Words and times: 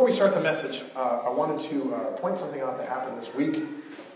Before 0.00 0.08
we 0.08 0.16
start 0.16 0.32
the 0.32 0.40
message, 0.40 0.80
uh, 0.96 1.28
I 1.28 1.28
wanted 1.28 1.60
to 1.68 1.92
uh, 1.92 2.16
point 2.16 2.38
something 2.38 2.62
out 2.62 2.78
that 2.78 2.88
happened 2.88 3.20
this 3.20 3.34
week. 3.34 3.62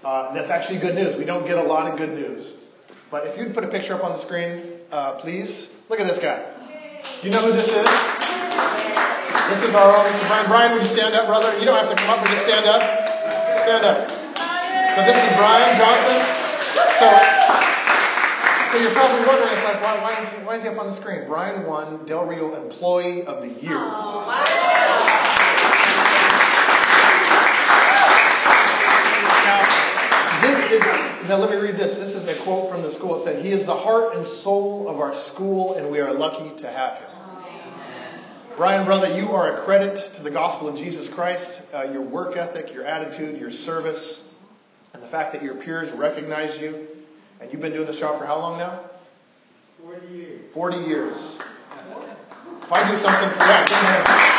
Uh, 0.02 0.32
that's 0.32 0.48
actually 0.48 0.78
good 0.78 0.94
news. 0.94 1.14
We 1.14 1.26
don't 1.26 1.44
get 1.46 1.58
a 1.58 1.62
lot 1.62 1.92
of 1.92 1.98
good 1.98 2.08
news. 2.08 2.50
But 3.10 3.26
if 3.26 3.36
you'd 3.36 3.52
put 3.52 3.64
a 3.64 3.68
picture 3.68 3.92
up 3.92 4.02
on 4.02 4.12
the 4.12 4.16
screen, 4.16 4.80
uh, 4.90 5.20
please. 5.20 5.68
Look 5.90 6.00
at 6.00 6.06
this 6.06 6.18
guy. 6.18 6.40
You 7.20 7.28
know 7.28 7.42
who 7.42 7.52
this 7.52 7.68
is? 7.68 7.84
This 9.52 9.60
is 9.60 9.74
our 9.76 9.92
own. 9.92 10.08
Brian. 10.24 10.48
Brian, 10.48 10.72
would 10.72 10.84
you 10.84 10.88
stand 10.88 11.14
up, 11.16 11.26
brother? 11.26 11.52
You 11.58 11.66
don't 11.66 11.76
have 11.76 11.90
to 11.90 11.96
come 12.00 12.08
up, 12.16 12.24
but 12.24 12.32
just 12.32 12.46
stand 12.48 12.64
up. 12.64 12.80
Stand 13.68 13.84
up. 13.84 14.08
So 14.08 15.04
this 15.04 15.20
is 15.20 15.28
Brian 15.36 15.76
Johnson. 15.76 16.16
So, 16.96 17.12
so 18.72 18.80
you're 18.80 18.96
probably 18.96 19.20
wondering, 19.28 19.52
it's 19.52 19.64
like, 19.68 19.82
why, 19.82 20.00
why, 20.00 20.16
is 20.16 20.28
he, 20.30 20.36
why 20.48 20.56
is 20.56 20.62
he 20.62 20.68
up 20.70 20.78
on 20.78 20.86
the 20.86 20.94
screen? 20.94 21.26
Brian 21.26 21.66
won 21.66 22.06
Del 22.06 22.24
Rio 22.24 22.56
Employee 22.56 23.26
of 23.26 23.42
the 23.42 23.52
Year. 23.60 23.76
Oh, 23.76 24.24
wow. 24.24 25.04
Now, 29.44 29.60
this 30.46 30.72
is, 30.72 30.80
now 31.28 31.36
let 31.36 31.50
me 31.50 31.56
read 31.56 31.76
this. 31.76 31.98
This 31.98 32.14
is 32.14 32.26
a 32.26 32.34
quote 32.42 32.70
from 32.70 32.82
the 32.82 32.90
school. 32.90 33.20
It 33.20 33.24
said, 33.24 33.44
He 33.44 33.50
is 33.50 33.64
the 33.64 33.74
heart 33.74 34.14
and 34.14 34.26
soul 34.26 34.88
of 34.88 35.00
our 35.00 35.12
school, 35.12 35.74
and 35.74 35.90
we 35.90 36.00
are 36.00 36.12
lucky 36.12 36.54
to 36.56 36.70
have 36.70 36.98
him. 36.98 37.10
Brian, 38.56 38.84
brother, 38.84 39.18
you 39.18 39.32
are 39.32 39.52
a 39.52 39.62
credit 39.62 39.96
to 40.14 40.22
the 40.22 40.30
gospel 40.30 40.68
of 40.68 40.76
Jesus 40.76 41.08
Christ. 41.08 41.60
Uh, 41.74 41.84
your 41.92 42.02
work 42.02 42.36
ethic, 42.36 42.72
your 42.72 42.84
attitude, 42.84 43.40
your 43.40 43.50
service, 43.50 44.22
and 44.92 45.02
the 45.02 45.08
fact 45.08 45.32
that 45.32 45.42
your 45.42 45.56
peers 45.56 45.90
recognize 45.90 46.60
you. 46.60 46.86
And 47.40 47.50
you've 47.52 47.60
been 47.60 47.72
doing 47.72 47.86
this 47.86 47.98
job 47.98 48.18
for 48.18 48.26
how 48.26 48.38
long 48.38 48.58
now? 48.58 48.80
40 49.82 50.06
years. 50.06 50.40
40 50.52 50.76
years. 50.78 51.38
If 52.62 52.72
I 52.72 52.90
do 52.90 52.96
something, 52.96 53.28
yeah, 53.40 54.33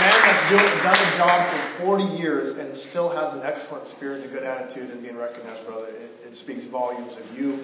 man 0.00 0.20
has 0.22 0.50
do, 0.50 0.56
done 0.82 0.96
a 0.96 1.16
job 1.16 1.48
for 1.48 1.84
40 1.84 2.04
years 2.16 2.52
and 2.52 2.76
still 2.76 3.08
has 3.08 3.34
an 3.34 3.42
excellent 3.42 3.86
spirit 3.86 4.22
and 4.22 4.30
a 4.30 4.34
good 4.34 4.42
attitude 4.42 4.90
and 4.90 5.02
being 5.02 5.16
recognized, 5.16 5.64
brother, 5.66 5.88
it, 5.88 6.10
it 6.26 6.36
speaks 6.36 6.64
volumes 6.64 7.16
of 7.16 7.38
you 7.38 7.58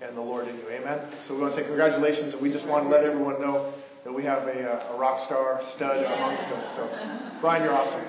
and 0.00 0.16
the 0.16 0.20
Lord 0.20 0.48
in 0.48 0.56
you. 0.56 0.68
Amen. 0.70 1.00
So 1.22 1.34
we 1.34 1.40
want 1.40 1.52
to 1.54 1.60
say 1.60 1.66
congratulations, 1.66 2.32
and 2.32 2.42
we 2.42 2.50
just 2.50 2.66
want 2.66 2.84
to 2.84 2.88
let 2.88 3.04
everyone 3.04 3.40
know 3.40 3.72
that 4.04 4.12
we 4.12 4.22
have 4.24 4.46
a, 4.46 4.72
uh, 4.72 4.94
a 4.94 4.98
rock 4.98 5.20
star 5.20 5.60
stud 5.60 6.04
amongst 6.04 6.48
us. 6.48 6.74
So, 6.74 6.88
Brian, 7.40 7.62
you're 7.62 7.74
awesome. 7.74 8.02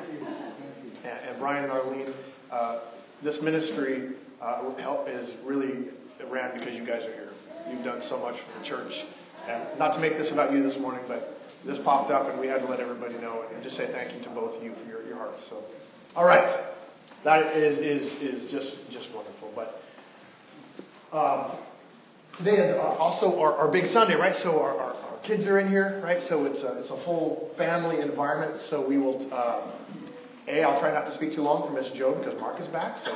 And, 1.04 1.20
and 1.28 1.40
Brian 1.40 1.64
and 1.64 1.73
Arlene, 1.73 2.14
uh, 2.50 2.80
this 3.22 3.42
ministry 3.42 4.12
uh, 4.42 4.73
help 4.76 5.10
is 5.10 5.36
really 5.44 5.90
ran 6.30 6.58
because 6.58 6.78
you 6.78 6.86
guys 6.86 7.06
are 7.06 7.14
here. 7.14 7.30
You've 7.70 7.84
done 7.84 8.02
so 8.02 8.18
much 8.20 8.40
for 8.40 8.58
the 8.58 8.64
church. 8.64 9.06
And 9.48 9.64
not 9.78 9.92
to 9.94 10.00
make 10.00 10.18
this 10.18 10.32
about 10.32 10.54
you 10.54 10.64
this 10.64 10.80
morning, 10.80 11.02
but 11.08 11.41
this 11.66 11.80
popped 11.80 12.12
up 12.12 12.30
and 12.30 12.40
we 12.40 12.48
had 12.48 12.62
to 12.62 12.67
let 12.67 12.80
everybody 12.80 13.16
know 13.16 13.45
and 13.54 13.62
just 13.64 13.76
say 13.76 13.88
thank 13.88 14.14
you 14.14 14.22
to 14.22 14.30
both 14.30 14.58
of 14.58 14.64
you 14.64 14.73
for 14.73 14.88
your, 14.88 15.06
your 15.08 15.17
hearts. 15.17 15.44
So, 15.44 15.64
all 16.16 16.26
right, 16.26 16.50
that 17.23 17.56
is 17.56 17.78
is 17.78 18.16
is 18.16 18.52
just 18.52 18.90
just 18.90 19.14
wonderful. 19.14 19.52
But 19.56 19.82
um, 21.16 21.52
today 22.38 22.58
is 22.58 22.76
also 22.78 23.39
our, 23.39 23.56
our 23.56 23.67
big 23.67 23.86
Sunday, 23.86 24.16
right? 24.16 24.36
So 24.36 24.62
our, 24.62 24.76
our, 24.76 24.94
our, 24.94 25.17
kids 25.23 25.45
are 25.45 25.59
in 25.59 25.70
here, 25.70 26.02
right? 26.04 26.20
So 26.20 26.45
it's 26.45 26.64
a, 26.64 26.80
it's 26.80 26.89
a 26.89 26.98
full 26.98 27.52
family 27.58 28.00
environment. 28.02 28.59
So 28.59 28.88
we 28.88 28.98
will. 28.98 29.22
Um, 29.34 29.72
a, 30.48 30.64
I'll 30.64 30.80
try 30.80 30.92
not 30.92 31.06
to 31.06 31.12
speak 31.12 31.34
too 31.34 31.44
long 31.44 31.67
for 31.67 31.72
Miss 31.72 31.92
Joe 31.92 32.16
because 32.16 32.39
Mark 32.39 32.59
is 32.59 32.67
back. 32.67 32.98
So 32.98 33.16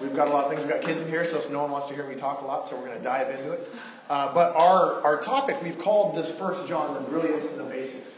we've 0.00 0.14
got 0.14 0.28
a 0.28 0.30
lot 0.30 0.44
of 0.44 0.50
things. 0.50 0.64
We've 0.64 0.72
got 0.72 0.82
kids 0.82 1.02
in 1.02 1.08
here, 1.08 1.24
so 1.24 1.40
no 1.52 1.62
one 1.62 1.70
wants 1.70 1.88
to 1.88 1.94
hear 1.94 2.06
me 2.06 2.14
talk 2.14 2.42
a 2.42 2.44
lot. 2.44 2.66
So 2.66 2.76
we're 2.76 2.86
going 2.86 2.98
to 2.98 3.02
dive 3.04 3.30
into 3.30 3.52
it. 3.52 3.68
Uh, 4.08 4.32
but 4.34 4.54
our 4.54 5.00
our 5.02 5.20
topic 5.20 5.62
we've 5.62 5.78
called 5.78 6.16
this 6.16 6.30
First 6.30 6.66
John 6.68 6.94
the 6.94 7.08
brilliance 7.08 7.46
and 7.46 7.60
the 7.60 7.64
basics, 7.64 8.12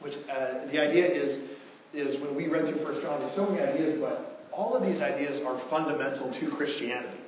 which 0.00 0.16
uh, 0.28 0.66
the 0.66 0.80
idea 0.80 1.06
is 1.06 1.38
is 1.92 2.18
when 2.18 2.34
we 2.34 2.48
read 2.48 2.66
through 2.66 2.78
First 2.78 3.02
John, 3.02 3.20
there's 3.20 3.32
so 3.32 3.48
many 3.48 3.62
ideas, 3.62 4.00
but 4.00 4.48
all 4.52 4.74
of 4.74 4.84
these 4.84 5.00
ideas 5.00 5.40
are 5.42 5.56
fundamental 5.56 6.30
to 6.30 6.50
Christianity. 6.50 7.18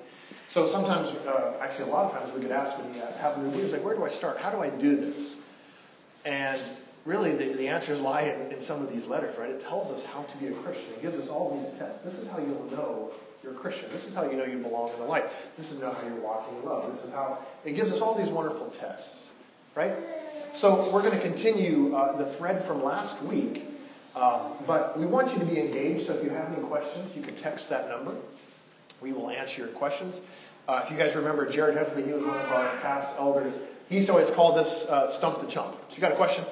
So 0.48 0.66
sometimes, 0.66 1.12
uh, 1.12 1.58
actually, 1.60 1.90
a 1.90 1.92
lot 1.92 2.06
of 2.06 2.18
times 2.18 2.32
we 2.34 2.40
get 2.40 2.50
asked 2.50 2.78
when 2.78 2.94
you 2.94 3.00
have 3.00 3.38
new 3.38 3.50
ideas, 3.50 3.72
like, 3.72 3.84
where 3.84 3.94
do 3.94 4.04
I 4.04 4.08
start? 4.08 4.38
How 4.38 4.50
do 4.50 4.60
I 4.60 4.70
do 4.70 4.96
this? 4.96 5.36
And 6.24 6.58
really 7.04 7.32
the, 7.32 7.52
the 7.54 7.68
answers 7.68 8.00
lie 8.00 8.22
in, 8.22 8.52
in 8.52 8.60
some 8.60 8.82
of 8.82 8.90
these 8.90 9.06
letters, 9.06 9.38
right? 9.38 9.50
It 9.50 9.60
tells 9.60 9.90
us 9.90 10.04
how 10.04 10.22
to 10.22 10.36
be 10.38 10.46
a 10.46 10.52
Christian. 10.52 10.90
It 10.94 11.02
gives 11.02 11.18
us 11.18 11.28
all 11.28 11.58
these 11.58 11.78
tests. 11.78 12.02
This 12.02 12.18
is 12.18 12.28
how 12.28 12.38
you'll 12.38 12.70
know 12.70 13.12
you're 13.42 13.52
a 13.52 13.56
Christian. 13.56 13.90
This 13.90 14.06
is 14.06 14.14
how 14.14 14.28
you 14.28 14.36
know 14.36 14.44
you 14.44 14.58
belong 14.58 14.92
in 14.92 14.98
the 14.98 15.06
light. 15.06 15.26
This 15.56 15.70
is 15.70 15.80
how 15.80 15.96
you're 16.04 16.20
walking 16.20 16.56
in 16.58 16.64
love. 16.64 16.92
This 16.92 17.04
is 17.04 17.12
how 17.12 17.38
it 17.64 17.72
gives 17.72 17.92
us 17.92 18.00
all 18.00 18.14
these 18.14 18.30
wonderful 18.30 18.68
tests, 18.70 19.32
right? 19.74 19.94
So 20.52 20.90
we're 20.92 21.02
going 21.02 21.14
to 21.14 21.22
continue 21.22 21.94
uh, 21.94 22.16
the 22.16 22.26
thread 22.32 22.64
from 22.64 22.82
last 22.82 23.22
week, 23.22 23.64
uh, 24.14 24.50
but 24.66 24.98
we 24.98 25.06
want 25.06 25.32
you 25.32 25.38
to 25.38 25.44
be 25.44 25.60
engaged. 25.60 26.06
So 26.06 26.14
if 26.14 26.24
you 26.24 26.30
have 26.30 26.52
any 26.52 26.62
questions, 26.66 27.14
you 27.14 27.22
can 27.22 27.36
text 27.36 27.70
that 27.70 27.88
number. 27.88 28.14
We 29.00 29.12
will 29.12 29.30
answer 29.30 29.62
your 29.62 29.70
questions. 29.70 30.20
Uh, 30.66 30.82
if 30.84 30.90
you 30.90 30.96
guys 30.96 31.14
remember, 31.14 31.48
Jared 31.48 31.76
Heffley, 31.76 32.04
he 32.06 32.12
was 32.12 32.22
one 32.22 32.36
of 32.36 32.52
our 32.52 32.76
past 32.78 33.12
elders. 33.18 33.56
He 33.88 33.94
used 33.94 34.08
to 34.08 34.12
always 34.12 34.30
call 34.30 34.54
this 34.54 34.86
uh, 34.86 35.08
"stump 35.08 35.40
the 35.40 35.46
chump." 35.46 35.76
So 35.88 35.96
you 35.96 36.00
got 36.00 36.12
a 36.12 36.16
question? 36.16 36.44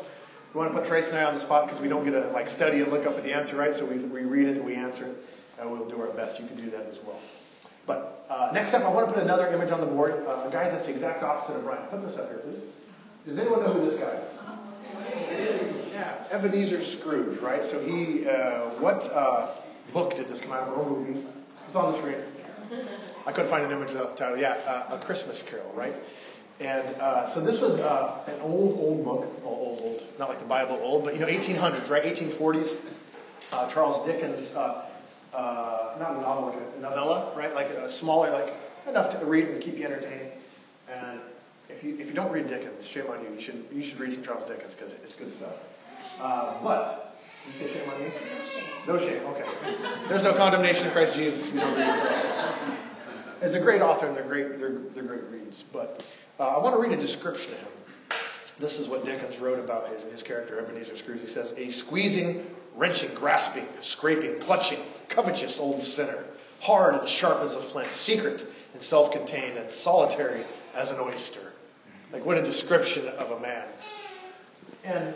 We 0.54 0.60
want 0.60 0.72
to 0.72 0.80
put 0.80 0.88
Trace 0.88 1.10
and 1.10 1.18
I 1.18 1.24
on 1.24 1.34
the 1.34 1.40
spot 1.40 1.66
because 1.66 1.82
we 1.82 1.88
don't 1.88 2.04
get 2.04 2.12
to 2.12 2.28
like 2.28 2.48
study 2.48 2.80
and 2.80 2.90
look 2.90 3.04
up 3.04 3.16
at 3.16 3.24
the 3.24 3.34
answer, 3.34 3.56
right? 3.56 3.74
So 3.74 3.84
we, 3.84 3.98
we 3.98 4.22
read 4.22 4.48
it 4.48 4.56
and 4.56 4.64
we 4.64 4.74
answer 4.74 5.04
it, 5.04 5.16
and 5.58 5.70
we'll 5.70 5.88
do 5.88 6.00
our 6.00 6.08
best. 6.08 6.40
You 6.40 6.46
can 6.46 6.56
do 6.56 6.70
that 6.70 6.86
as 6.86 6.98
well. 7.04 7.20
But 7.86 8.26
uh, 8.28 8.50
next 8.52 8.74
up, 8.74 8.82
I 8.82 8.88
want 8.88 9.08
to 9.08 9.14
put 9.14 9.22
another 9.22 9.46
image 9.52 9.70
on 9.70 9.80
the 9.80 9.86
board. 9.86 10.12
Uh, 10.26 10.48
a 10.48 10.50
guy 10.50 10.68
that's 10.68 10.86
the 10.86 10.92
exact 10.92 11.22
opposite 11.22 11.56
of 11.56 11.64
Brian. 11.64 11.86
Put 11.88 12.02
this 12.02 12.16
up 12.16 12.28
here, 12.28 12.38
please. 12.38 12.62
Does 13.26 13.38
anyone 13.38 13.62
know 13.62 13.72
who 13.72 13.88
this 13.88 13.98
guy 13.98 14.10
is? 14.10 15.92
Yeah, 15.92 16.24
Ebenezer 16.30 16.82
Scrooge, 16.82 17.38
right? 17.38 17.64
So 17.64 17.80
he, 17.80 18.26
uh, 18.28 18.70
what 18.80 19.08
uh, 19.12 19.54
book 19.92 20.16
did 20.16 20.28
this 20.28 20.40
come 20.40 20.52
out 20.52 20.68
of? 20.68 20.78
Or 20.78 20.90
movie? 20.90 21.24
It's 21.66 21.76
on 21.76 21.92
the 21.92 21.98
screen. 21.98 22.16
I 23.26 23.32
couldn't 23.32 23.50
find 23.50 23.64
an 23.64 23.72
image 23.72 23.92
without 23.92 24.10
the 24.10 24.16
title. 24.16 24.38
Yeah, 24.38 24.52
uh, 24.66 24.96
A 24.96 25.04
Christmas 25.04 25.42
Carol, 25.42 25.72
right? 25.74 25.94
And 26.58 26.86
uh, 27.00 27.26
so 27.26 27.40
this 27.44 27.60
was 27.60 27.78
uh, 27.80 28.24
an 28.26 28.40
old, 28.40 28.78
old 28.78 29.04
book, 29.04 29.26
old, 29.44 29.80
old, 29.80 30.04
not 30.18 30.28
like 30.28 30.38
the 30.38 30.44
Bible 30.46 30.78
old, 30.80 31.04
but 31.04 31.14
you 31.14 31.20
know, 31.20 31.26
1800s, 31.26 31.90
right? 31.90 32.02
1840s. 32.02 32.74
Uh, 33.52 33.68
Charles 33.68 34.04
Dickens, 34.06 34.52
uh, 35.36 35.96
not 35.98 36.16
a 36.16 36.20
novel, 36.20 36.48
like 36.48 36.58
a 36.76 36.80
novella, 36.80 37.32
right? 37.36 37.54
Like 37.54 37.68
a 37.68 37.88
smaller, 37.88 38.30
like 38.30 38.54
enough 38.88 39.10
to 39.18 39.24
read 39.24 39.44
and 39.44 39.60
keep 39.60 39.78
you 39.78 39.84
entertained. 39.84 40.30
And 40.90 41.20
if 41.68 41.84
you 41.84 41.96
if 41.98 42.06
you 42.06 42.14
don't 42.14 42.32
read 42.32 42.48
Dickens, 42.48 42.86
shame 42.86 43.06
on 43.10 43.22
you. 43.22 43.30
You 43.34 43.40
should 43.40 43.64
you 43.72 43.82
should 43.82 44.00
read 44.00 44.12
some 44.12 44.22
Charles 44.22 44.46
Dickens 44.46 44.74
because 44.74 44.92
it's 44.94 45.14
good 45.14 45.32
stuff. 45.32 45.52
Uh, 46.20 46.62
but 46.62 47.18
you 47.46 47.52
say 47.52 47.72
shame 47.72 47.88
on 47.90 48.00
me? 48.02 48.12
No 48.86 48.98
shame. 48.98 49.24
Okay. 49.26 49.44
There's 50.08 50.22
no 50.22 50.34
condemnation 50.34 50.86
in 50.86 50.92
Christ 50.92 51.14
Jesus. 51.14 51.52
We 51.52 51.60
don't 51.60 51.76
read 51.76 51.96
it. 51.96 52.78
It's 53.42 53.54
a 53.54 53.60
great 53.60 53.82
author 53.82 54.06
and 54.06 54.16
they're 54.16 54.24
great. 54.24 54.58
They're, 54.58 54.78
they're 54.94 55.04
great 55.04 55.24
reads. 55.24 55.62
But 55.62 56.02
uh, 56.40 56.48
I 56.48 56.62
want 56.62 56.74
to 56.74 56.80
read 56.80 56.96
a 56.96 57.00
description 57.00 57.52
of 57.52 57.58
him. 57.60 57.68
This 58.58 58.80
is 58.80 58.88
what 58.88 59.04
Dickens 59.04 59.38
wrote 59.38 59.58
about 59.58 59.88
his, 59.88 60.02
his 60.04 60.22
character, 60.22 60.58
Ebenezer 60.58 60.96
Scrooge. 60.96 61.20
He 61.20 61.26
says, 61.26 61.52
A 61.58 61.68
squeezing, 61.68 62.46
wrenching, 62.76 63.14
grasping, 63.14 63.66
scraping, 63.80 64.38
clutching, 64.38 64.80
covetous 65.08 65.58
old 65.58 65.82
sinner, 65.82 66.24
hard 66.60 66.94
and 66.94 67.08
sharp 67.08 67.40
as 67.42 67.54
a 67.54 67.60
flint, 67.60 67.90
secret 67.90 68.46
and 68.72 68.82
self 68.82 69.12
contained, 69.12 69.58
and 69.58 69.70
solitary 69.70 70.44
as 70.74 70.90
an 70.90 70.98
oyster. 71.00 71.52
Like, 72.12 72.24
what 72.24 72.38
a 72.38 72.42
description 72.42 73.08
of 73.08 73.30
a 73.30 73.40
man. 73.40 73.66
And 74.84 75.14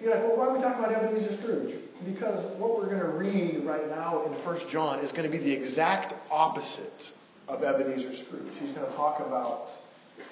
you're 0.00 0.14
like, 0.14 0.24
well, 0.24 0.36
why 0.36 0.46
are 0.46 0.54
we 0.54 0.60
talking 0.60 0.84
about 0.84 1.04
Ebenezer 1.04 1.36
Scrooge? 1.36 1.74
Because 2.04 2.44
what 2.58 2.76
we're 2.76 2.86
going 2.86 3.00
to 3.00 3.08
read 3.08 3.64
right 3.64 3.88
now 3.88 4.24
in 4.26 4.32
1 4.32 4.68
John 4.68 4.98
is 4.98 5.12
going 5.12 5.30
to 5.30 5.36
be 5.36 5.42
the 5.42 5.52
exact 5.52 6.14
opposite 6.30 7.12
of 7.48 7.62
Ebenezer 7.62 8.14
Scrooge. 8.14 8.50
He's 8.60 8.70
going 8.70 8.86
to 8.86 8.92
talk 8.94 9.20
about 9.20 9.70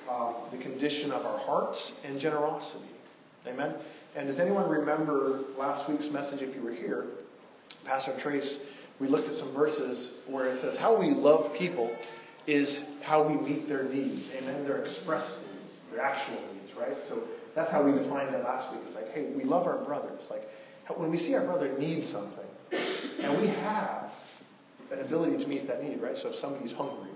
uh, 0.09 0.33
the 0.51 0.59
condition 0.59 1.13
of 1.13 1.25
our 1.25 1.39
hearts 1.39 1.95
and 2.05 2.19
generosity. 2.19 2.85
Amen? 3.47 3.75
And 4.15 4.27
does 4.27 4.39
anyone 4.39 4.69
remember 4.69 5.41
last 5.57 5.89
week's 5.89 6.11
message 6.11 6.43
if 6.43 6.55
you 6.55 6.63
were 6.63 6.73
here? 6.73 7.07
Pastor 7.85 8.15
Trace, 8.19 8.61
we 9.01 9.09
looked 9.09 9.29
at 9.29 9.35
some 9.35 9.53
verses 9.53 10.19
where 10.27 10.47
it 10.47 10.57
says, 10.57 10.77
How 10.77 10.95
we 10.95 11.11
love 11.11 11.55
people 11.55 11.97
is 12.47 12.85
how 13.03 13.23
we 13.23 13.35
meet 13.35 13.69
their 13.69 13.85
needs. 13.85 14.31
Amen? 14.35 14.65
Their 14.65 14.79
expressed 14.79 15.43
needs, 15.53 15.81
their 15.91 16.03
actual 16.03 16.41
needs, 16.55 16.75
right? 16.75 16.97
So 17.09 17.23
that's 17.55 17.71
how 17.71 17.83
we 17.83 17.93
defined 17.93 18.35
it 18.35 18.45
last 18.45 18.71
week. 18.73 18.81
It's 18.87 18.95
like, 18.95 19.13
hey, 19.13 19.25
we 19.37 19.45
love 19.45 19.67
our 19.67 19.79
brothers. 19.79 20.29
Like, 20.31 20.49
when 20.97 21.11
we 21.11 21.17
see 21.17 21.35
our 21.35 21.45
brother 21.45 21.77
need 21.79 22.05
something, 22.05 22.45
and 23.21 23.41
we 23.41 23.47
have 23.47 24.11
an 24.91 25.01
ability 25.01 25.37
to 25.39 25.49
meet 25.49 25.67
that 25.69 25.83
need, 25.83 26.01
right? 26.01 26.17
So 26.17 26.29
if 26.29 26.35
somebody's 26.35 26.73
hungry 26.73 27.11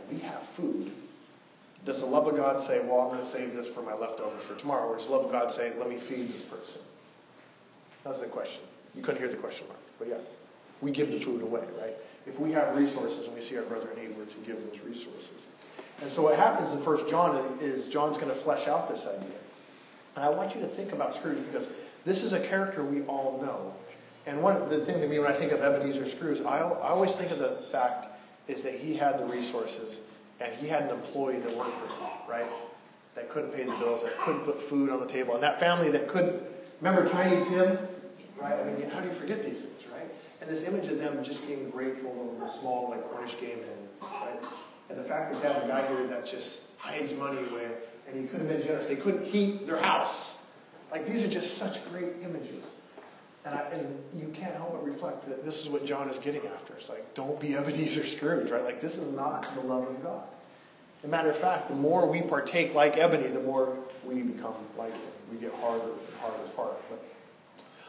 and 0.00 0.18
we 0.18 0.24
have 0.24 0.42
food, 0.42 0.92
does 1.84 2.00
the 2.00 2.06
love 2.06 2.28
of 2.28 2.36
God 2.36 2.60
say, 2.60 2.80
well, 2.80 3.00
I'm 3.00 3.08
going 3.08 3.20
to 3.20 3.26
save 3.26 3.54
this 3.54 3.68
for 3.68 3.82
my 3.82 3.94
leftovers 3.94 4.42
for 4.42 4.54
tomorrow? 4.54 4.88
Or 4.88 4.96
does 4.96 5.06
the 5.06 5.12
love 5.12 5.24
of 5.24 5.32
God 5.32 5.50
say, 5.50 5.72
let 5.78 5.88
me 5.88 5.98
feed 5.98 6.28
this 6.28 6.42
person? 6.42 6.80
That's 8.04 8.20
the 8.20 8.26
question. 8.26 8.62
You 8.94 9.02
couldn't 9.02 9.20
hear 9.20 9.30
the 9.30 9.36
question 9.36 9.66
mark, 9.68 9.80
but 9.98 10.08
yeah. 10.08 10.18
We 10.80 10.90
give 10.90 11.10
the 11.10 11.20
food 11.20 11.42
away, 11.42 11.64
right? 11.80 11.94
If 12.26 12.38
we 12.38 12.52
have 12.52 12.76
resources 12.76 13.26
and 13.26 13.34
we 13.34 13.40
see 13.40 13.56
our 13.56 13.64
brother 13.64 13.88
in 13.90 14.02
need, 14.02 14.16
we're 14.16 14.24
to 14.24 14.36
give 14.38 14.56
those 14.62 14.80
resources. 14.80 15.46
And 16.00 16.10
so 16.10 16.22
what 16.22 16.36
happens 16.36 16.72
in 16.72 16.82
First 16.82 17.08
John 17.08 17.36
is 17.60 17.86
John's 17.88 18.16
going 18.16 18.28
to 18.28 18.40
flesh 18.40 18.66
out 18.66 18.88
this 18.88 19.06
idea. 19.06 19.38
And 20.16 20.24
I 20.24 20.28
want 20.28 20.54
you 20.54 20.60
to 20.60 20.68
think 20.68 20.92
about 20.92 21.14
Scrooge 21.14 21.38
because 21.50 21.66
this 22.04 22.22
is 22.22 22.32
a 22.32 22.46
character 22.46 22.84
we 22.84 23.02
all 23.02 23.40
know. 23.40 23.74
And 24.26 24.42
one 24.42 24.68
the 24.68 24.84
thing 24.84 25.00
to 25.00 25.08
me 25.08 25.18
when 25.18 25.32
I 25.32 25.36
think 25.36 25.52
of 25.52 25.60
Ebenezer 25.60 26.06
Scrooge, 26.06 26.40
I, 26.42 26.58
I 26.58 26.88
always 26.88 27.14
think 27.16 27.30
of 27.30 27.38
the 27.38 27.64
fact 27.72 28.08
is 28.48 28.62
that 28.62 28.74
he 28.74 28.96
had 28.96 29.18
the 29.18 29.24
resources 29.24 30.00
and 30.42 30.52
he 30.54 30.68
had 30.68 30.82
an 30.82 30.90
employee 30.90 31.38
that 31.38 31.56
worked 31.56 31.78
for 31.78 31.86
him, 31.86 32.10
right? 32.28 32.50
That 33.14 33.30
couldn't 33.30 33.52
pay 33.52 33.64
the 33.64 33.76
bills, 33.76 34.02
that 34.02 34.16
couldn't 34.18 34.44
put 34.44 34.60
food 34.68 34.90
on 34.90 35.00
the 35.00 35.06
table, 35.06 35.34
and 35.34 35.42
that 35.42 35.60
family 35.60 35.90
that 35.90 36.08
couldn't. 36.08 36.42
Remember 36.80 37.08
Tiny 37.08 37.44
Tim, 37.44 37.78
right? 38.40 38.58
I 38.58 38.64
mean, 38.64 38.90
how 38.90 39.00
do 39.00 39.08
you 39.08 39.14
forget 39.14 39.44
these 39.44 39.60
things, 39.60 39.82
right? 39.92 40.10
And 40.40 40.50
this 40.50 40.62
image 40.64 40.88
of 40.88 40.98
them 40.98 41.22
just 41.22 41.46
being 41.46 41.70
grateful 41.70 42.10
over 42.10 42.44
the 42.44 42.50
small, 42.60 42.90
like 42.90 43.08
Cornish 43.10 43.38
game 43.38 43.58
hen, 43.58 44.10
right? 44.10 44.44
And 44.88 44.98
the 44.98 45.04
fact 45.04 45.32
that 45.32 45.42
they 45.42 45.52
have 45.52 45.62
a 45.62 45.68
guy 45.68 45.86
here 45.86 46.06
that 46.08 46.26
just 46.26 46.62
hides 46.78 47.14
money 47.14 47.38
away, 47.50 47.68
and 48.08 48.20
he 48.20 48.26
could 48.26 48.40
have 48.40 48.48
been 48.48 48.62
generous. 48.62 48.86
They 48.86 48.96
couldn't 48.96 49.24
heat 49.26 49.66
their 49.66 49.80
house. 49.80 50.38
Like 50.90 51.06
these 51.06 51.22
are 51.22 51.30
just 51.30 51.56
such 51.56 51.88
great 51.90 52.14
images. 52.22 52.66
And, 53.44 53.54
I, 53.56 53.62
and 53.72 53.98
you 54.14 54.28
can't 54.28 54.54
help 54.54 54.72
but 54.72 54.84
reflect 54.84 55.28
that 55.28 55.44
this 55.44 55.62
is 55.62 55.68
what 55.68 55.84
John 55.84 56.08
is 56.08 56.18
getting 56.18 56.46
after. 56.46 56.74
It's 56.74 56.88
like, 56.88 57.14
don't 57.14 57.40
be 57.40 57.56
Ebenezer 57.56 58.06
Scrooge, 58.06 58.50
right? 58.50 58.62
Like, 58.62 58.80
this 58.80 58.96
is 58.96 59.12
not 59.12 59.52
the 59.56 59.62
love 59.62 59.88
of 59.88 60.00
God. 60.02 60.28
A 61.04 61.08
matter 61.08 61.30
of 61.30 61.36
fact, 61.36 61.68
the 61.68 61.74
more 61.74 62.08
we 62.08 62.22
partake 62.22 62.74
like 62.74 62.96
Ebony, 62.96 63.28
the 63.28 63.40
more 63.40 63.76
we 64.04 64.22
become 64.22 64.54
like 64.78 64.92
him. 64.92 65.00
We 65.30 65.38
get 65.38 65.52
harder 65.54 65.84
and 65.84 66.16
harder 66.20 66.42
to 66.44 66.50
part. 66.50 66.74
But 66.88 67.02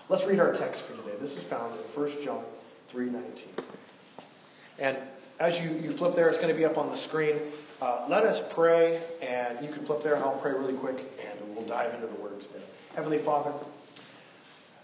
let's 0.09 0.25
read 0.25 0.39
our 0.39 0.53
text 0.53 0.81
for 0.81 0.95
today. 0.97 1.15
This 1.19 1.37
is 1.37 1.43
found 1.43 1.73
in 1.73 2.01
1 2.01 2.23
John 2.23 2.43
3.19. 2.91 3.43
And 4.79 4.97
as 5.39 5.59
you, 5.59 5.69
you 5.71 5.91
flip 5.91 6.15
there, 6.15 6.29
it's 6.29 6.37
going 6.37 6.49
to 6.49 6.57
be 6.57 6.65
up 6.65 6.77
on 6.77 6.89
the 6.89 6.97
screen. 6.97 7.35
Uh, 7.81 8.05
let 8.09 8.23
us 8.23 8.41
pray, 8.49 9.03
and 9.21 9.63
you 9.63 9.71
can 9.71 9.85
flip 9.85 10.01
there, 10.01 10.15
and 10.15 10.23
I'll 10.23 10.37
pray 10.37 10.51
really 10.51 10.73
quick, 10.73 10.99
and 11.27 11.55
we'll 11.55 11.65
dive 11.65 11.93
into 11.93 12.07
the 12.07 12.15
words. 12.15 12.47
Heavenly 12.95 13.19
Father, 13.19 13.53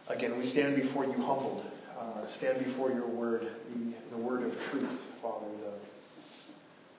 Again, 0.10 0.36
we 0.40 0.44
stand 0.44 0.76
before 0.76 1.06
you 1.06 1.14
humbled, 1.14 1.64
uh, 1.96 2.26
stand 2.26 2.66
before 2.66 2.90
your 2.90 3.06
word, 3.06 3.48
the, 3.76 3.94
the 4.10 4.18
word 4.18 4.42
of 4.42 4.60
truth, 4.72 5.08
Father, 5.22 5.46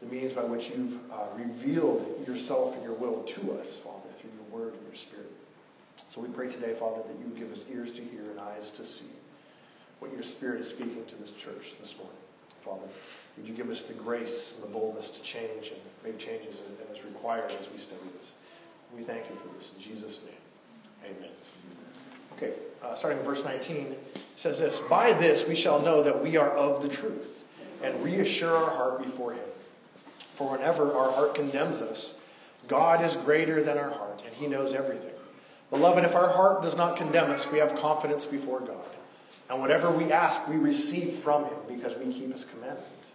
the, 0.00 0.06
means 0.06 0.32
by 0.32 0.44
which 0.44 0.70
you've 0.70 0.98
uh, 1.12 1.26
revealed 1.36 2.24
yourself 2.26 2.74
and 2.74 2.82
your 2.82 2.94
will 2.94 3.22
to 3.22 3.52
us, 3.60 3.76
Father, 3.78 4.08
through 4.18 4.30
your 4.30 4.60
word 4.60 4.74
and 4.74 4.82
your 4.86 4.94
spirit. 4.94 5.30
So 6.10 6.20
we 6.20 6.28
pray 6.28 6.50
today, 6.50 6.74
Father, 6.74 7.02
that 7.06 7.18
you 7.20 7.26
would 7.26 7.38
give 7.38 7.52
us 7.52 7.64
ears 7.72 7.92
to 7.92 8.02
hear 8.02 8.22
and 8.30 8.40
eyes 8.40 8.70
to 8.72 8.84
see 8.84 9.06
what 10.00 10.12
your 10.12 10.22
spirit 10.22 10.60
is 10.60 10.68
speaking 10.68 11.04
to 11.06 11.16
this 11.16 11.32
church 11.32 11.78
this 11.80 11.96
morning. 11.96 12.16
Father, 12.64 12.88
would 13.36 13.46
you 13.46 13.54
give 13.54 13.70
us 13.70 13.84
the 13.84 13.94
grace 13.94 14.60
and 14.60 14.68
the 14.68 14.78
boldness 14.78 15.10
to 15.10 15.22
change 15.22 15.72
and 15.72 15.80
make 16.04 16.18
changes 16.18 16.62
as 16.92 17.04
required 17.04 17.50
as 17.52 17.70
we 17.70 17.78
study 17.78 18.00
this? 18.20 18.32
We 18.96 19.02
thank 19.04 19.28
you 19.30 19.36
for 19.36 19.54
this. 19.56 19.72
In 19.76 19.82
Jesus' 19.82 20.24
name, 20.24 21.14
amen. 21.16 21.30
Okay, 22.36 22.54
uh, 22.82 22.94
starting 22.94 23.20
in 23.20 23.24
verse 23.24 23.44
19, 23.44 23.94
says 24.36 24.58
this 24.58 24.80
By 24.80 25.12
this 25.12 25.46
we 25.46 25.54
shall 25.54 25.80
know 25.80 26.02
that 26.02 26.22
we 26.22 26.36
are 26.36 26.50
of 26.50 26.82
the 26.82 26.88
truth, 26.88 27.44
and 27.82 28.02
reassure 28.02 28.54
our 28.54 28.70
heart 28.70 29.02
before 29.02 29.32
Him. 29.32 29.44
For 30.40 30.52
whenever 30.52 30.94
our 30.94 31.12
heart 31.12 31.34
condemns 31.34 31.82
us, 31.82 32.14
God 32.66 33.04
is 33.04 33.14
greater 33.14 33.62
than 33.62 33.76
our 33.76 33.90
heart, 33.90 34.22
and 34.24 34.34
He 34.34 34.46
knows 34.46 34.72
everything. 34.72 35.12
Beloved, 35.68 36.02
if 36.02 36.14
our 36.14 36.30
heart 36.30 36.62
does 36.62 36.78
not 36.78 36.96
condemn 36.96 37.30
us, 37.30 37.52
we 37.52 37.58
have 37.58 37.76
confidence 37.76 38.24
before 38.24 38.60
God. 38.60 38.88
And 39.50 39.60
whatever 39.60 39.90
we 39.90 40.10
ask, 40.10 40.48
we 40.48 40.56
receive 40.56 41.18
from 41.18 41.44
Him 41.44 41.58
because 41.68 41.94
we 41.98 42.10
keep 42.10 42.32
His 42.32 42.46
commandments 42.46 43.12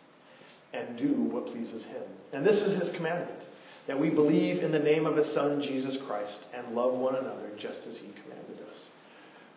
and 0.72 0.96
do 1.00 1.14
what 1.14 1.48
pleases 1.48 1.84
Him. 1.84 2.04
And 2.32 2.46
this 2.46 2.62
is 2.62 2.80
His 2.80 2.92
commandment 2.92 3.48
that 3.88 4.00
we 4.00 4.12
believe 4.12 4.64
in 4.64 4.72
the 4.72 4.78
name 4.78 5.08
of 5.08 5.16
His 5.16 5.32
Son, 5.32 5.60
Jesus 5.64 5.98
Christ, 5.98 6.46
and 6.54 6.76
love 6.76 6.94
one 6.94 7.16
another 7.16 7.50
just 7.58 7.88
as 7.88 7.98
He 7.98 8.10
commanded 8.22 8.60
us. 8.70 8.92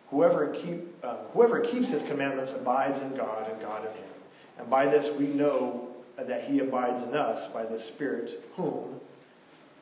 Whoever, 0.09 0.47
keep, 0.47 0.87
uh, 1.03 1.17
whoever 1.33 1.59
keeps 1.59 1.89
his 1.89 2.01
commandments 2.01 2.51
abides 2.51 2.97
in 2.97 3.15
God 3.15 3.47
and 3.51 3.61
God 3.61 3.85
in 3.85 3.91
him. 3.91 4.09
And 4.57 4.67
by 4.67 4.87
this 4.87 5.15
we 5.19 5.27
know 5.27 5.88
that 6.27 6.43
he 6.43 6.59
abides 6.59 7.03
in 7.03 7.15
us 7.15 7.47
by 7.47 7.65
the 7.65 7.79
Spirit 7.79 8.31
whom 8.55 8.99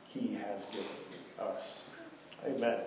he 0.07 0.33
has 0.35 0.65
given 0.65 0.87
us. 1.39 1.89
Amen. 2.45 2.79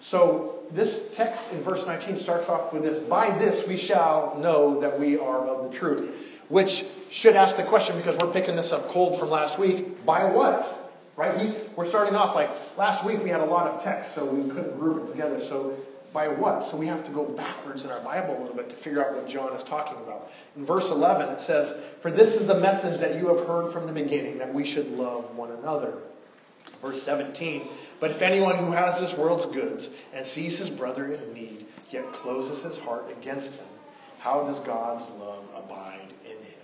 So 0.00 0.60
this 0.70 1.14
text 1.16 1.52
in 1.52 1.62
verse 1.62 1.86
19 1.86 2.16
starts 2.16 2.48
off 2.48 2.72
with 2.72 2.82
this 2.82 2.98
By 2.98 3.36
this 3.38 3.66
we 3.66 3.76
shall 3.76 4.36
know 4.38 4.80
that 4.80 4.98
we 4.98 5.18
are 5.18 5.46
of 5.46 5.70
the 5.70 5.76
truth. 5.76 6.14
Which 6.48 6.84
should 7.10 7.36
ask 7.36 7.56
the 7.56 7.64
question 7.64 7.96
because 7.96 8.16
we're 8.18 8.32
picking 8.32 8.56
this 8.56 8.72
up 8.72 8.88
cold 8.88 9.18
from 9.18 9.30
last 9.30 9.58
week. 9.58 10.04
By 10.06 10.24
what? 10.24 10.72
Right? 11.16 11.56
We're 11.76 11.84
starting 11.84 12.14
off 12.14 12.34
like 12.34 12.50
last 12.76 13.04
week 13.04 13.22
we 13.22 13.30
had 13.30 13.40
a 13.40 13.44
lot 13.44 13.66
of 13.66 13.82
text, 13.82 14.14
so 14.14 14.24
we 14.24 14.48
couldn't 14.48 14.78
group 14.78 15.04
it 15.04 15.10
together. 15.10 15.40
So 15.40 15.76
by 16.12 16.28
what? 16.28 16.64
So 16.64 16.76
we 16.76 16.86
have 16.86 17.04
to 17.04 17.10
go 17.10 17.24
backwards 17.24 17.84
in 17.84 17.90
our 17.90 18.00
Bible 18.00 18.38
a 18.38 18.40
little 18.40 18.56
bit 18.56 18.70
to 18.70 18.76
figure 18.76 19.04
out 19.04 19.14
what 19.14 19.28
John 19.28 19.52
is 19.52 19.62
talking 19.62 19.98
about. 19.98 20.30
In 20.56 20.64
verse 20.64 20.90
11, 20.90 21.28
it 21.28 21.40
says, 21.40 21.78
For 22.00 22.10
this 22.10 22.36
is 22.36 22.46
the 22.46 22.58
message 22.58 23.00
that 23.00 23.16
you 23.16 23.28
have 23.28 23.46
heard 23.46 23.72
from 23.72 23.86
the 23.86 23.92
beginning, 23.92 24.38
that 24.38 24.52
we 24.52 24.64
should 24.64 24.90
love 24.90 25.36
one 25.36 25.50
another. 25.50 25.94
Verse 26.82 27.02
17, 27.02 27.68
But 28.00 28.10
if 28.10 28.22
anyone 28.22 28.56
who 28.56 28.72
has 28.72 29.00
this 29.00 29.16
world's 29.16 29.46
goods 29.46 29.90
and 30.14 30.24
sees 30.24 30.58
his 30.58 30.70
brother 30.70 31.12
in 31.12 31.32
need, 31.32 31.66
yet 31.90 32.12
closes 32.12 32.62
his 32.62 32.78
heart 32.78 33.04
against 33.10 33.56
him, 33.56 33.66
how 34.18 34.44
does 34.46 34.60
God's 34.60 35.08
love 35.10 35.44
abide 35.54 36.12
in 36.24 36.36
him? 36.36 36.58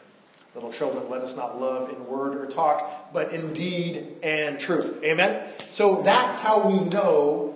Little 0.55 0.73
children, 0.73 1.08
let 1.11 1.23
us 1.23 1.35
not 1.35 1.61
love 1.61 1.91
in 1.91 2.06
word 2.06 2.37
or 2.37 2.46
talk, 2.46 3.12
but 3.12 3.32
in 3.32 3.52
deed 3.52 4.19
and 4.23 4.58
truth. 4.58 5.02
Amen? 5.02 5.49
So 5.70 6.02
that's 6.02 6.38
how 6.38 6.69
we 6.69 6.79
know 6.81 7.53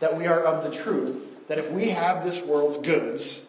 that 0.00 0.16
we 0.16 0.26
are 0.26 0.42
of 0.42 0.64
the 0.64 0.70
truth, 0.70 1.48
that 1.48 1.58
if 1.58 1.70
we 1.70 1.88
have 1.90 2.24
this 2.24 2.42
world's 2.42 2.78
goods, 2.78 3.44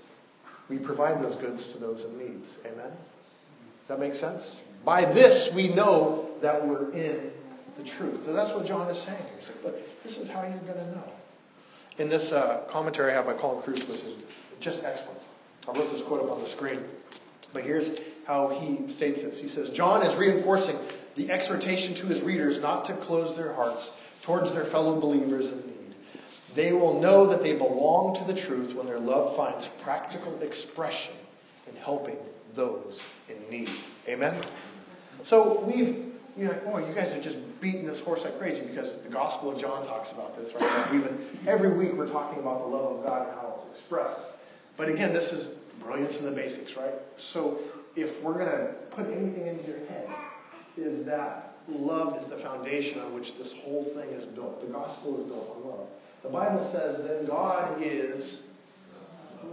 we 0.70 0.78
provide 0.78 1.22
those 1.22 1.36
goods 1.36 1.70
to 1.70 1.78
those 1.80 2.06
in 2.06 2.18
need. 2.18 2.42
Amen? 2.66 2.92
Does 2.92 3.88
that 3.88 4.00
make 4.00 4.16
sense? 4.16 4.62
By 4.86 5.06
this 5.06 5.54
we 5.54 5.74
know 5.74 6.30
that 6.42 6.66
we're 6.66 6.92
in 6.92 7.32
the 7.76 7.84
truth. 7.84 8.24
So 8.24 8.34
that's 8.34 8.52
what 8.52 8.66
John 8.66 8.90
is 8.90 8.98
saying 8.98 9.18
here. 9.18 9.36
He's 9.40 9.50
like, 9.50 9.64
look, 9.64 10.04
this 10.04 10.18
is 10.18 10.30
how 10.30 10.42
you're 10.42 10.74
going 10.74 10.86
to 10.86 10.92
know. 10.92 11.12
In 11.98 12.10
this 12.10 12.32
uh, 12.32 12.64
commentary 12.70 13.12
I 13.12 13.16
have 13.16 13.26
by 13.26 13.34
Colin 13.34 13.62
Kruse, 13.62 13.88
which 13.88 14.04
is 14.04 14.16
just 14.60 14.84
excellent. 14.84 15.22
I 15.68 15.78
wrote 15.78 15.92
this 15.92 16.02
quote 16.02 16.24
up 16.24 16.32
on 16.32 16.42
the 16.42 16.48
screen. 16.48 16.80
But 17.54 17.64
here's 17.64 18.00
how 18.26 18.50
he 18.50 18.88
states 18.88 19.24
this. 19.24 19.40
He 19.40 19.48
says, 19.48 19.70
John 19.70 20.06
is 20.06 20.16
reinforcing 20.16 20.78
the 21.16 21.32
exhortation 21.32 21.96
to 21.96 22.06
his 22.06 22.22
readers 22.22 22.60
not 22.60 22.86
to 22.86 22.94
close 22.94 23.36
their 23.36 23.54
hearts 23.54 23.92
towards 24.22 24.54
their 24.54 24.66
fellow 24.66 25.00
believers 25.00 25.52
need. 25.52 25.69
They 26.56 26.74
will 26.74 27.00
know 27.00 27.28
that 27.28 27.44
they 27.44 27.54
belong 27.54 28.16
to 28.16 28.24
the 28.24 28.34
truth 28.34 28.74
when 28.74 28.86
their 28.86 29.00
love 29.00 29.36
finds 29.36 29.68
practical 29.84 30.42
expression 30.42 31.14
in 31.68 31.76
helping 31.76 32.18
those 32.56 33.08
in 33.28 33.38
need. 33.50 33.70
Amen? 34.08 34.42
So 35.24 35.62
we've, 35.62 36.14
you're 36.36 36.50
like, 36.50 36.64
oh, 36.68 36.80
you 36.80 36.94
guys 36.94 37.14
are 37.14 37.22
just 37.22 37.38
beating 37.62 37.86
this 37.86 38.00
horse 38.00 38.24
like 38.24 38.40
crazy 38.40 38.62
because 38.62 38.98
the 38.98 39.10
Gospel 39.10 39.52
of 39.52 39.60
John 39.60 39.86
talks 39.86 40.12
about 40.12 40.38
this, 40.38 40.54
right? 40.56 40.92
We've 40.92 41.04
been, 41.04 41.20
every 41.46 41.72
week 41.72 41.94
we're 41.94 42.08
talking 42.08 42.40
about 42.40 42.60
the 42.60 42.68
love 42.68 42.98
of 42.98 43.04
God 43.04 43.28
and 43.28 43.36
how 43.36 43.60
it's 43.60 43.80
expressed. 43.80 44.22
But 44.78 44.90
again, 44.90 45.14
this 45.14 45.34
is 45.34 45.50
brilliance 45.80 46.20
in 46.20 46.26
the 46.26 46.32
basics, 46.32 46.76
right? 46.78 46.94
So 47.18 47.60
if 47.96 48.22
we're 48.22 48.36
going 48.36 48.50
to 48.50 48.74
put 48.92 49.08
anything 49.08 49.48
into 49.48 49.68
your 49.68 49.80
head, 49.88 50.10
is 50.78 51.06
that 51.06 51.54
love 51.68 52.16
is 52.16 52.26
the 52.26 52.38
foundation 52.38 53.00
on 53.02 53.14
which 53.14 53.38
this 53.38 53.52
whole 53.52 53.84
thing 53.84 54.10
is 54.12 54.26
built. 54.26 54.62
The 54.62 54.68
gospel 54.68 55.20
is 55.20 55.26
built 55.28 55.56
on 55.58 55.70
love. 55.70 55.88
The 56.24 56.30
Bible 56.30 56.64
says 56.72 57.04
that 57.04 57.28
God 57.28 57.82
is 57.82 58.44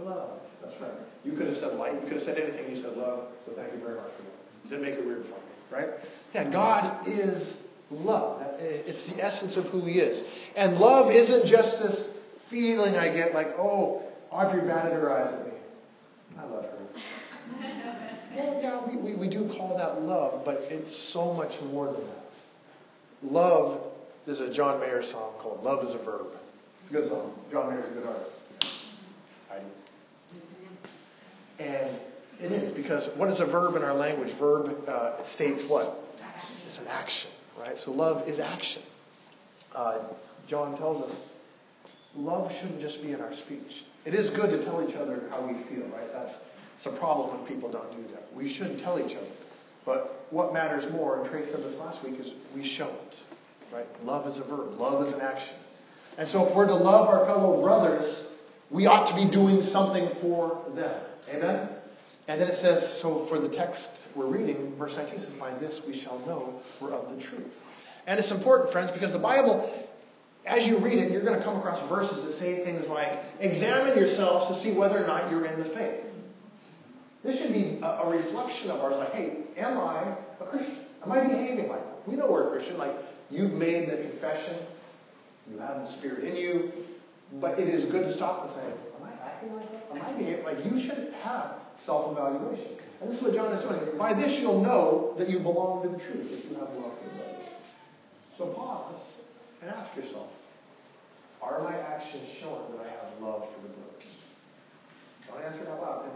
love. 0.03 0.39
That's 0.61 0.79
right. 0.81 0.91
You 1.23 1.33
could 1.33 1.47
have 1.47 1.57
said 1.57 1.73
light. 1.73 1.93
You 1.93 2.01
could 2.01 2.13
have 2.13 2.23
said 2.23 2.37
anything. 2.37 2.69
You 2.69 2.75
said 2.75 2.95
love. 2.97 3.27
So 3.45 3.53
thank 3.53 3.73
you 3.73 3.79
very 3.79 3.95
much 3.95 4.11
for 4.11 4.23
that. 4.23 4.69
Didn't 4.69 4.81
make 4.81 4.95
it 4.95 5.05
weird 5.05 5.23
for 5.23 5.31
me, 5.31 5.35
right? 5.71 5.89
Yeah, 6.33 6.49
God 6.49 7.07
is 7.07 7.57
love. 7.89 8.41
It's 8.59 9.03
the 9.03 9.23
essence 9.23 9.57
of 9.57 9.65
who 9.65 9.85
He 9.85 9.99
is. 9.99 10.23
And 10.55 10.77
love 10.77 11.11
isn't 11.11 11.45
just 11.45 11.81
this 11.81 12.13
feeling 12.49 12.95
I 12.95 13.09
get 13.09 13.33
like, 13.33 13.57
oh, 13.57 14.03
Audrey 14.31 14.61
batted 14.61 14.93
her 14.93 15.11
eyes 15.11 15.33
at 15.33 15.45
me. 15.45 15.53
I 16.37 16.43
love 16.43 16.65
her. 16.65 16.77
well, 18.35 18.59
yeah, 18.61 18.85
we, 18.85 18.97
we, 18.97 19.15
we 19.15 19.27
do 19.27 19.47
call 19.53 19.77
that 19.77 20.01
love, 20.01 20.43
but 20.45 20.65
it's 20.69 20.95
so 20.95 21.33
much 21.33 21.61
more 21.61 21.87
than 21.87 22.01
that. 22.01 22.35
Love, 23.23 23.81
there's 24.25 24.41
a 24.41 24.51
John 24.51 24.79
Mayer 24.79 25.01
song 25.01 25.33
called 25.39 25.63
Love 25.63 25.83
is 25.83 25.93
a 25.93 25.97
Verb. 25.97 26.27
It's 26.87 26.95
a 26.95 26.99
good 27.01 27.09
song. 27.09 27.33
John 27.51 27.69
Mayer's 27.69 27.85
a 27.85 27.91
good 27.91 28.07
artist. 28.07 28.31
I 29.51 29.59
do. 29.59 29.65
And 31.59 31.99
it 32.39 32.53
is 32.53 32.71
because 32.71 33.09
what 33.17 33.29
is 33.29 33.41
a 33.41 33.45
verb 33.45 33.75
in 33.75 33.83
our 33.83 33.93
language? 33.93 34.31
Verb 34.31 34.87
uh, 34.87 35.21
states 35.21 35.65
what? 35.65 36.01
It's 36.65 36.79
an 36.79 36.87
action, 36.87 37.29
right? 37.59 37.77
So 37.77 37.91
love 37.91 38.25
is 38.29 38.39
action. 38.39 38.83
Uh, 39.75 39.99
John 40.47 40.77
tells 40.77 41.01
us 41.01 41.19
love 42.15 42.55
shouldn't 42.55 42.79
just 42.79 43.03
be 43.03 43.11
in 43.11 43.19
our 43.19 43.33
speech. 43.33 43.83
It 44.05 44.13
is 44.13 44.29
good 44.29 44.51
to 44.51 44.63
tell 44.63 44.87
each 44.87 44.95
other 44.95 45.23
how 45.29 45.41
we 45.41 45.61
feel, 45.63 45.87
right? 45.87 46.13
That's 46.13 46.37
it's 46.77 46.85
a 46.85 46.91
problem 46.91 47.35
when 47.35 47.45
people 47.45 47.69
don't 47.69 47.91
do 47.91 48.13
that. 48.13 48.33
We 48.33 48.47
should 48.47 48.79
tell 48.79 48.97
each 48.97 49.17
other. 49.17 49.27
But 49.85 50.25
what 50.29 50.53
matters 50.53 50.89
more, 50.89 51.19
and 51.19 51.29
Trace 51.29 51.51
said 51.51 51.65
this 51.65 51.75
last 51.75 52.01
week, 52.01 52.17
is 52.17 52.33
we 52.55 52.63
show 52.63 52.87
it. 52.87 53.19
Right? 53.73 54.05
Love 54.05 54.25
is 54.25 54.37
a 54.37 54.43
verb. 54.43 54.79
Love 54.79 55.05
is 55.05 55.11
an 55.11 55.19
action. 55.19 55.57
And 56.17 56.27
so 56.27 56.47
if 56.47 56.55
we're 56.55 56.67
to 56.67 56.75
love 56.75 57.07
our 57.07 57.25
fellow 57.25 57.61
brothers, 57.61 58.29
we 58.69 58.85
ought 58.85 59.07
to 59.07 59.15
be 59.15 59.25
doing 59.25 59.63
something 59.63 60.09
for 60.15 60.63
them. 60.75 60.99
Amen? 61.33 61.69
And 62.27 62.41
then 62.41 62.49
it 62.49 62.55
says, 62.55 62.85
so 62.99 63.25
for 63.25 63.39
the 63.39 63.47
text 63.47 64.07
we're 64.15 64.25
reading, 64.25 64.75
verse 64.75 64.97
19 64.97 65.19
says, 65.19 65.33
By 65.33 65.53
this 65.53 65.85
we 65.85 65.93
shall 65.93 66.19
know 66.19 66.61
we're 66.81 66.91
of 66.91 67.15
the 67.15 67.21
truth. 67.21 67.63
And 68.05 68.19
it's 68.19 68.31
important, 68.31 68.71
friends, 68.71 68.91
because 68.91 69.13
the 69.13 69.19
Bible, 69.19 69.69
as 70.45 70.67
you 70.67 70.77
read 70.77 70.97
it, 70.97 71.11
you're 71.11 71.21
going 71.21 71.37
to 71.37 71.43
come 71.43 71.57
across 71.57 71.81
verses 71.87 72.25
that 72.25 72.33
say 72.33 72.63
things 72.65 72.89
like, 72.89 73.21
Examine 73.39 73.97
yourselves 73.97 74.47
to 74.47 74.55
see 74.55 74.73
whether 74.73 75.01
or 75.01 75.07
not 75.07 75.31
you're 75.31 75.45
in 75.45 75.59
the 75.59 75.65
faith. 75.65 76.03
This 77.23 77.41
should 77.41 77.53
be 77.53 77.79
a, 77.81 77.85
a 77.85 78.09
reflection 78.09 78.71
of 78.71 78.81
ours, 78.81 78.97
like, 78.97 79.13
hey, 79.13 79.37
am 79.57 79.77
I 79.77 80.03
a 80.39 80.45
Christian? 80.45 80.77
Am 81.03 81.11
I 81.11 81.21
behaving 81.21 81.69
like? 81.69 82.07
We 82.07 82.15
know 82.15 82.31
we're 82.31 82.47
a 82.47 82.51
Christian. 82.51 82.77
Like, 82.77 82.95
you've 83.29 83.53
made 83.53 83.89
the 83.89 83.97
confession, 83.97 84.55
you 85.51 85.59
have 85.59 85.81
the 85.81 85.87
Spirit 85.87 86.23
in 86.23 86.35
you, 86.35 86.71
but 87.39 87.59
it 87.59 87.67
is 87.67 87.85
good 87.85 88.05
to 88.05 88.11
stop 88.11 88.43
and 88.43 88.51
say, 88.51 88.65
am 88.99 89.07
I 89.07 89.25
acting 89.25 89.55
like 89.55 89.71
that? 89.71 89.95
Am 89.95 90.01
I 90.01 90.17
behaving 90.17 90.45
like 90.45 90.65
you 90.65 90.79
should 90.79 91.13
have 91.21 91.55
self-evaluation? 91.75 92.77
And 93.01 93.09
this 93.09 93.17
is 93.17 93.23
what 93.23 93.35
John 93.35 93.51
is 93.51 93.63
doing. 93.63 93.97
By 93.97 94.13
this 94.13 94.39
you'll 94.39 94.61
know 94.61 95.13
that 95.17 95.29
you 95.29 95.39
belong 95.39 95.83
to 95.83 95.89
the 95.89 95.97
truth 95.97 96.31
if 96.31 96.49
you 96.49 96.55
have 96.57 96.69
love 96.75 96.97
for 96.97 97.05
your 97.05 97.13
brothers. 97.13 97.47
So 98.37 98.47
pause 98.47 99.01
and 99.61 99.71
ask 99.71 99.95
yourself, 99.95 100.27
are 101.41 101.63
my 101.63 101.77
actions 101.77 102.27
showing 102.27 102.71
that 102.71 102.85
I 102.85 102.89
have 102.89 103.21
love 103.21 103.47
for 103.53 103.61
the 103.61 103.67
brothers? 103.69 104.03
Don't 105.27 105.43
answer 105.43 105.63
it 105.63 105.69
out 105.69 105.81
loud. 105.81 106.11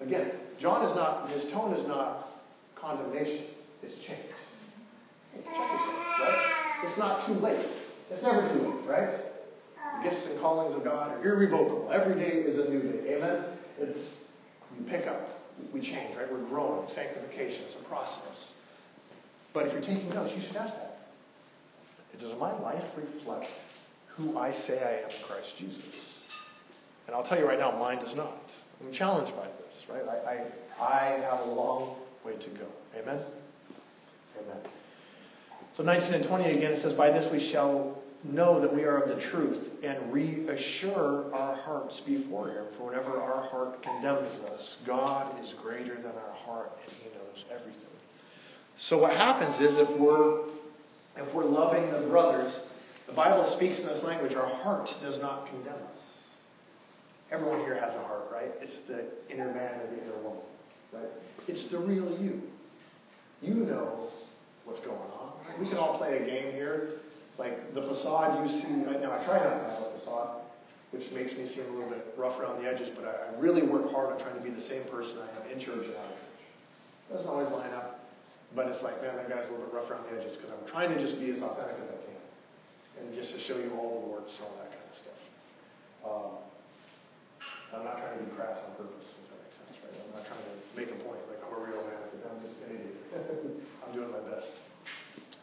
Again, 0.00 0.30
John 0.58 0.84
is 0.84 0.94
not, 0.94 1.28
his 1.30 1.50
tone 1.50 1.72
is 1.72 1.86
not 1.86 2.30
condemnation, 2.74 3.44
it's 3.82 3.98
change. 3.98 4.18
Check 5.34 5.44
yourself, 5.46 6.20
right? 6.20 6.80
It's 6.84 6.98
not 6.98 7.24
too 7.24 7.34
late. 7.34 7.66
It's 8.10 8.22
never 8.22 8.46
too 8.48 8.60
late, 8.60 8.86
right? 8.86 9.10
The 10.02 10.08
gifts 10.08 10.26
and 10.26 10.40
callings 10.40 10.74
of 10.74 10.84
God 10.84 11.12
are 11.12 11.24
irrevocable. 11.24 11.90
Every 11.92 12.14
day 12.14 12.30
is 12.30 12.58
a 12.58 12.70
new 12.70 12.80
day. 12.80 13.16
Amen? 13.16 13.44
It's, 13.80 14.24
you 14.78 14.84
pick 14.84 15.06
up, 15.06 15.30
we 15.72 15.80
change, 15.80 16.16
right? 16.16 16.30
We're 16.30 16.38
growing. 16.44 16.88
Sanctification 16.88 17.64
is 17.64 17.74
a 17.74 17.84
process. 17.88 18.52
But 19.52 19.66
if 19.66 19.72
you're 19.72 19.82
taking 19.82 20.10
notes, 20.10 20.34
you 20.34 20.40
should 20.40 20.56
ask 20.56 20.74
that. 20.74 20.98
Does 22.18 22.36
my 22.36 22.52
life 22.58 22.84
reflect 22.96 23.48
who 24.08 24.36
I 24.36 24.50
say 24.50 24.82
I 24.82 25.04
am 25.04 25.10
in 25.10 25.24
Christ 25.24 25.56
Jesus? 25.56 26.24
And 27.06 27.14
I'll 27.14 27.22
tell 27.22 27.38
you 27.38 27.46
right 27.46 27.58
now, 27.58 27.70
mine 27.70 27.98
does 27.98 28.16
not. 28.16 28.54
I'm 28.80 28.90
challenged 28.90 29.36
by 29.36 29.46
this, 29.64 29.86
right? 29.88 30.02
I, 30.02 30.82
I, 30.82 30.84
I 30.84 31.04
have 31.20 31.40
a 31.46 31.50
long 31.50 31.94
way 32.24 32.34
to 32.34 32.50
go. 32.50 32.66
Amen? 32.96 33.22
Amen. 34.36 34.56
So 35.74 35.84
19 35.84 36.12
and 36.12 36.24
20 36.24 36.50
again, 36.50 36.72
it 36.72 36.78
says, 36.78 36.92
By 36.92 37.12
this 37.12 37.30
we 37.30 37.38
shall 37.38 37.97
know 38.24 38.60
that 38.60 38.74
we 38.74 38.84
are 38.84 38.98
of 38.98 39.08
the 39.08 39.20
truth 39.20 39.70
and 39.82 40.12
reassure 40.12 41.32
our 41.34 41.54
hearts 41.54 42.00
before 42.00 42.48
Him. 42.48 42.64
For 42.76 42.88
whenever 42.88 43.20
our 43.20 43.42
heart 43.48 43.82
condemns 43.82 44.40
us, 44.52 44.78
God 44.84 45.40
is 45.40 45.52
greater 45.54 45.94
than 45.94 46.12
our 46.12 46.34
heart 46.34 46.72
and 46.84 46.92
He 46.92 47.08
knows 47.10 47.44
everything. 47.50 47.90
So 48.76 48.98
what 48.98 49.12
happens 49.12 49.60
is 49.60 49.78
if 49.78 49.90
we're 49.96 50.40
if 51.16 51.34
we're 51.34 51.44
loving 51.44 51.90
the 51.90 52.00
brothers, 52.00 52.60
the 53.06 53.12
Bible 53.12 53.44
speaks 53.44 53.80
in 53.80 53.86
this 53.86 54.04
language, 54.04 54.34
our 54.34 54.46
heart 54.46 54.94
does 55.02 55.20
not 55.20 55.48
condemn 55.48 55.72
us. 55.72 56.28
Everyone 57.32 57.58
here 57.60 57.74
has 57.74 57.96
a 57.96 58.02
heart, 58.04 58.28
right? 58.32 58.50
It's 58.60 58.78
the 58.80 59.04
inner 59.28 59.52
man 59.52 59.80
or 59.80 59.86
the 59.94 60.02
inner 60.02 60.16
woman, 60.22 60.42
right? 60.92 61.10
It's 61.48 61.66
the 61.66 61.78
real 61.78 62.16
you. 62.20 62.40
You 63.42 63.54
know 63.54 64.08
what's 64.64 64.80
going 64.80 64.96
on. 64.96 65.32
We 65.58 65.68
can 65.68 65.78
all 65.78 65.98
play 65.98 66.18
a 66.18 66.24
game 66.24 66.52
here. 66.52 66.90
Like 67.38 67.72
the 67.72 67.82
facade 67.82 68.42
you 68.42 68.48
see, 68.48 68.68
now 68.68 69.14
I 69.14 69.22
try 69.22 69.38
not 69.38 69.58
to 69.58 69.64
have 69.64 69.82
a 69.86 69.90
facade, 69.94 70.42
which 70.90 71.10
makes 71.12 71.36
me 71.36 71.46
seem 71.46 71.64
a 71.66 71.70
little 71.70 71.88
bit 71.88 72.14
rough 72.16 72.38
around 72.40 72.60
the 72.62 72.68
edges, 72.68 72.90
but 72.90 73.04
I, 73.04 73.30
I 73.30 73.40
really 73.40 73.62
work 73.62 73.90
hard 73.92 74.12
on 74.12 74.18
trying 74.18 74.34
to 74.34 74.42
be 74.42 74.50
the 74.50 74.60
same 74.60 74.82
person 74.84 75.18
I 75.22 75.46
am 75.46 75.52
in 75.52 75.60
church 75.60 75.86
and 75.86 75.94
out 75.94 76.10
of 76.10 76.18
church. 76.18 76.42
Doesn't 77.12 77.30
always 77.30 77.48
line 77.50 77.70
up, 77.72 78.10
but 78.56 78.66
it's 78.66 78.82
like, 78.82 79.00
man, 79.00 79.14
that 79.16 79.30
guy's 79.30 79.48
a 79.48 79.52
little 79.52 79.66
bit 79.66 79.74
rough 79.74 79.88
around 79.90 80.04
the 80.10 80.18
edges 80.18 80.34
because 80.34 80.50
I'm 80.50 80.66
trying 80.66 80.92
to 80.92 80.98
just 80.98 81.20
be 81.20 81.30
as 81.30 81.40
authentic 81.40 81.78
as 81.78 81.88
I 81.88 81.98
can. 82.02 83.06
And 83.06 83.14
just 83.14 83.32
to 83.34 83.38
show 83.38 83.56
you 83.56 83.70
all 83.78 84.02
the 84.02 84.06
warts 84.10 84.36
and 84.38 84.50
all 84.50 84.56
that 84.58 84.74
kind 84.74 84.88
of 84.90 84.98
stuff. 84.98 85.20
Um, 86.02 86.30
I'm 87.70 87.84
not 87.84 88.02
trying 88.02 88.18
to 88.18 88.24
be 88.24 88.34
crass 88.34 88.58
on 88.66 88.74
purpose, 88.74 89.14
if 89.14 89.30
that 89.30 89.38
makes 89.46 89.62
sense, 89.62 89.78
right? 89.78 89.94
I'm 89.94 90.10
not 90.18 90.26
trying 90.26 90.42
to 90.42 90.54
make 90.74 90.90
a 90.90 90.98
point 91.06 91.22
like 91.30 91.38
I'm 91.46 91.54
a 91.54 91.62
real 91.62 91.86
man. 91.86 92.02
I'm 92.02 92.42
just 92.42 92.58
an 92.66 92.74
idiot. 92.74 92.98
I'm 93.86 93.92
doing 93.94 94.10
my 94.10 94.24
best. 94.26 94.58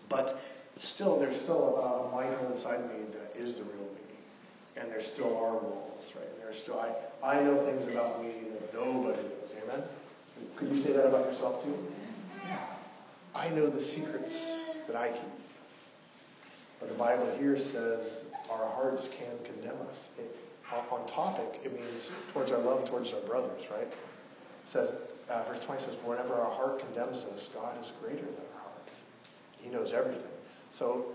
But 0.09 0.41
still, 0.77 1.19
there's 1.19 1.39
still 1.39 1.77
a, 1.77 2.07
a 2.07 2.11
Michael 2.11 2.51
inside 2.51 2.81
me 2.87 3.05
that 3.11 3.39
is 3.39 3.55
the 3.55 3.63
real 3.63 3.73
me. 3.73 4.15
And 4.77 4.91
there 4.91 5.01
still 5.01 5.35
are 5.37 5.53
walls, 5.53 6.11
right? 6.15 6.27
And 6.27 6.43
there's 6.43 6.61
still, 6.61 6.79
I, 6.79 7.37
I 7.37 7.43
know 7.43 7.57
things 7.57 7.87
about 7.87 8.21
me 8.21 8.31
that 8.51 8.73
nobody 8.73 9.21
knows. 9.21 9.53
Amen? 9.63 9.83
Could 10.55 10.69
you 10.69 10.75
say 10.75 10.91
that 10.93 11.05
about 11.07 11.25
yourself 11.25 11.63
too? 11.63 11.77
Yeah. 12.45 12.59
I 13.33 13.49
know 13.49 13.67
the 13.67 13.81
secrets 13.81 14.77
that 14.87 14.95
I 14.95 15.09
keep. 15.09 15.21
But 16.79 16.89
the 16.89 16.95
Bible 16.95 17.33
here 17.39 17.57
says 17.57 18.27
our 18.49 18.69
hearts 18.69 19.07
can 19.07 19.31
condemn 19.43 19.81
us. 19.87 20.09
It, 20.17 20.35
on 20.91 21.05
topic, 21.05 21.61
it 21.63 21.73
means 21.79 22.11
towards 22.33 22.51
our 22.51 22.59
love 22.59 22.83
towards 22.89 23.13
our 23.13 23.21
brothers, 23.21 23.67
right? 23.71 23.87
It 23.87 23.97
says, 24.65 24.93
uh, 25.29 25.43
verse 25.43 25.59
20 25.61 25.81
says, 25.81 25.95
For 25.95 26.09
whenever 26.09 26.33
our 26.33 26.51
heart 26.51 26.79
condemns 26.79 27.23
us, 27.25 27.49
God 27.53 27.79
is 27.81 27.93
greater 28.01 28.25
than 28.25 28.45
our 28.55 28.61
heart. 28.61 28.89
He 29.57 29.69
knows 29.69 29.93
everything. 29.93 30.34
So 30.75 31.05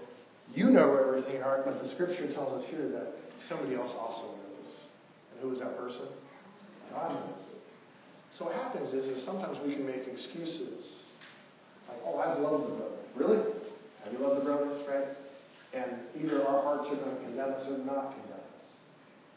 you 0.54 0.70
know 0.70 0.96
everything 0.96 1.32
in 1.32 1.36
your 1.36 1.44
heart, 1.44 1.66
but 1.66 1.82
the 1.82 1.86
scripture 1.86 2.26
tells 2.28 2.62
us 2.62 2.68
here 2.68 2.88
that 2.88 3.12
somebody 3.38 3.74
else 3.74 3.92
also 3.98 4.22
knows. 4.22 4.86
And 5.32 5.42
who 5.42 5.52
is 5.52 5.60
that 5.60 5.76
person? 5.76 6.06
God 6.94 7.10
knows 7.10 7.44
it. 7.52 7.60
So 8.30 8.46
what 8.46 8.54
happens 8.54 8.94
is, 8.94 9.08
is 9.08 9.22
sometimes 9.22 9.58
we 9.60 9.74
can 9.74 9.86
make 9.86 10.06
excuses. 10.08 11.02
Like, 11.88 11.98
oh, 12.06 12.18
I've 12.18 12.38
loved 12.38 12.64
the 12.64 12.74
brother. 12.74 12.96
Really? 13.14 13.52
Have 14.04 14.12
you 14.12 14.18
loved 14.20 14.40
the 14.40 14.44
brothers, 14.44 14.80
right? 14.88 15.08
And 15.74 15.92
either 16.18 16.46
our 16.46 16.62
hearts 16.62 16.88
are 16.88 16.96
going 16.96 17.16
to 17.16 17.22
condemn 17.22 17.52
us 17.52 17.68
or 17.68 17.76
not 17.78 18.14
condemn 18.14 18.40
us. 18.56 18.64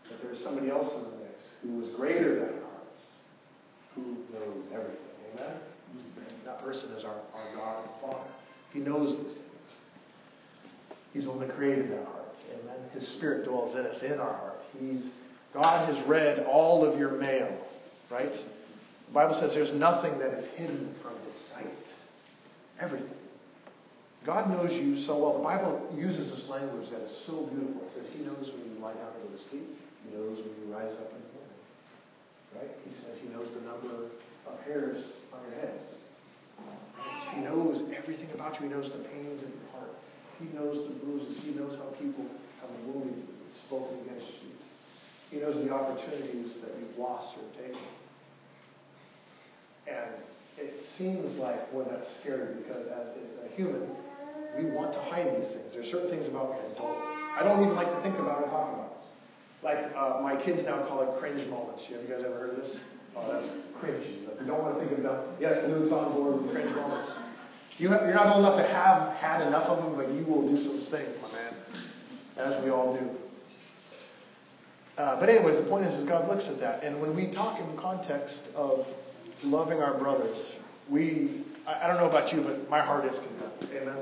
But 0.07 0.23
there's 0.23 0.41
somebody 0.41 0.69
else 0.69 0.95
in 0.95 1.03
the 1.03 1.17
mix 1.17 1.43
who 1.61 1.81
is 1.83 1.89
greater 1.89 2.35
than 2.35 2.43
our 2.43 2.69
hearts, 2.71 3.03
who 3.95 4.17
knows 4.31 4.63
everything. 4.71 4.97
Amen? 5.33 5.53
Mm-hmm. 5.97 6.45
That 6.45 6.59
person 6.63 6.91
is 6.93 7.03
our, 7.03 7.11
our 7.11 7.55
God 7.55 7.83
and 7.83 8.01
Father. 8.01 8.29
He 8.71 8.79
knows 8.79 9.21
these 9.21 9.37
things. 9.39 9.52
He's 11.13 11.25
the 11.25 11.31
one 11.31 11.39
that 11.47 11.55
created 11.55 11.91
that 11.91 12.05
heart. 12.05 12.35
Amen. 12.51 12.75
His 12.93 13.07
spirit 13.07 13.45
dwells 13.45 13.75
in 13.75 13.85
us, 13.85 14.01
in 14.03 14.19
our 14.19 14.33
heart. 14.33 14.63
He's 14.79 15.11
God 15.53 15.85
has 15.85 16.01
read 16.03 16.45
all 16.49 16.83
of 16.83 16.99
your 16.99 17.11
mail, 17.11 17.55
right? 18.09 18.33
The 18.33 19.13
Bible 19.13 19.35
says 19.35 19.53
there's 19.53 19.71
nothing 19.71 20.17
that 20.17 20.33
is 20.33 20.47
hidden 20.51 20.93
from 21.01 21.13
his 21.25 21.39
sight. 21.53 21.67
Everything. 22.79 23.17
God 24.25 24.49
knows 24.49 24.79
you 24.79 24.95
so 24.95 25.17
well. 25.17 25.37
The 25.37 25.43
Bible 25.43 25.93
uses 25.95 26.31
this 26.31 26.49
language 26.49 26.89
that 26.89 27.01
is 27.01 27.15
so 27.15 27.45
beautiful. 27.47 27.83
It 27.83 27.93
says 27.93 28.11
he 28.17 28.23
knows 28.23 28.49
when 28.49 28.65
you 28.65 28.81
lie 28.81 28.93
down 28.93 29.13
and 29.13 29.29
go 29.29 29.37
to 29.37 29.41
sleep. 29.41 29.77
He 30.09 30.17
knows 30.17 30.39
when 30.39 30.49
you 30.57 30.73
rise 30.73 30.93
up 30.93 31.11
in 31.11 31.21
the 31.21 31.33
morning. 31.37 31.59
Right? 32.55 32.71
He 32.89 32.95
says 32.95 33.19
he 33.21 33.29
knows 33.29 33.53
the 33.53 33.61
number 33.61 34.09
of 34.47 34.59
hairs 34.65 35.05
on 35.31 35.39
your 35.51 35.59
head. 35.61 35.79
He 37.35 37.41
knows 37.41 37.83
everything 37.95 38.29
about 38.33 38.59
you. 38.59 38.69
He 38.69 38.73
knows 38.73 38.91
the 38.91 38.99
pains 38.99 39.43
and. 39.43 39.53
He 40.43 40.57
knows 40.57 40.87
the 40.87 40.93
bruises. 41.05 41.41
He 41.43 41.51
knows 41.51 41.75
how 41.75 41.85
people 41.99 42.25
have 42.61 42.69
wounded 42.85 43.15
you, 43.15 43.33
spoken 43.65 43.97
against 44.05 44.31
you. 44.43 44.51
He 45.31 45.37
knows 45.37 45.55
the 45.63 45.73
opportunities 45.73 46.57
that 46.57 46.71
you've 46.79 46.97
lost 46.97 47.35
or 47.37 47.61
taken. 47.61 47.79
And 49.87 50.09
it 50.57 50.83
seems 50.83 51.37
like, 51.37 51.71
boy, 51.71 51.85
that's 51.89 52.13
scary 52.15 52.55
because 52.55 52.87
as, 52.87 53.07
as 53.17 53.51
a 53.51 53.55
human, 53.55 53.89
we 54.57 54.65
want 54.65 54.93
to 54.93 54.99
hide 54.99 55.35
these 55.39 55.49
things. 55.49 55.73
There's 55.73 55.89
certain 55.89 56.09
things 56.09 56.27
about 56.27 56.51
me 56.51 56.57
I 57.35 57.43
don't. 57.43 57.63
Even 57.63 57.75
like 57.75 57.89
to 57.89 58.01
think 58.01 58.19
about 58.19 58.43
or 58.43 58.49
talk 58.49 58.73
about. 58.73 58.97
Like 59.63 59.95
uh, 59.95 60.19
my 60.21 60.35
kids 60.35 60.65
now 60.65 60.83
call 60.83 61.01
it 61.01 61.19
cringe 61.19 61.47
moments. 61.47 61.87
Have 61.87 62.01
you 62.01 62.07
guys 62.07 62.23
ever 62.23 62.37
heard 62.37 62.49
of 62.51 62.55
this? 62.57 62.79
Oh, 63.15 63.31
that's 63.31 63.47
cringe. 63.79 64.03
Like, 64.27 64.41
you 64.41 64.47
don't 64.47 64.61
want 64.61 64.79
to 64.79 64.85
think 64.85 64.99
about. 64.99 65.27
Yes, 65.39 65.67
Luke's 65.67 65.91
on 65.91 66.11
board 66.13 66.41
with 66.43 66.51
cringe 66.51 66.69
moments. 66.75 67.13
You 67.79 67.89
have, 67.89 68.01
you're 68.03 68.13
not 68.13 68.27
old 68.27 68.45
enough 68.45 68.57
to 68.57 68.67
have 68.67 69.13
had 69.15 69.41
enough 69.41 69.65
of 69.65 69.83
them, 69.83 69.95
but 69.95 70.09
you 70.13 70.23
will 70.25 70.47
do 70.47 70.59
some 70.59 70.79
things, 70.79 71.15
my 71.21 71.31
man, 71.31 71.53
as 72.37 72.63
we 72.63 72.69
all 72.69 72.95
do. 72.95 73.09
Uh, 74.97 75.19
but 75.19 75.27
anyways, 75.27 75.57
the 75.57 75.63
point 75.63 75.85
is, 75.85 75.95
is 75.95 76.03
God 76.03 76.27
looks 76.27 76.47
at 76.47 76.59
that, 76.59 76.83
and 76.83 77.01
when 77.01 77.15
we 77.15 77.27
talk 77.27 77.59
in 77.59 77.75
the 77.75 77.81
context 77.81 78.47
of 78.55 78.87
loving 79.43 79.81
our 79.81 79.95
brothers, 79.95 80.55
we 80.87 81.41
I, 81.65 81.85
I 81.85 81.87
don't 81.87 81.97
know 81.97 82.09
about 82.09 82.31
you, 82.31 82.41
but 82.41 82.69
my 82.69 82.79
heart 82.79 83.05
is 83.05 83.19
condemned. 83.19 83.81
Amen. 83.81 83.97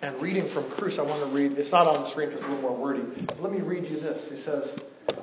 And 0.00 0.20
reading 0.20 0.48
from 0.48 0.68
Kruse, 0.70 0.98
I 0.98 1.02
want 1.02 1.20
to 1.20 1.26
read. 1.26 1.58
It's 1.58 1.70
not 1.70 1.86
on 1.86 2.00
the 2.00 2.06
screen 2.06 2.28
because 2.28 2.40
it's 2.40 2.48
a 2.48 2.54
little 2.54 2.70
more 2.70 2.76
wordy. 2.76 3.02
Let 3.38 3.52
me 3.52 3.60
read 3.60 3.86
you 3.86 4.00
this. 4.00 4.30
He 4.30 4.36
says, 4.36 4.78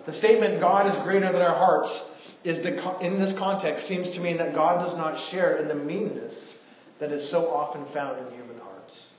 "The 0.06 0.14
statement 0.14 0.62
"God 0.62 0.86
is 0.86 0.98
greater 1.00 1.32
than 1.32 1.42
our 1.42 1.56
hearts" 1.56 2.06
is 2.44 2.62
the 2.62 2.98
in 3.02 3.20
this 3.20 3.34
context 3.34 3.88
seems 3.88 4.12
to 4.12 4.22
mean 4.22 4.38
that 4.38 4.54
God 4.54 4.80
does 4.80 4.96
not 4.96 5.20
share 5.20 5.58
in 5.58 5.68
the 5.68 5.76
meanness 5.76 6.59
that 7.00 7.12
is 7.12 7.28
so 7.28 7.50
often 7.50 7.86
found 7.86 8.20
in 8.20 8.34
human 8.34 8.60
hearts. 8.60 9.12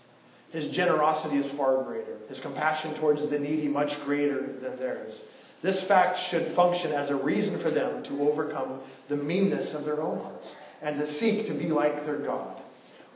His 0.50 0.68
generosity 0.68 1.36
is 1.36 1.48
far 1.50 1.82
greater. 1.82 2.16
His 2.28 2.40
compassion 2.40 2.94
towards 2.94 3.28
the 3.28 3.38
needy 3.38 3.68
much 3.68 4.02
greater 4.04 4.40
than 4.60 4.78
theirs. 4.78 5.22
This 5.62 5.82
fact 5.82 6.18
should 6.18 6.46
function 6.48 6.92
as 6.92 7.10
a 7.10 7.16
reason 7.16 7.58
for 7.58 7.70
them 7.70 8.02
to 8.04 8.22
overcome 8.22 8.80
the 9.08 9.16
meanness 9.16 9.74
of 9.74 9.84
their 9.84 10.00
own 10.00 10.20
hearts 10.20 10.54
and 10.82 10.96
to 10.96 11.06
seek 11.06 11.46
to 11.46 11.54
be 11.54 11.66
like 11.66 12.06
their 12.06 12.16
God. 12.16 12.60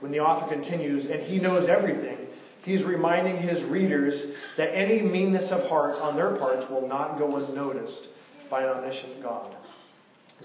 When 0.00 0.12
the 0.12 0.20
author 0.20 0.52
continues, 0.52 1.08
and 1.08 1.22
he 1.22 1.38
knows 1.38 1.68
everything, 1.68 2.18
he's 2.62 2.82
reminding 2.82 3.38
his 3.38 3.62
readers 3.62 4.32
that 4.56 4.76
any 4.76 5.00
meanness 5.00 5.50
of 5.50 5.66
heart 5.68 5.94
on 5.94 6.16
their 6.16 6.36
parts 6.36 6.68
will 6.68 6.86
not 6.86 7.18
go 7.18 7.36
unnoticed 7.36 8.08
by 8.50 8.64
an 8.64 8.68
omniscient 8.68 9.22
God. 9.22 9.54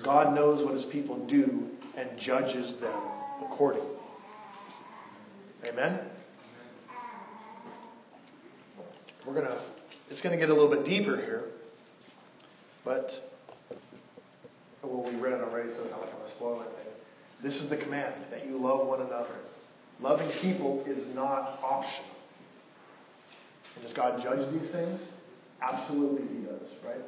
God 0.01 0.33
knows 0.33 0.63
what 0.63 0.73
his 0.73 0.85
people 0.85 1.17
do 1.25 1.69
and 1.97 2.17
judges 2.17 2.77
them 2.77 3.01
accordingly. 3.41 3.98
Amen? 5.67 5.99
We're 9.25 9.33
going 9.33 9.45
to, 9.45 9.59
it's 10.09 10.21
going 10.21 10.33
to 10.33 10.39
get 10.39 10.49
a 10.49 10.53
little 10.53 10.69
bit 10.69 10.85
deeper 10.85 11.17
here, 11.17 11.43
but, 12.85 13.19
well, 14.81 15.03
we 15.03 15.15
read 15.19 15.33
it 15.33 15.41
already, 15.41 15.69
so 15.69 15.83
it's 15.83 15.91
not 15.91 16.01
like 16.01 16.09
I'm 16.09 16.15
going 16.15 16.29
to 16.29 16.35
spoil 16.35 16.61
anything. 16.61 16.93
This 17.43 17.61
is 17.61 17.69
the 17.69 17.77
command 17.77 18.15
that 18.31 18.47
you 18.47 18.57
love 18.57 18.87
one 18.87 19.01
another. 19.01 19.35
Loving 19.99 20.29
people 20.29 20.83
is 20.87 21.13
not 21.13 21.59
optional. 21.61 22.09
And 23.75 23.83
does 23.83 23.93
God 23.93 24.21
judge 24.21 24.49
these 24.51 24.69
things? 24.69 25.11
Absolutely, 25.61 26.25
He 26.27 26.45
does, 26.45 26.69
right? 26.85 27.03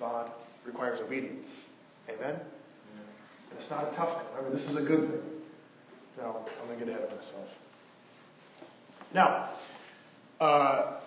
God 0.00 0.30
requires 0.64 1.00
obedience. 1.00 1.70
Amen? 2.08 2.34
And 2.34 3.58
it's 3.58 3.70
not 3.70 3.92
a 3.92 3.96
tough 3.96 4.16
thing. 4.16 4.26
Remember, 4.36 4.56
this 4.56 4.68
is 4.68 4.76
a 4.76 4.82
good 4.82 5.08
thing. 5.10 5.22
No, 6.18 6.44
I'm 6.60 6.66
going 6.66 6.78
to 6.78 6.84
get 6.84 6.94
ahead 6.94 7.08
of 7.08 7.16
myself. 7.16 7.58
Now, 9.14 9.48
uh, 10.40 10.98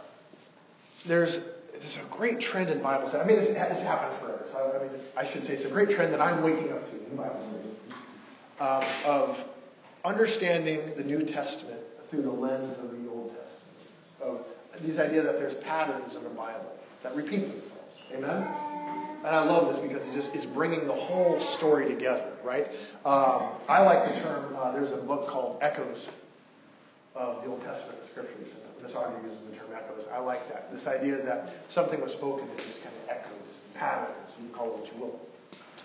there's 1.06 1.42
there's 1.72 2.00
a 2.00 2.16
great 2.16 2.40
trend 2.40 2.70
in 2.70 2.82
Bible 2.82 3.08
study. 3.08 3.24
I 3.24 3.28
mean, 3.28 3.38
it's, 3.38 3.50
it's 3.50 3.82
happened 3.82 4.18
forever. 4.20 4.46
So 4.52 4.80
I 4.80 4.84
mean, 4.84 5.02
I 5.16 5.24
should 5.24 5.44
say 5.44 5.54
it's 5.54 5.66
a 5.66 5.70
great 5.70 5.90
trend 5.90 6.14
that 6.14 6.22
I'm 6.22 6.44
waking 6.44 6.72
up 6.72 6.86
to 6.90 6.96
in 6.96 7.16
Bible 7.16 7.42
studies 7.50 7.80
um, 8.60 8.84
of 9.06 9.46
understanding 10.04 10.94
the 10.98 11.04
New 11.04 11.22
Testament 11.22 11.80
through 12.10 12.24
the 12.24 12.32
lens 12.32 12.78
of 12.80 12.92
the 12.92 13.10
Old 13.10 13.30
Testament. 13.30 14.46
Of 14.74 14.84
these 14.84 15.00
idea 15.00 15.22
that 15.22 15.38
there's 15.38 15.56
patterns 15.56 16.16
in 16.16 16.24
the 16.24 16.30
Bible 16.30 16.76
that 17.04 17.16
repeat 17.16 17.50
themselves. 17.50 17.98
Amen. 18.14 18.48
And 19.20 19.36
I 19.36 19.44
love 19.44 19.70
this 19.70 19.80
because 19.80 20.06
it 20.06 20.14
just 20.14 20.34
is 20.34 20.46
bringing 20.46 20.88
the 20.88 20.94
whole 20.94 21.40
story 21.40 21.88
together, 21.88 22.32
right? 22.44 22.68
Um, 23.06 23.50
I 23.68 23.82
like 23.82 24.14
the 24.14 24.20
term. 24.20 24.56
Uh, 24.56 24.72
there's 24.72 24.92
a 24.92 24.98
book 24.98 25.28
called 25.28 25.60
Echoes 25.62 26.10
of 27.20 27.44
the 27.44 27.50
Old 27.50 27.62
Testament 27.62 28.00
scriptures. 28.10 28.54
And 28.78 28.86
this 28.86 28.96
author 28.96 29.20
uses 29.24 29.40
the 29.42 29.56
term 29.58 29.68
echoes. 29.76 30.08
I 30.12 30.20
like 30.20 30.48
that. 30.48 30.72
This 30.72 30.88
idea 30.88 31.22
that 31.24 31.50
something 31.68 32.00
was 32.02 32.14
spoken 32.14 32.48
and 32.50 32.58
just 32.60 32.82
kind 32.82 32.96
of 33.04 33.10
echoes, 33.10 33.54
patterns, 33.76 34.32
you 34.42 34.50
call 34.50 34.68
it 34.68 34.78
what 34.80 34.94
you 34.94 35.02
will. 35.02 35.20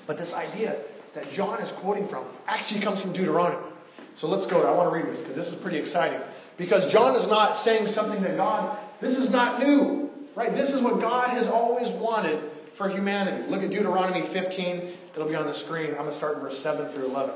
But 0.07 0.17
this 0.17 0.33
idea 0.33 0.81
that 1.15 1.31
John 1.31 1.61
is 1.61 1.73
quoting 1.73 2.07
from 2.07 2.25
actually 2.47 2.81
comes 2.83 3.03
from 3.03 3.13
Deuteronomy. 3.13 3.71
So 4.15 4.29
let's 4.29 4.47
go. 4.47 4.63
I 4.63 4.77
want 4.77 4.91
to 4.91 4.95
read 4.95 5.07
this 5.13 5.21
because 5.21 5.37
this 5.37 5.49
is 5.49 5.57
pretty 5.57 5.79
exciting. 5.79 6.21
Because 6.57 6.91
John 6.93 7.17
is 7.17 7.27
not 7.27 7.57
saying 7.57 7.89
something 7.89 8.23
that 8.23 8.37
God, 8.37 8.79
this 9.01 9.19
is 9.19 9.31
not 9.31 9.59
new, 9.61 10.11
right? 10.37 10.55
This 10.55 10.71
is 10.71 10.81
what 10.81 11.01
God 11.01 11.31
has 11.31 11.49
always 11.49 11.89
wanted 11.89 12.41
for 12.75 12.89
humanity. 12.89 13.51
Look 13.51 13.63
at 13.63 13.73
Deuteronomy 13.73 14.23
15. 14.23 14.89
It'll 15.15 15.29
be 15.29 15.35
on 15.35 15.47
the 15.47 15.55
screen. 15.55 15.91
I'm 15.91 15.97
going 15.97 16.11
to 16.11 16.15
start 16.15 16.37
in 16.37 16.43
verse 16.43 16.59
7 16.59 16.91
through 16.91 17.07
11. 17.07 17.35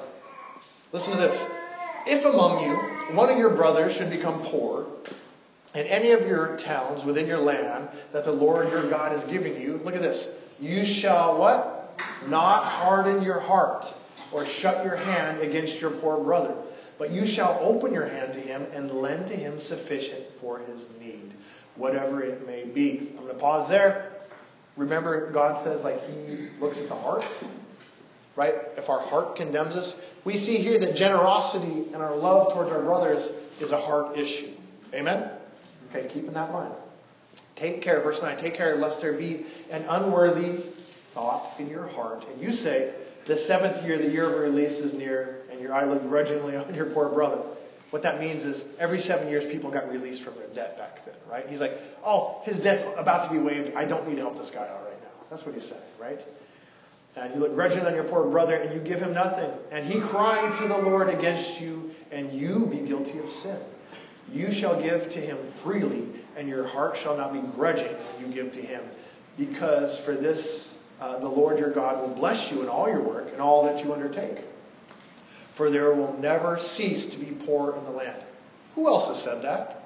Listen 0.93 1.14
to 1.14 1.19
this. 1.19 1.45
If 2.07 2.25
among 2.25 2.62
you 2.62 2.98
one 3.11 3.31
of 3.31 3.38
your 3.38 3.50
brothers 3.50 3.97
should 3.97 4.11
become 4.11 4.41
poor, 4.43 4.87
in 5.75 5.87
any 5.87 6.12
of 6.12 6.23
your 6.27 6.57
towns 6.57 7.05
within 7.05 7.27
your 7.27 7.38
land 7.38 7.88
that 8.12 8.25
the 8.25 8.33
Lord 8.33 8.71
your 8.71 8.88
God 8.88 9.12
is 9.12 9.25
giving 9.25 9.61
you, 9.61 9.81
look 9.85 9.95
at 9.95 10.03
this. 10.03 10.29
You 10.59 10.85
shall 10.85 11.38
what? 11.38 12.00
Not 12.27 12.65
harden 12.65 13.23
your 13.23 13.38
heart 13.38 13.92
or 14.33 14.44
shut 14.44 14.85
your 14.85 14.97
hand 14.97 15.40
against 15.40 15.81
your 15.81 15.90
poor 15.90 16.23
brother, 16.23 16.55
but 16.99 17.11
you 17.11 17.27
shall 17.27 17.59
open 17.62 17.92
your 17.92 18.07
hand 18.07 18.35
to 18.35 18.40
him 18.40 18.66
and 18.73 18.90
lend 18.90 19.29
to 19.29 19.37
him 19.37 19.59
sufficient 19.59 20.25
for 20.40 20.59
his 20.59 20.88
need, 21.01 21.33
whatever 21.77 22.23
it 22.23 22.47
may 22.47 22.64
be. 22.64 23.12
I'm 23.16 23.25
going 23.25 23.29
to 23.29 23.35
pause 23.35 23.68
there. 23.68 24.12
Remember, 24.77 25.31
God 25.33 25.62
says, 25.62 25.83
like, 25.83 26.01
He 26.07 26.49
looks 26.61 26.79
at 26.79 26.88
the 26.88 26.94
heart 26.94 27.25
right? 28.38 28.55
If 28.77 28.88
our 28.88 29.01
heart 29.01 29.35
condemns 29.35 29.74
us, 29.74 29.96
we 30.24 30.37
see 30.37 30.59
here 30.59 30.79
that 30.79 30.94
generosity 30.94 31.92
and 31.92 31.96
our 31.96 32.14
love 32.14 32.53
towards 32.53 32.70
our 32.70 32.81
brothers 32.81 33.33
is 33.61 33.72
a 33.72 33.81
heart 33.81 34.16
issue. 34.16 34.53
Amen? 34.94 35.29
Okay, 35.90 36.07
keep 36.09 36.24
in 36.24 36.35
that 36.35 36.53
mind. 36.53 36.72
Take 37.57 37.83
care, 37.83 38.01
verse 38.01 38.22
9, 38.22 38.37
take 38.37 38.55
care 38.55 38.77
lest 38.77 39.01
there 39.01 39.14
be 39.14 39.44
an 39.72 39.85
unworthy 39.88 40.62
thought 41.14 41.53
in 41.59 41.68
your 41.68 41.88
heart. 41.88 42.24
And 42.33 42.40
you 42.40 42.53
say, 42.53 42.94
the 43.27 43.37
seventh 43.37 43.85
year, 43.85 43.98
the 43.98 44.09
year 44.09 44.33
of 44.33 44.40
release 44.40 44.79
is 44.79 44.94
near, 44.94 45.40
and 45.51 45.61
your 45.61 45.74
eye 45.74 45.85
look 45.85 46.05
grudgingly 46.05 46.55
on 46.55 46.72
your 46.77 46.87
poor 46.87 47.09
brother. 47.09 47.42
What 47.90 48.03
that 48.03 48.20
means 48.20 48.44
is 48.44 48.64
every 48.79 49.01
seven 49.01 49.29
years 49.29 49.44
people 49.44 49.72
got 49.72 49.90
released 49.90 50.22
from 50.22 50.37
their 50.37 50.46
debt 50.55 50.79
back 50.79 51.05
then, 51.05 51.14
right? 51.29 51.44
He's 51.48 51.61
like, 51.61 51.77
oh, 52.05 52.40
his 52.44 52.61
debt's 52.61 52.85
about 52.96 53.24
to 53.24 53.31
be 53.31 53.38
waived. 53.38 53.74
I 53.74 53.85
don't 53.85 54.07
need 54.09 54.16
to 54.16 54.20
help 54.20 54.38
this 54.38 54.51
guy 54.51 54.61
out 54.61 54.85
right 54.85 55.03
now. 55.03 55.09
That's 55.29 55.44
what 55.44 55.57
he's 55.57 55.66
saying, 55.66 55.83
right? 56.01 56.24
And 57.18 57.35
you 57.35 57.40
look 57.40 57.54
grudging 57.54 57.85
on 57.85 57.94
your 57.94 58.04
poor 58.04 58.24
brother 58.31 58.54
and 58.54 58.72
you 58.72 58.81
give 58.81 59.00
him 59.00 59.12
nothing, 59.12 59.50
and 59.70 59.85
he 59.85 60.00
cried 60.00 60.57
to 60.61 60.68
the 60.68 60.78
Lord 60.78 61.09
against 61.09 61.61
you, 61.61 61.90
and 62.11 62.33
you 62.33 62.66
be 62.66 62.78
guilty 62.78 63.18
of 63.18 63.31
sin. 63.31 63.61
You 64.33 64.52
shall 64.52 64.81
give 64.81 65.09
to 65.11 65.20
him 65.20 65.38
freely, 65.62 66.07
and 66.37 66.48
your 66.48 66.66
heart 66.66 66.96
shall 66.96 67.16
not 67.16 67.33
be 67.33 67.40
grudging 67.40 67.92
when 67.92 68.26
you 68.26 68.35
give 68.35 68.52
to 68.52 68.62
him, 68.62 68.83
because 69.37 69.98
for 69.98 70.12
this 70.14 70.76
uh, 71.00 71.18
the 71.18 71.28
Lord 71.28 71.59
your 71.59 71.72
God 71.72 72.00
will 72.00 72.14
bless 72.14 72.50
you 72.50 72.62
in 72.62 72.68
all 72.68 72.88
your 72.88 73.02
work 73.02 73.33
and 73.33 73.40
all 73.40 73.64
that 73.64 73.85
you 73.85 73.92
undertake. 73.92 74.44
For 75.54 75.70
there 75.70 75.92
will 75.92 76.16
never 76.18 76.57
cease 76.57 77.07
to 77.07 77.18
be 77.18 77.33
poor 77.46 77.74
in 77.76 77.85
the 77.85 77.90
land. 77.90 78.22
Who 78.74 78.87
else 78.87 79.09
has 79.09 79.20
said 79.20 79.42
that? 79.42 79.85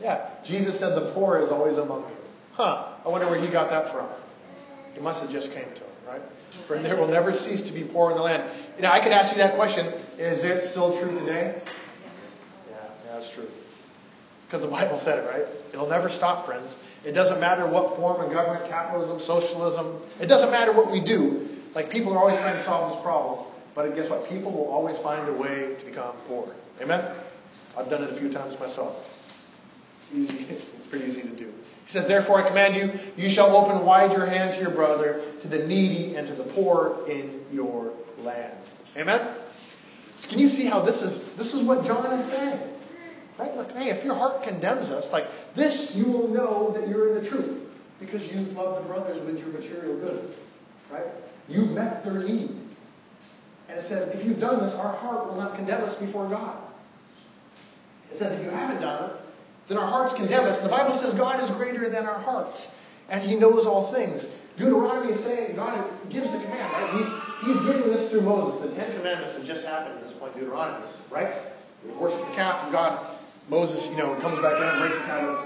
Yeah, 0.00 0.30
Jesus 0.44 0.78
said 0.78 0.94
the 0.94 1.12
poor 1.12 1.38
is 1.38 1.50
always 1.50 1.78
among 1.78 2.02
you. 2.02 2.16
Huh, 2.52 2.88
I 3.04 3.08
wonder 3.08 3.28
where 3.28 3.40
he 3.40 3.48
got 3.48 3.70
that 3.70 3.90
from. 3.90 4.06
He 4.92 5.00
must 5.00 5.22
have 5.22 5.30
just 5.30 5.52
came 5.52 5.64
to 5.74 5.80
him 5.82 5.93
right? 6.14 6.22
For 6.66 6.78
there 6.78 6.96
will 6.96 7.08
never 7.08 7.32
cease 7.32 7.62
to 7.62 7.72
be 7.72 7.84
poor 7.84 8.10
in 8.10 8.16
the 8.16 8.22
land. 8.22 8.48
You 8.76 8.82
know, 8.82 8.90
I 8.90 9.00
could 9.00 9.12
ask 9.12 9.32
you 9.32 9.38
that 9.38 9.56
question. 9.56 9.86
Is 10.18 10.44
it 10.44 10.64
still 10.64 10.98
true 10.98 11.18
today? 11.18 11.60
Yeah, 12.70 12.76
that's 13.12 13.28
true. 13.32 13.48
Because 14.46 14.62
the 14.64 14.70
Bible 14.70 14.96
said 14.96 15.18
it, 15.18 15.28
right? 15.28 15.46
It'll 15.72 15.88
never 15.88 16.08
stop, 16.08 16.46
friends. 16.46 16.76
It 17.04 17.12
doesn't 17.12 17.40
matter 17.40 17.66
what 17.66 17.96
form 17.96 18.24
of 18.24 18.32
government, 18.32 18.68
capitalism, 18.70 19.18
socialism. 19.18 20.00
It 20.20 20.26
doesn't 20.26 20.50
matter 20.50 20.72
what 20.72 20.90
we 20.90 21.00
do. 21.00 21.48
Like, 21.74 21.90
people 21.90 22.12
are 22.12 22.18
always 22.18 22.36
trying 22.36 22.56
to 22.56 22.62
solve 22.62 22.92
this 22.92 23.02
problem. 23.02 23.46
But 23.74 23.94
guess 23.96 24.08
what? 24.08 24.28
People 24.28 24.52
will 24.52 24.68
always 24.68 24.96
find 24.98 25.28
a 25.28 25.32
way 25.32 25.74
to 25.76 25.84
become 25.84 26.14
poor. 26.28 26.54
Amen? 26.80 27.04
I've 27.76 27.88
done 27.88 28.04
it 28.04 28.10
a 28.10 28.14
few 28.14 28.28
times 28.28 28.58
myself. 28.60 29.12
It's 29.98 30.10
easy. 30.12 30.46
It's, 30.48 30.68
it's 30.76 30.86
pretty 30.86 31.06
easy 31.06 31.22
to 31.22 31.30
do. 31.30 31.52
He 31.84 31.92
says, 31.92 32.06
Therefore 32.06 32.42
I 32.42 32.48
command 32.48 32.76
you, 32.76 32.92
you 33.16 33.28
shall 33.28 33.56
open 33.56 33.84
wide 33.84 34.12
your 34.12 34.26
hand 34.26 34.54
to 34.54 34.60
your 34.60 34.70
brother, 34.70 35.22
to 35.40 35.48
the 35.48 35.66
needy, 35.66 36.16
and 36.16 36.26
to 36.28 36.34
the 36.34 36.44
poor 36.44 37.06
in 37.08 37.44
your 37.52 37.92
land. 38.18 38.52
Amen? 38.96 39.34
So 40.18 40.30
can 40.30 40.38
you 40.38 40.48
see 40.48 40.66
how 40.66 40.80
this 40.80 41.02
is 41.02 41.18
this 41.34 41.52
is 41.52 41.62
what 41.62 41.84
John 41.84 42.18
is 42.18 42.26
saying? 42.26 42.60
Right? 43.38 43.54
Like, 43.54 43.72
hey, 43.72 43.90
if 43.90 44.04
your 44.04 44.14
heart 44.14 44.44
condemns 44.44 44.90
us, 44.90 45.12
like 45.12 45.26
this 45.54 45.94
you 45.94 46.04
will 46.04 46.28
know 46.28 46.70
that 46.72 46.88
you're 46.88 47.16
in 47.16 47.24
the 47.24 47.28
truth. 47.28 47.60
Because 48.00 48.30
you 48.32 48.40
love 48.52 48.82
the 48.82 48.88
brothers 48.88 49.20
with 49.22 49.38
your 49.38 49.48
material 49.48 49.96
goods. 49.98 50.34
Right? 50.90 51.06
You've 51.48 51.70
met 51.70 52.04
their 52.04 52.20
need. 52.20 52.50
And 53.68 53.78
it 53.78 53.82
says, 53.82 54.08
if 54.08 54.24
you've 54.24 54.40
done 54.40 54.60
this, 54.60 54.74
our 54.74 54.94
heart 54.94 55.26
will 55.26 55.36
not 55.36 55.56
condemn 55.56 55.82
us 55.82 55.96
before 55.96 56.28
God. 56.28 56.56
It 58.12 58.18
says, 58.18 58.38
if 58.38 58.44
you 58.44 58.50
haven't 58.50 58.82
done 58.82 59.10
it, 59.10 59.16
then 59.68 59.78
our 59.78 59.86
hearts 59.86 60.12
condemn 60.12 60.44
us. 60.44 60.58
The 60.58 60.68
Bible 60.68 60.92
says 60.92 61.14
God 61.14 61.42
is 61.42 61.50
greater 61.50 61.88
than 61.88 62.06
our 62.06 62.18
hearts, 62.20 62.70
and 63.08 63.22
He 63.22 63.34
knows 63.34 63.66
all 63.66 63.92
things. 63.92 64.28
Deuteronomy 64.56 65.12
is 65.12 65.20
saying 65.20 65.56
God 65.56 65.84
gives 66.10 66.30
the 66.30 66.38
command, 66.38 66.72
right? 66.72 66.90
He's, 67.42 67.56
he's 67.56 67.66
giving 67.66 67.92
this 67.92 68.10
through 68.10 68.20
Moses. 68.20 68.70
The 68.70 68.76
Ten 68.76 68.96
Commandments 68.96 69.34
have 69.34 69.44
just 69.44 69.66
happened 69.66 69.96
at 69.96 70.04
this 70.04 70.12
point 70.12 70.34
in 70.34 70.40
Deuteronomy, 70.40 70.86
right? 71.10 71.34
We 71.84 71.92
worship 71.92 72.20
the 72.20 72.34
calf, 72.34 72.62
and 72.62 72.72
God, 72.72 73.16
Moses, 73.48 73.88
you 73.90 73.96
know, 73.96 74.14
comes 74.16 74.38
back 74.38 74.58
down, 74.58 74.80
breaks 74.80 74.98
the 74.98 75.06
tablets, 75.06 75.40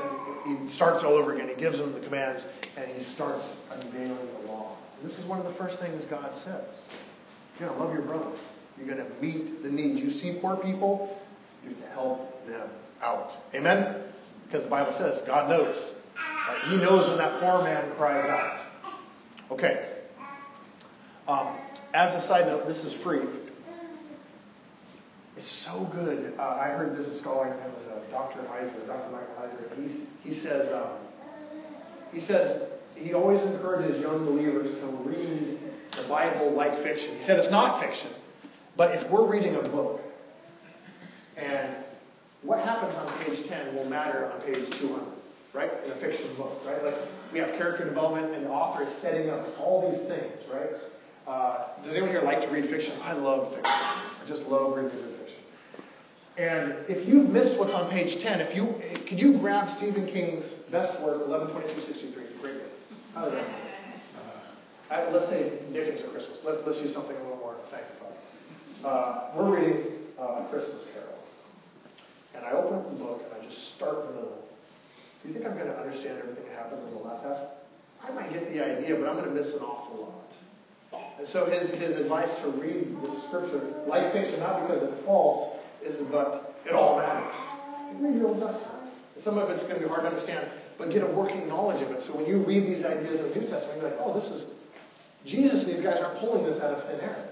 and 0.47 0.61
he 0.61 0.69
starts 0.69 1.05
all 1.05 1.15
over 1.15 1.35
again. 1.35 1.49
He 1.49 1.55
gives 1.55 1.79
them 1.79 1.93
the 1.93 2.01
commands, 2.01 2.47
and 2.77 2.87
he 2.91 3.01
starts 3.01 3.57
unveiling 3.71 4.29
the 4.43 4.53
law. 4.53 4.77
And 4.97 5.09
this 5.09 5.19
is 5.19 5.25
one 5.25 5.39
of 5.39 5.47
the 5.47 5.53
first 5.53 5.81
things 5.81 6.05
God 6.05 6.37
says. 6.37 6.89
You're 7.59 7.69
going 7.69 7.81
to 7.81 7.85
love 7.85 7.95
your 7.95 8.05
brother. 8.05 8.31
You're 8.77 8.95
going 8.95 9.05
to 9.05 9.23
meet 9.23 9.63
the 9.63 9.71
needs. 9.71 10.01
You 10.01 10.11
see 10.11 10.33
poor 10.33 10.57
people, 10.57 11.21
you 11.65 11.71
have 11.71 11.81
to 11.81 11.89
help 11.89 12.47
them 12.47 12.69
out. 13.03 13.37
Amen? 13.55 14.05
Because 14.49 14.65
the 14.65 14.71
Bible 14.71 14.93
says 14.93 15.23
God 15.27 15.51
knows. 15.51 15.95
Right? 16.49 16.71
He 16.71 16.77
knows 16.77 17.09
when 17.09 17.19
that 17.19 17.39
poor 17.41 17.63
man 17.63 17.91
cries 17.97 18.25
out. 18.25 18.59
Okay. 19.51 19.87
Um, 21.29 21.49
as 21.93 22.15
a 22.15 22.21
side 22.21 22.47
note, 22.47 22.67
this 22.67 22.85
is 22.85 22.93
free. 22.93 23.21
It's 25.37 25.47
so 25.47 25.85
good. 25.93 26.35
Uh, 26.39 26.43
I 26.43 26.69
heard 26.69 26.97
this 26.97 27.07
a 27.07 27.15
scholar, 27.15 27.47
his 27.47 27.61
name 27.61 27.73
was 27.75 27.87
uh, 27.87 28.11
Dr. 28.11 28.41
Heiser, 28.41 28.87
Dr. 28.87 29.11
Michael 29.11 29.35
Heiser. 29.39 29.77
He, 29.77 30.29
he 30.29 30.35
says, 30.35 30.73
um, 30.73 30.89
he 32.13 32.21
says 32.21 32.63
he 32.97 33.15
always 33.15 33.41
encourages 33.43 34.01
young 34.01 34.25
believers 34.25 34.71
to 34.81 34.87
read 34.87 35.59
the 35.97 36.09
Bible 36.09 36.51
like 36.51 36.77
fiction. 36.79 37.17
He 37.17 37.23
said 37.23 37.39
it's 37.39 37.51
not 37.51 37.81
fiction, 37.81 38.11
but 38.77 38.95
if 38.95 39.09
we're 39.11 39.27
reading 39.27 39.55
a 39.55 39.63
book, 39.63 40.01
and 41.37 41.77
what 42.43 42.61
happens 42.61 42.95
on 42.95 43.13
page 43.25 43.47
10 43.47 43.75
will 43.75 43.85
matter 43.87 44.31
on 44.31 44.41
page 44.43 44.69
200, 44.79 45.03
right? 45.53 45.71
In 45.85 45.91
a 45.91 45.97
fiction 45.97 46.33
book, 46.37 46.63
right? 46.67 46.83
Like 46.85 46.97
we 47.33 47.39
have 47.41 47.53
character 47.55 47.85
development, 47.85 48.35
and 48.35 48.47
the 48.47 48.51
author 48.51 48.85
is 48.85 48.93
setting 48.93 49.31
up 49.31 49.47
all 49.61 49.91
these 49.91 50.01
things, 50.03 50.33
right? 50.53 50.71
Uh, 51.27 51.67
does 51.83 51.93
anyone 51.93 52.11
here 52.11 52.23
like 52.23 52.41
to 52.43 52.49
read 52.49 52.69
fiction? 52.69 52.95
I 53.03 53.13
love 53.13 53.55
fiction. 53.55 53.75
I 53.75 54.25
just 54.27 54.49
love 54.49 54.77
reading 54.77 54.91
fiction. 54.91 55.43
And 56.39 56.77
if 56.89 57.07
you've 57.09 57.29
missed 57.31 57.59
what's 57.59 57.75
on 57.75 57.91
page 57.91 58.21
10, 58.21 58.41
if 58.41 58.55
you 58.55 58.81
could 59.07 59.21
you 59.21 59.37
grab 59.39 59.69
Stephen 59.69 60.07
King's 60.07 60.53
best 60.71 61.01
work, 61.03 61.27
112263? 61.29 62.23
It's 62.23 62.33
a 62.33 62.39
great 62.39 62.55
book. 62.55 63.45
Uh, 64.91 65.11
let's 65.13 65.29
say 65.29 65.59
Dickens 65.73 66.01
or 66.03 66.09
Christmas. 66.09 66.39
Let's, 66.45 66.67
let's 66.67 66.81
use 66.81 66.95
something 66.95 67.15
a 67.15 67.23
little 67.23 67.37
more 67.37 67.57
sanctified. 67.69 68.13
Uh, 68.85 69.31
we're 69.35 69.59
reading 69.59 69.85
uh, 70.19 70.43
Christmas. 70.45 70.87
And 72.39 72.47
I 72.47 72.53
open 72.53 72.79
up 72.79 72.85
the 72.85 72.97
book 72.97 73.23
and 73.25 73.41
I 73.41 73.45
just 73.45 73.75
start 73.75 74.01
in 74.01 74.07
the 74.07 74.13
middle. 74.15 74.49
Do 75.23 75.29
you 75.29 75.35
think 75.35 75.47
I'm 75.47 75.55
going 75.55 75.67
to 75.69 75.79
understand 75.79 76.19
everything 76.19 76.45
that 76.45 76.55
happens 76.55 76.85
in 76.85 76.91
the 76.93 77.01
last 77.01 77.25
half? 77.25 77.39
I 78.03 78.13
might 78.13 78.33
get 78.33 78.53
the 78.53 78.65
idea, 78.65 78.95
but 78.95 79.09
I'm 79.09 79.17
going 79.17 79.29
to 79.29 79.35
miss 79.35 79.55
an 79.55 79.63
awful 79.63 80.15
lot. 80.93 81.03
And 81.19 81.27
so 81.27 81.47
his, 81.47 81.69
his 81.71 81.97
advice 81.97 82.33
to 82.41 82.49
read 82.49 82.97
the 83.03 83.15
scripture 83.15 83.61
like 83.87 84.13
fiction, 84.13 84.39
not 84.41 84.67
because 84.67 84.83
it's 84.83 84.99
false, 85.03 85.57
is 85.83 85.97
but 86.03 86.55
it 86.65 86.73
all 86.73 86.99
matters. 86.99 87.35
Read 87.99 88.17
your 88.17 88.29
Old 88.29 88.41
Testament. 88.41 88.93
Some 89.17 89.37
of 89.37 89.51
it's 89.51 89.63
going 89.63 89.75
to 89.75 89.81
be 89.81 89.89
hard 89.89 90.03
to 90.03 90.09
understand, 90.09 90.49
but 90.79 90.91
get 90.91 91.03
a 91.03 91.07
working 91.07 91.49
knowledge 91.49 91.83
of 91.83 91.91
it. 91.91 92.01
So 92.01 92.17
when 92.17 92.27
you 92.27 92.39
read 92.39 92.67
these 92.67 92.85
ideas 92.85 93.21
in 93.21 93.31
the 93.31 93.41
New 93.41 93.47
Testament, 93.49 93.83
you're 93.83 93.91
like, 93.91 93.99
oh, 94.01 94.15
this 94.15 94.31
is 94.31 94.47
Jesus 95.25 95.65
and 95.65 95.73
these 95.73 95.81
guys 95.81 96.01
aren't 96.01 96.19
pulling 96.21 96.45
this 96.45 96.61
out 96.61 96.75
of 96.75 96.85
thin 96.85 97.01
air. 97.01 97.29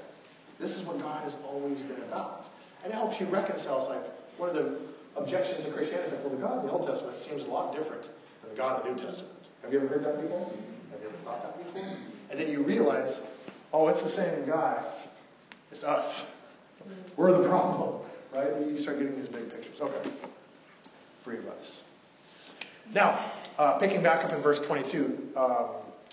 This 0.59 0.75
is 0.77 0.83
what 0.83 0.99
God 1.01 1.23
has 1.23 1.37
always 1.47 1.81
been 1.83 2.03
about. 2.03 2.49
And 2.83 2.93
it 2.93 2.97
helps 2.97 3.21
you 3.21 3.27
reconcile. 3.27 3.79
It's 3.79 3.89
like 3.89 4.03
one 4.39 4.49
of 4.49 4.57
the 4.57 4.79
objections 5.17 5.65
to 5.65 5.71
Christianity 5.71 6.09
is 6.09 6.13
like, 6.13 6.25
well, 6.25 6.35
the 6.35 6.43
God 6.43 6.61
in 6.61 6.67
the 6.67 6.73
Old 6.73 6.87
Testament 6.87 7.19
seems 7.19 7.43
a 7.43 7.51
lot 7.51 7.75
different 7.75 8.03
than 8.03 8.51
the 8.51 8.57
God 8.57 8.81
in 8.81 8.95
the 8.95 9.01
New 9.01 9.07
Testament. 9.07 9.33
Have 9.63 9.73
you 9.73 9.81
ever 9.81 9.89
heard 9.89 10.05
that 10.05 10.21
before? 10.21 10.51
Have 10.93 11.01
you 11.03 11.09
ever 11.09 11.19
thought 11.19 11.43
that 11.43 11.73
before? 11.73 11.89
And 12.31 12.39
then 12.39 12.51
you 12.51 12.63
realize 12.63 13.21
Oh, 13.73 13.89
it's 13.89 14.03
the 14.03 14.09
same 14.09 14.47
guy. 14.47 14.83
It's 15.71 15.85
us. 15.85 16.25
We're 17.17 17.33
the 17.33 17.47
problem, 17.47 18.01
right? 18.33 18.67
You 18.67 18.77
start 18.77 18.99
getting 18.99 19.17
these 19.17 19.29
big 19.29 19.51
pictures. 19.51 19.81
Okay. 19.81 20.11
Free 21.23 21.37
advice. 21.37 21.83
Now, 22.95 23.33
uh, 23.59 23.79
picking 23.79 24.03
back 24.03 24.25
up 24.25 24.33
in 24.33 24.41
verse 24.41 24.61
22, 24.61 25.33
um, 25.37 25.67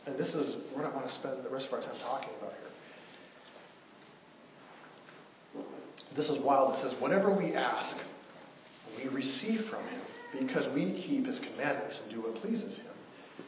and 0.07 0.17
this 0.17 0.33
is 0.33 0.57
what 0.73 0.85
I 0.85 0.89
want 0.89 1.05
to 1.05 1.11
spend 1.11 1.43
the 1.43 1.49
rest 1.49 1.67
of 1.67 1.73
our 1.75 1.81
time 1.81 1.95
talking 2.01 2.29
about 2.41 2.53
here. 5.53 5.63
This 6.15 6.29
is 6.29 6.39
wild. 6.39 6.73
It 6.73 6.77
says, 6.77 6.95
Whatever 6.95 7.31
we 7.31 7.53
ask, 7.53 7.97
we 8.97 9.09
receive 9.09 9.65
from 9.65 9.83
him 9.87 10.01
because 10.39 10.67
we 10.69 10.91
keep 10.93 11.25
his 11.25 11.39
commandments 11.39 12.01
and 12.01 12.11
do 12.11 12.21
what 12.21 12.35
pleases 12.35 12.79
him. 12.79 12.87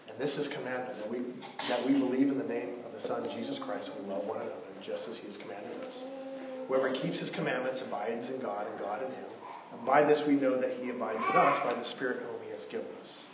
And 0.10 0.20
this 0.20 0.38
is 0.38 0.48
commandment 0.48 0.98
that 1.00 1.12
we 1.12 1.20
that 1.68 1.86
we 1.86 1.94
believe 1.94 2.30
in 2.30 2.38
the 2.38 2.48
name 2.48 2.76
of 2.86 2.94
the 2.94 3.02
Son 3.02 3.28
Jesus 3.36 3.60
Christ, 3.60 3.92
we 4.00 4.08
love 4.08 4.26
one 4.26 4.38
another 4.38 4.54
just 4.82 5.08
as 5.08 5.18
He 5.18 5.26
has 5.28 5.38
commanded 5.38 5.84
us. 5.84 6.04
Whoever 6.68 6.92
keeps 6.92 7.20
His 7.20 7.30
commandments 7.30 7.82
abides 7.82 8.30
in 8.30 8.40
God, 8.40 8.68
and 8.68 8.80
God 8.80 9.02
in 9.02 9.10
him. 9.10 9.26
And 9.74 9.86
by 9.86 10.04
this 10.04 10.26
we 10.26 10.36
know 10.36 10.60
that 10.60 10.72
He 10.82 10.90
abides 10.90 11.24
in 11.24 11.36
us 11.36 11.60
by 11.64 11.74
the 11.74 11.84
Spirit 11.84 12.18
whom 12.18 12.42
He 12.46 12.52
has 12.52 12.66
given 12.66 12.88
us. 13.02 13.26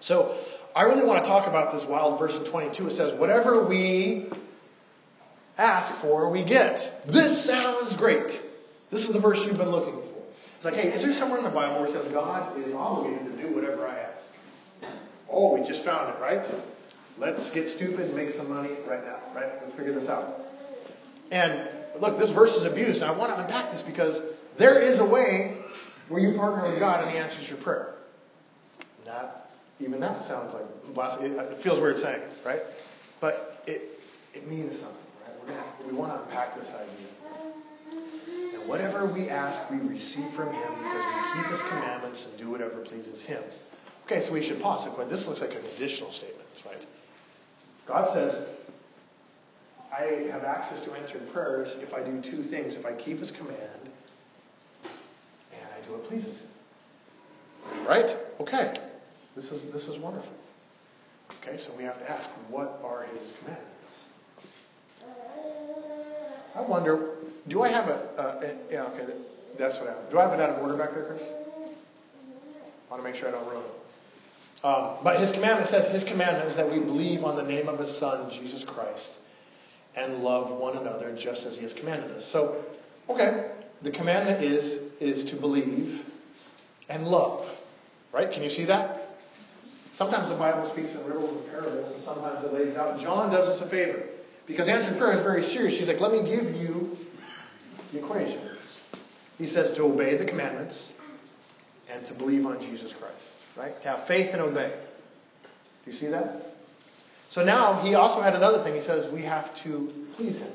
So 0.00 0.34
I 0.74 0.84
really 0.84 1.04
want 1.04 1.22
to 1.22 1.28
talk 1.28 1.46
about 1.46 1.72
this 1.72 1.84
wild 1.84 2.18
verse 2.18 2.36
in 2.36 2.44
22. 2.44 2.86
It 2.86 2.90
says, 2.92 3.14
"Whatever 3.14 3.64
we 3.66 4.30
ask 5.58 5.92
for, 5.96 6.30
we 6.30 6.42
get." 6.42 7.06
This 7.06 7.44
sounds 7.44 7.94
great. 7.94 8.40
This 8.90 9.06
is 9.08 9.12
the 9.12 9.20
verse 9.20 9.44
you've 9.44 9.58
been 9.58 9.70
looking. 9.70 9.99
It's 10.60 10.66
like, 10.66 10.74
hey, 10.74 10.92
is 10.92 11.02
there 11.02 11.12
somewhere 11.12 11.38
in 11.38 11.44
the 11.44 11.50
Bible 11.50 11.76
where 11.76 11.86
it 11.86 11.92
says 11.92 12.06
God 12.12 12.54
is 12.58 12.74
obligated 12.74 13.32
to 13.32 13.42
do 13.42 13.54
whatever 13.54 13.88
I 13.88 13.96
ask? 13.96 14.26
Oh, 15.26 15.56
we 15.56 15.66
just 15.66 15.82
found 15.82 16.14
it, 16.14 16.20
right? 16.20 16.46
Let's 17.16 17.50
get 17.50 17.66
stupid 17.66 18.00
and 18.00 18.14
make 18.14 18.28
some 18.28 18.50
money 18.50 18.68
right 18.86 19.02
now, 19.02 19.20
right? 19.34 19.50
Let's 19.62 19.72
figure 19.72 19.94
this 19.94 20.10
out. 20.10 20.38
And 21.30 21.66
look, 21.98 22.18
this 22.18 22.28
verse 22.28 22.58
is 22.58 22.66
abused, 22.66 23.00
and 23.00 23.10
I 23.10 23.14
want 23.14 23.34
to 23.34 23.42
unpack 23.42 23.72
this 23.72 23.80
because 23.80 24.20
there 24.58 24.78
is 24.78 24.98
a 24.98 25.04
way 25.06 25.56
where 26.10 26.20
you 26.20 26.36
partner 26.36 26.68
with 26.68 26.78
God 26.78 27.04
and 27.04 27.10
He 27.10 27.16
answers 27.16 27.48
your 27.48 27.56
prayer. 27.56 27.94
Not 29.06 29.50
even 29.80 29.98
that 30.00 30.20
sounds 30.20 30.52
like. 30.52 30.66
It 31.24 31.62
feels 31.62 31.80
weird 31.80 31.96
saying, 31.96 32.20
right? 32.44 32.60
But 33.18 33.62
it 33.66 33.98
it 34.34 34.46
means 34.46 34.78
something, 34.78 34.96
right? 35.26 35.46
Gonna, 35.46 35.90
we 35.90 35.96
want 35.96 36.12
to 36.12 36.22
unpack 36.22 36.54
this 36.60 36.68
idea. 36.68 37.09
And 38.60 38.68
whatever 38.68 39.06
we 39.06 39.28
ask, 39.28 39.70
we 39.70 39.78
receive 39.78 40.28
from 40.30 40.52
Him 40.52 40.74
because 40.78 41.04
we 41.04 41.42
keep 41.42 41.50
His 41.50 41.62
commandments 41.62 42.26
and 42.26 42.38
do 42.38 42.50
whatever 42.50 42.80
pleases 42.80 43.22
Him. 43.22 43.42
Okay, 44.04 44.20
so 44.20 44.32
we 44.32 44.42
should 44.42 44.60
pause 44.60 44.88
but 44.96 45.08
this 45.08 45.26
looks 45.26 45.40
like 45.40 45.54
a 45.54 45.60
conditional 45.60 46.10
statement, 46.10 46.48
right? 46.66 46.84
God 47.86 48.08
says, 48.08 48.46
I 49.92 50.28
have 50.30 50.44
access 50.44 50.82
to 50.84 50.92
answered 50.92 51.32
prayers 51.32 51.76
if 51.80 51.94
I 51.94 52.02
do 52.02 52.20
two 52.20 52.42
things. 52.42 52.76
If 52.76 52.86
I 52.86 52.92
keep 52.92 53.18
his 53.18 53.30
command 53.30 53.90
and 54.84 55.62
I 55.76 55.86
do 55.86 55.92
what 55.92 56.04
pleases 56.04 56.36
him. 56.38 57.86
Right? 57.86 58.16
Okay. 58.40 58.72
This 59.36 59.52
is 59.52 59.70
this 59.70 59.88
is 59.88 59.98
wonderful. 59.98 60.34
Okay, 61.42 61.56
so 61.56 61.72
we 61.76 61.84
have 61.84 61.98
to 61.98 62.10
ask, 62.10 62.30
what 62.48 62.80
are 62.84 63.06
his 63.18 63.32
commandments? 63.38 64.06
I 66.54 66.60
wonder, 66.60 67.16
do 67.48 67.62
I 67.62 67.68
have 67.68 67.88
a, 67.88 67.98
a, 68.18 68.72
yeah, 68.72 68.84
okay, 68.84 69.06
that's 69.58 69.78
what 69.78 69.88
I 69.88 69.92
have. 69.92 70.10
Do 70.10 70.18
I 70.18 70.22
have 70.22 70.32
it 70.32 70.40
out 70.40 70.50
of 70.50 70.62
order 70.62 70.76
back 70.76 70.92
there, 70.92 71.04
Chris? 71.04 71.22
I 71.22 72.90
want 72.90 73.02
to 73.02 73.08
make 73.08 73.14
sure 73.14 73.28
I 73.28 73.32
don't 73.32 73.46
ruin 73.48 73.62
it. 73.62 74.64
Um, 74.64 74.96
but 75.02 75.18
his 75.18 75.30
commandment 75.30 75.68
says 75.68 75.88
his 75.88 76.04
commandment 76.04 76.46
is 76.46 76.56
that 76.56 76.70
we 76.70 76.78
believe 76.78 77.24
on 77.24 77.36
the 77.36 77.42
name 77.42 77.68
of 77.68 77.78
his 77.78 77.96
son, 77.96 78.30
Jesus 78.30 78.62
Christ, 78.62 79.14
and 79.96 80.22
love 80.22 80.50
one 80.50 80.76
another 80.76 81.16
just 81.16 81.46
as 81.46 81.56
he 81.56 81.62
has 81.62 81.72
commanded 81.72 82.10
us. 82.10 82.26
So, 82.26 82.62
okay, 83.08 83.50
the 83.82 83.90
commandment 83.90 84.42
is 84.42 84.82
is 85.00 85.24
to 85.26 85.36
believe 85.36 86.04
and 86.88 87.06
love. 87.06 87.48
Right? 88.12 88.30
Can 88.30 88.42
you 88.42 88.50
see 88.50 88.64
that? 88.66 89.16
Sometimes 89.92 90.28
the 90.28 90.34
Bible 90.34 90.66
speaks 90.66 90.92
in 90.92 91.04
riddles 91.04 91.30
and 91.30 91.50
parables, 91.50 91.94
and 91.94 92.02
sometimes 92.02 92.44
it 92.44 92.52
lays 92.52 92.68
it 92.68 92.76
out. 92.76 93.00
John 93.00 93.30
does 93.30 93.48
us 93.48 93.60
a 93.60 93.66
favor. 93.66 94.02
Because 94.46 94.68
answered 94.68 94.98
prayer 94.98 95.12
is 95.12 95.20
very 95.20 95.42
serious. 95.42 95.78
He's 95.78 95.88
like, 95.88 96.00
let 96.00 96.12
me 96.12 96.22
give 96.22 96.56
you 96.56 96.96
the 97.92 97.98
equation. 97.98 98.40
He 99.38 99.46
says 99.46 99.72
to 99.72 99.84
obey 99.84 100.16
the 100.16 100.24
commandments 100.24 100.92
and 101.90 102.04
to 102.04 102.14
believe 102.14 102.46
on 102.46 102.60
Jesus 102.60 102.92
Christ. 102.92 103.36
Right? 103.56 103.80
To 103.82 103.88
have 103.88 104.06
faith 104.06 104.30
and 104.32 104.40
obey. 104.40 104.72
Do 105.84 105.90
you 105.90 105.96
see 105.96 106.08
that? 106.08 106.42
So 107.30 107.44
now 107.44 107.80
he 107.80 107.94
also 107.94 108.20
had 108.20 108.34
another 108.34 108.62
thing. 108.62 108.74
He 108.74 108.80
says 108.80 109.10
we 109.10 109.22
have 109.22 109.52
to 109.62 109.92
please 110.14 110.38
him. 110.38 110.52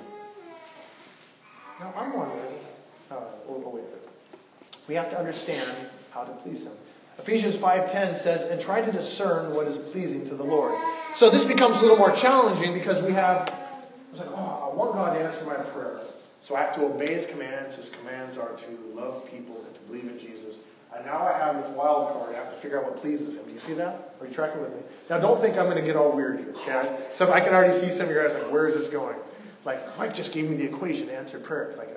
Now 1.79 1.93
I'm 1.95 2.15
wondering. 2.15 2.59
Uh, 3.09 3.15
oh, 3.47 3.63
oh, 3.65 3.71
wait 3.73 3.85
a 3.85 3.87
second. 3.87 4.09
We 4.87 4.95
have 4.95 5.09
to 5.11 5.17
understand 5.17 5.71
how 6.11 6.23
to 6.23 6.31
please 6.43 6.63
him. 6.63 6.73
Ephesians 7.17 7.55
5:10 7.55 8.17
says, 8.17 8.49
"And 8.49 8.59
try 8.61 8.81
to 8.81 8.91
discern 8.91 9.53
what 9.55 9.67
is 9.67 9.77
pleasing 9.77 10.27
to 10.29 10.35
the 10.35 10.43
Lord." 10.43 10.73
So 11.13 11.29
this 11.29 11.45
becomes 11.45 11.77
a 11.77 11.81
little 11.81 11.97
more 11.97 12.11
challenging 12.11 12.73
because 12.73 13.01
we 13.01 13.13
have. 13.13 13.53
It's 14.11 14.19
like, 14.19 14.29
oh, 14.33 14.71
I 14.71 14.75
want 14.75 14.93
God 14.93 15.13
to 15.13 15.19
answer 15.19 15.45
my 15.45 15.55
prayer, 15.55 15.99
so 16.45 16.55
I 16.55 16.61
have 16.61 16.75
to 16.75 16.85
obey 16.85 17.13
His 17.13 17.25
commands. 17.25 17.75
His 17.75 17.89
commands 17.89 18.37
are 18.37 18.53
to 18.53 18.71
love 18.93 19.25
people 19.29 19.63
and 19.65 19.75
to 19.75 19.81
believe 19.81 20.07
in 20.07 20.19
Jesus 20.19 20.59
and 20.95 21.05
now 21.05 21.27
I 21.27 21.37
have 21.37 21.57
this 21.57 21.67
wild 21.75 22.13
card. 22.13 22.35
I 22.35 22.39
have 22.39 22.53
to 22.53 22.59
figure 22.61 22.79
out 22.79 22.85
what 22.85 22.97
pleases 22.97 23.35
him. 23.35 23.45
Do 23.45 23.51
you 23.51 23.59
see 23.59 23.73
that? 23.73 24.15
Are 24.19 24.27
you 24.27 24.33
tracking 24.33 24.61
with 24.61 24.71
me? 24.71 24.81
Now, 25.09 25.19
don't 25.19 25.41
think 25.41 25.57
I'm 25.57 25.65
going 25.65 25.77
to 25.77 25.83
get 25.83 25.95
all 25.95 26.15
weird 26.15 26.39
here. 26.39 26.53
Okay? 26.55 27.07
So 27.11 27.31
I 27.31 27.41
can 27.41 27.53
already 27.53 27.73
see 27.73 27.89
some 27.89 28.07
of 28.07 28.11
your 28.13 28.25
guys 28.27 28.41
like, 28.41 28.51
where 28.51 28.67
is 28.67 28.75
this 28.75 28.87
going? 28.87 29.17
Like, 29.65 29.97
Mike 29.97 30.13
just 30.13 30.33
gave 30.33 30.49
me 30.49 30.55
the 30.55 30.63
equation 30.63 31.07
to 31.07 31.15
answer 31.15 31.37
prayer. 31.37 31.73
Like, 31.77 31.89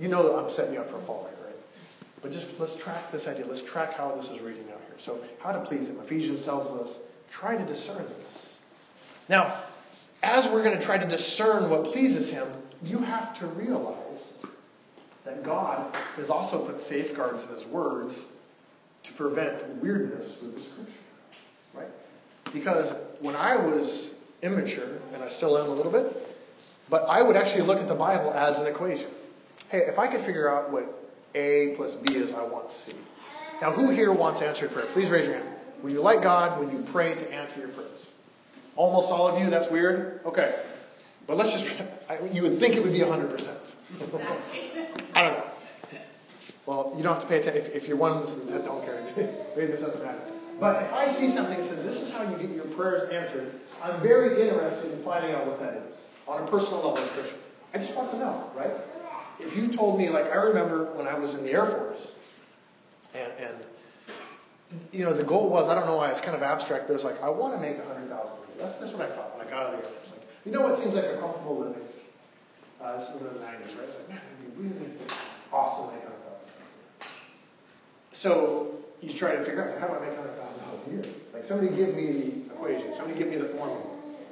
you 0.00 0.08
know 0.08 0.36
I'm 0.36 0.50
setting 0.50 0.74
you 0.74 0.80
up 0.80 0.90
for 0.90 0.98
a 0.98 1.02
fall 1.02 1.28
here, 1.28 1.46
right? 1.46 1.56
But 2.22 2.32
just 2.32 2.58
let's 2.58 2.74
track 2.74 3.12
this 3.12 3.28
idea. 3.28 3.46
Let's 3.46 3.62
track 3.62 3.94
how 3.94 4.14
this 4.14 4.30
is 4.30 4.40
reading 4.40 4.64
out 4.72 4.80
here. 4.86 4.96
So, 4.98 5.20
how 5.40 5.52
to 5.52 5.60
please 5.60 5.88
him. 5.88 6.00
Ephesians 6.00 6.44
tells 6.44 6.66
us, 6.80 7.00
try 7.30 7.56
to 7.56 7.64
discern 7.64 8.04
this. 8.24 8.58
Now, 9.28 9.62
as 10.22 10.48
we're 10.48 10.64
going 10.64 10.76
to 10.76 10.84
try 10.84 10.98
to 10.98 11.06
discern 11.06 11.70
what 11.70 11.84
pleases 11.84 12.28
him, 12.28 12.48
you 12.82 12.98
have 12.98 13.36
to 13.38 13.46
realize 13.46 14.32
that 15.24 15.42
God 15.44 15.94
has 16.16 16.30
also 16.30 16.64
put 16.64 16.80
safeguards 16.80 17.44
in 17.44 17.50
His 17.50 17.66
words 17.66 18.24
to 19.02 19.12
prevent 19.12 19.62
weirdness 19.76 20.42
with 20.42 20.54
the 20.54 20.60
Scripture. 20.60 20.92
Right? 21.74 21.88
Because 22.52 22.94
when 23.20 23.36
I 23.36 23.56
was 23.56 24.14
immature, 24.42 24.98
and 25.12 25.22
I 25.22 25.28
still 25.28 25.58
am 25.58 25.68
a 25.68 25.74
little 25.74 25.92
bit, 25.92 26.36
but 26.88 27.02
I 27.04 27.22
would 27.22 27.36
actually 27.36 27.62
look 27.62 27.80
at 27.80 27.88
the 27.88 27.94
Bible 27.94 28.32
as 28.32 28.60
an 28.60 28.66
equation. 28.66 29.10
hey, 29.70 29.78
if 29.78 29.98
I 29.98 30.06
could 30.06 30.22
figure 30.22 30.48
out 30.48 30.70
what 30.70 30.84
A 31.34 31.74
plus 31.76 31.94
B 31.94 32.14
is, 32.14 32.32
I 32.32 32.42
want 32.42 32.70
C. 32.70 32.92
Now, 33.60 33.72
who 33.72 33.90
here 33.90 34.12
wants 34.12 34.40
answered 34.40 34.70
prayer? 34.70 34.86
Please 34.92 35.10
raise 35.10 35.26
your 35.26 35.34
hand. 35.34 35.48
Would 35.82 35.92
you 35.92 36.00
like 36.00 36.22
God 36.22 36.58
when 36.58 36.70
you 36.70 36.82
pray 36.92 37.14
to 37.14 37.32
answer 37.32 37.60
your 37.60 37.68
prayers? 37.68 38.10
Almost 38.76 39.10
all 39.10 39.28
of 39.28 39.42
you? 39.42 39.50
That's 39.50 39.70
weird? 39.70 40.20
Okay. 40.24 40.54
But 41.28 41.36
let's 41.36 41.52
just, 41.52 41.66
you 42.32 42.42
would 42.42 42.58
think 42.58 42.74
it 42.74 42.82
would 42.82 42.92
be 42.92 43.00
100%. 43.00 43.48
I 45.14 45.22
don't 45.22 45.38
know. 45.38 45.44
Well, 46.64 46.94
you 46.96 47.02
don't 47.02 47.12
have 47.12 47.22
to 47.22 47.28
pay 47.28 47.38
attention. 47.38 47.66
If, 47.66 47.74
if 47.74 47.88
you're 47.88 47.98
ones 47.98 48.34
that 48.46 48.64
don't 48.64 48.82
care, 48.84 49.04
maybe 49.56 49.72
this 49.72 49.80
doesn't 49.80 50.02
matter. 50.02 50.20
But 50.58 50.82
if 50.82 50.92
I 50.92 51.12
see 51.12 51.30
something 51.30 51.56
that 51.58 51.66
says 51.66 51.84
this 51.84 52.00
is 52.00 52.10
how 52.10 52.22
you 52.22 52.36
get 52.38 52.50
your 52.50 52.64
prayers 52.64 53.12
answered, 53.12 53.52
I'm 53.82 54.00
very 54.00 54.42
interested 54.48 54.90
in 54.92 55.02
finding 55.02 55.34
out 55.34 55.46
what 55.46 55.60
that 55.60 55.74
is 55.74 55.96
on 56.26 56.42
a 56.42 56.50
personal 56.50 56.78
level 56.78 56.98
as 56.98 57.10
a 57.10 57.12
Christian. 57.12 57.38
I 57.74 57.78
just 57.78 57.94
want 57.94 58.10
to 58.10 58.18
know, 58.18 58.50
right? 58.56 58.72
If 59.38 59.54
you 59.54 59.68
told 59.68 59.98
me, 59.98 60.08
like, 60.08 60.26
I 60.26 60.36
remember 60.36 60.92
when 60.94 61.06
I 61.06 61.18
was 61.18 61.34
in 61.34 61.44
the 61.44 61.52
Air 61.52 61.66
Force, 61.66 62.14
and, 63.14 63.32
and 63.38 63.54
you 64.92 65.04
know, 65.04 65.12
the 65.12 65.24
goal 65.24 65.50
was, 65.50 65.68
I 65.68 65.74
don't 65.74 65.86
know 65.86 65.96
why 65.98 66.10
it's 66.10 66.20
kind 66.22 66.34
of 66.36 66.42
abstract, 66.42 66.88
but 66.88 66.94
it's 66.94 67.04
like, 67.04 67.22
I 67.22 67.28
want 67.28 67.54
to 67.54 67.60
make 67.60 67.76
a 67.76 67.86
100000 67.86 68.10
That's, 68.58 68.76
that's 68.78 68.92
what 68.92 69.02
I 69.02 69.14
thought 69.14 69.36
when 69.38 69.46
I 69.46 69.50
got 69.50 69.66
out 69.66 69.74
of 69.74 69.80
the 69.80 69.86
Air 69.86 69.92
Force. 69.94 69.97
You 70.44 70.52
know 70.52 70.62
what 70.62 70.78
seems 70.78 70.94
like 70.94 71.04
a 71.04 71.18
comfortable 71.18 71.58
living? 71.58 71.82
Uh, 72.80 72.98
this 72.98 73.08
is 73.08 73.18
the 73.20 73.28
90s, 73.40 73.42
right? 73.42 73.88
It's 73.88 73.96
like, 73.96 74.08
man, 74.08 74.20
it'd 74.40 74.56
be 74.56 74.68
really 74.68 74.92
awesome 75.52 75.88
to 75.88 75.94
make 75.94 76.04
100000 76.04 77.10
So 78.12 78.76
you 79.00 79.12
try 79.12 79.34
to 79.34 79.44
figure 79.44 79.62
out, 79.62 79.70
so 79.70 79.78
how 79.78 79.88
do 79.88 79.94
I 79.94 80.06
make 80.06 80.16
$100,000 80.16 80.86
a 80.86 80.90
year? 80.90 81.14
Like, 81.34 81.44
somebody 81.44 81.74
give 81.74 81.94
me 81.94 82.44
the 82.46 82.54
equation. 82.54 82.92
Somebody 82.94 83.18
give 83.18 83.28
me 83.28 83.36
the 83.36 83.48
formula. 83.48 83.82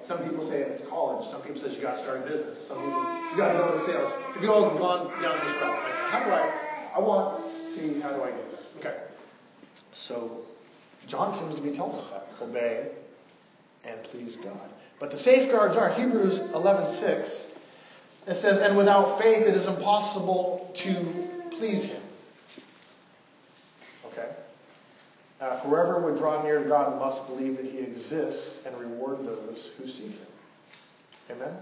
Some 0.03 0.23
people 0.23 0.49
say 0.49 0.61
it's 0.63 0.87
college. 0.87 1.27
Some 1.27 1.43
people 1.43 1.61
say 1.61 1.75
you 1.75 1.83
got 1.83 1.97
to 1.97 2.03
start 2.03 2.19
a 2.19 2.29
business. 2.29 2.69
Some 2.69 2.79
people, 2.79 3.03
you 3.33 3.37
got 3.37 3.53
to 3.53 3.59
go 3.59 3.73
into 3.73 3.85
sales. 3.85 4.13
If 4.37 4.43
you 4.43 4.53
all 4.53 4.69
have 4.71 4.79
gone 4.79 5.09
down 5.21 5.37
this 5.45 5.55
route, 5.61 5.83
like, 5.83 5.95
how 6.11 6.25
do 6.25 6.31
I, 6.31 6.93
I 6.95 6.99
want 7.01 7.43
to 7.43 7.69
see 7.69 8.01
how 8.01 8.11
do 8.11 8.23
I 8.23 8.31
get 8.31 8.83
there. 8.83 8.93
Okay. 8.93 9.01
So, 9.93 10.45
John 11.09 11.35
seems 11.35 11.57
to 11.57 11.63
be 11.63 11.73
telling 11.73 11.99
us 11.99 12.11
that. 12.11 12.29
Obey 12.41 12.91
and 13.87 14.03
please 14.05 14.37
God. 14.37 14.71
But 14.99 15.11
the 15.11 15.19
safeguards 15.19 15.77
are 15.77 15.91
Hebrews 15.91 16.41
11:6. 16.41 17.53
It 18.27 18.37
says, 18.37 18.61
"And 18.61 18.77
without 18.77 19.21
faith 19.21 19.47
it 19.47 19.55
is 19.55 19.67
impossible 19.67 20.71
to 20.75 21.49
please 21.51 21.85
Him." 21.85 22.03
Okay. 24.07 24.31
Uh, 25.41 25.59
whoever 25.59 26.01
would 26.01 26.17
draw 26.17 26.43
near 26.43 26.63
to 26.63 26.69
God 26.69 26.99
must 26.99 27.27
believe 27.27 27.57
that 27.59 27.67
He 27.67 27.79
exists 27.79 28.65
and 28.67 28.77
reward 28.79 29.25
those 29.25 29.73
who 29.79 29.87
seek 29.87 30.13
Him. 30.13 30.27
Amen. 31.31 31.59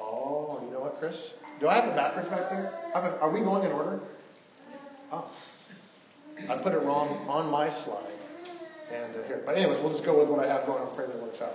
Oh, 0.00 0.60
you 0.64 0.72
know 0.72 0.80
what, 0.80 0.98
Chris? 0.98 1.34
Do 1.60 1.68
I 1.68 1.74
have 1.74 1.84
it 1.84 1.94
backwards 1.94 2.28
back 2.28 2.50
there? 2.50 2.72
are 3.20 3.30
we 3.30 3.40
going 3.40 3.64
in 3.64 3.72
order? 3.72 4.00
Oh, 5.12 5.30
I 6.48 6.56
put 6.56 6.72
it 6.72 6.82
wrong 6.82 7.26
on 7.28 7.50
my 7.50 7.68
slide. 7.68 8.17
And 8.92 9.14
uh, 9.14 9.22
here, 9.26 9.42
but 9.44 9.56
anyways, 9.56 9.78
we'll 9.80 9.90
just 9.90 10.04
go 10.04 10.18
with 10.18 10.28
what 10.28 10.44
I 10.44 10.48
have 10.48 10.66
going 10.66 10.82
and 10.82 10.94
pray 10.94 11.06
that 11.06 11.14
it 11.14 11.22
works 11.22 11.42
out. 11.42 11.54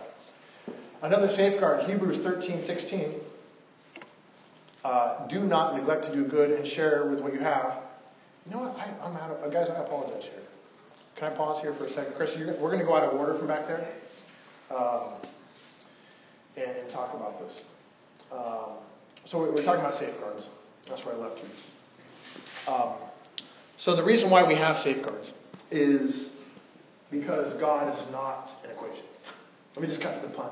Another 1.01 1.27
safeguard, 1.27 1.83
Hebrews 1.89 2.19
13, 2.19 2.61
16. 2.61 3.15
Uh, 4.83 5.27
do 5.27 5.41
not 5.41 5.75
neglect 5.75 6.05
to 6.05 6.13
do 6.13 6.25
good 6.25 6.51
and 6.51 6.67
share 6.67 7.05
with 7.07 7.19
what 7.21 7.33
you 7.33 7.39
have. 7.39 7.77
You 8.45 8.53
know 8.53 8.59
what? 8.63 8.77
I, 8.77 9.07
am 9.07 9.15
out 9.15 9.31
of, 9.31 9.43
uh, 9.43 9.47
guys, 9.47 9.69
I 9.69 9.75
apologize 9.75 10.25
here. 10.25 10.41
Can 11.15 11.31
I 11.31 11.35
pause 11.35 11.61
here 11.61 11.73
for 11.73 11.85
a 11.85 11.89
second? 11.89 12.15
Chris, 12.15 12.37
we're 12.37 12.55
going 12.55 12.79
to 12.79 12.85
go 12.85 12.95
out 12.95 13.03
of 13.03 13.19
order 13.19 13.33
from 13.35 13.47
back 13.47 13.67
there 13.67 13.87
um, 14.75 15.13
and, 16.57 16.77
and, 16.77 16.89
talk 16.89 17.13
about 17.13 17.39
this. 17.39 17.65
Um, 18.31 18.77
so 19.23 19.39
we're, 19.39 19.51
we're, 19.51 19.63
talking 19.63 19.79
about 19.79 19.93
safeguards. 19.93 20.49
That's 20.89 21.05
where 21.05 21.15
I 21.15 21.17
left 21.17 21.39
you. 21.39 22.73
Um, 22.73 22.93
so 23.77 23.95
the 23.95 24.03
reason 24.03 24.29
why 24.29 24.43
we 24.43 24.55
have 24.55 24.77
safeguards 24.77 25.33
is 25.71 26.32
because 27.13 27.53
God 27.55 27.95
is 27.95 28.11
not 28.11 28.51
an 28.63 28.71
equation. 28.71 29.05
Let 29.75 29.83
me 29.83 29.87
just 29.87 30.01
cut 30.01 30.19
to 30.19 30.27
the 30.27 30.33
punt. 30.33 30.51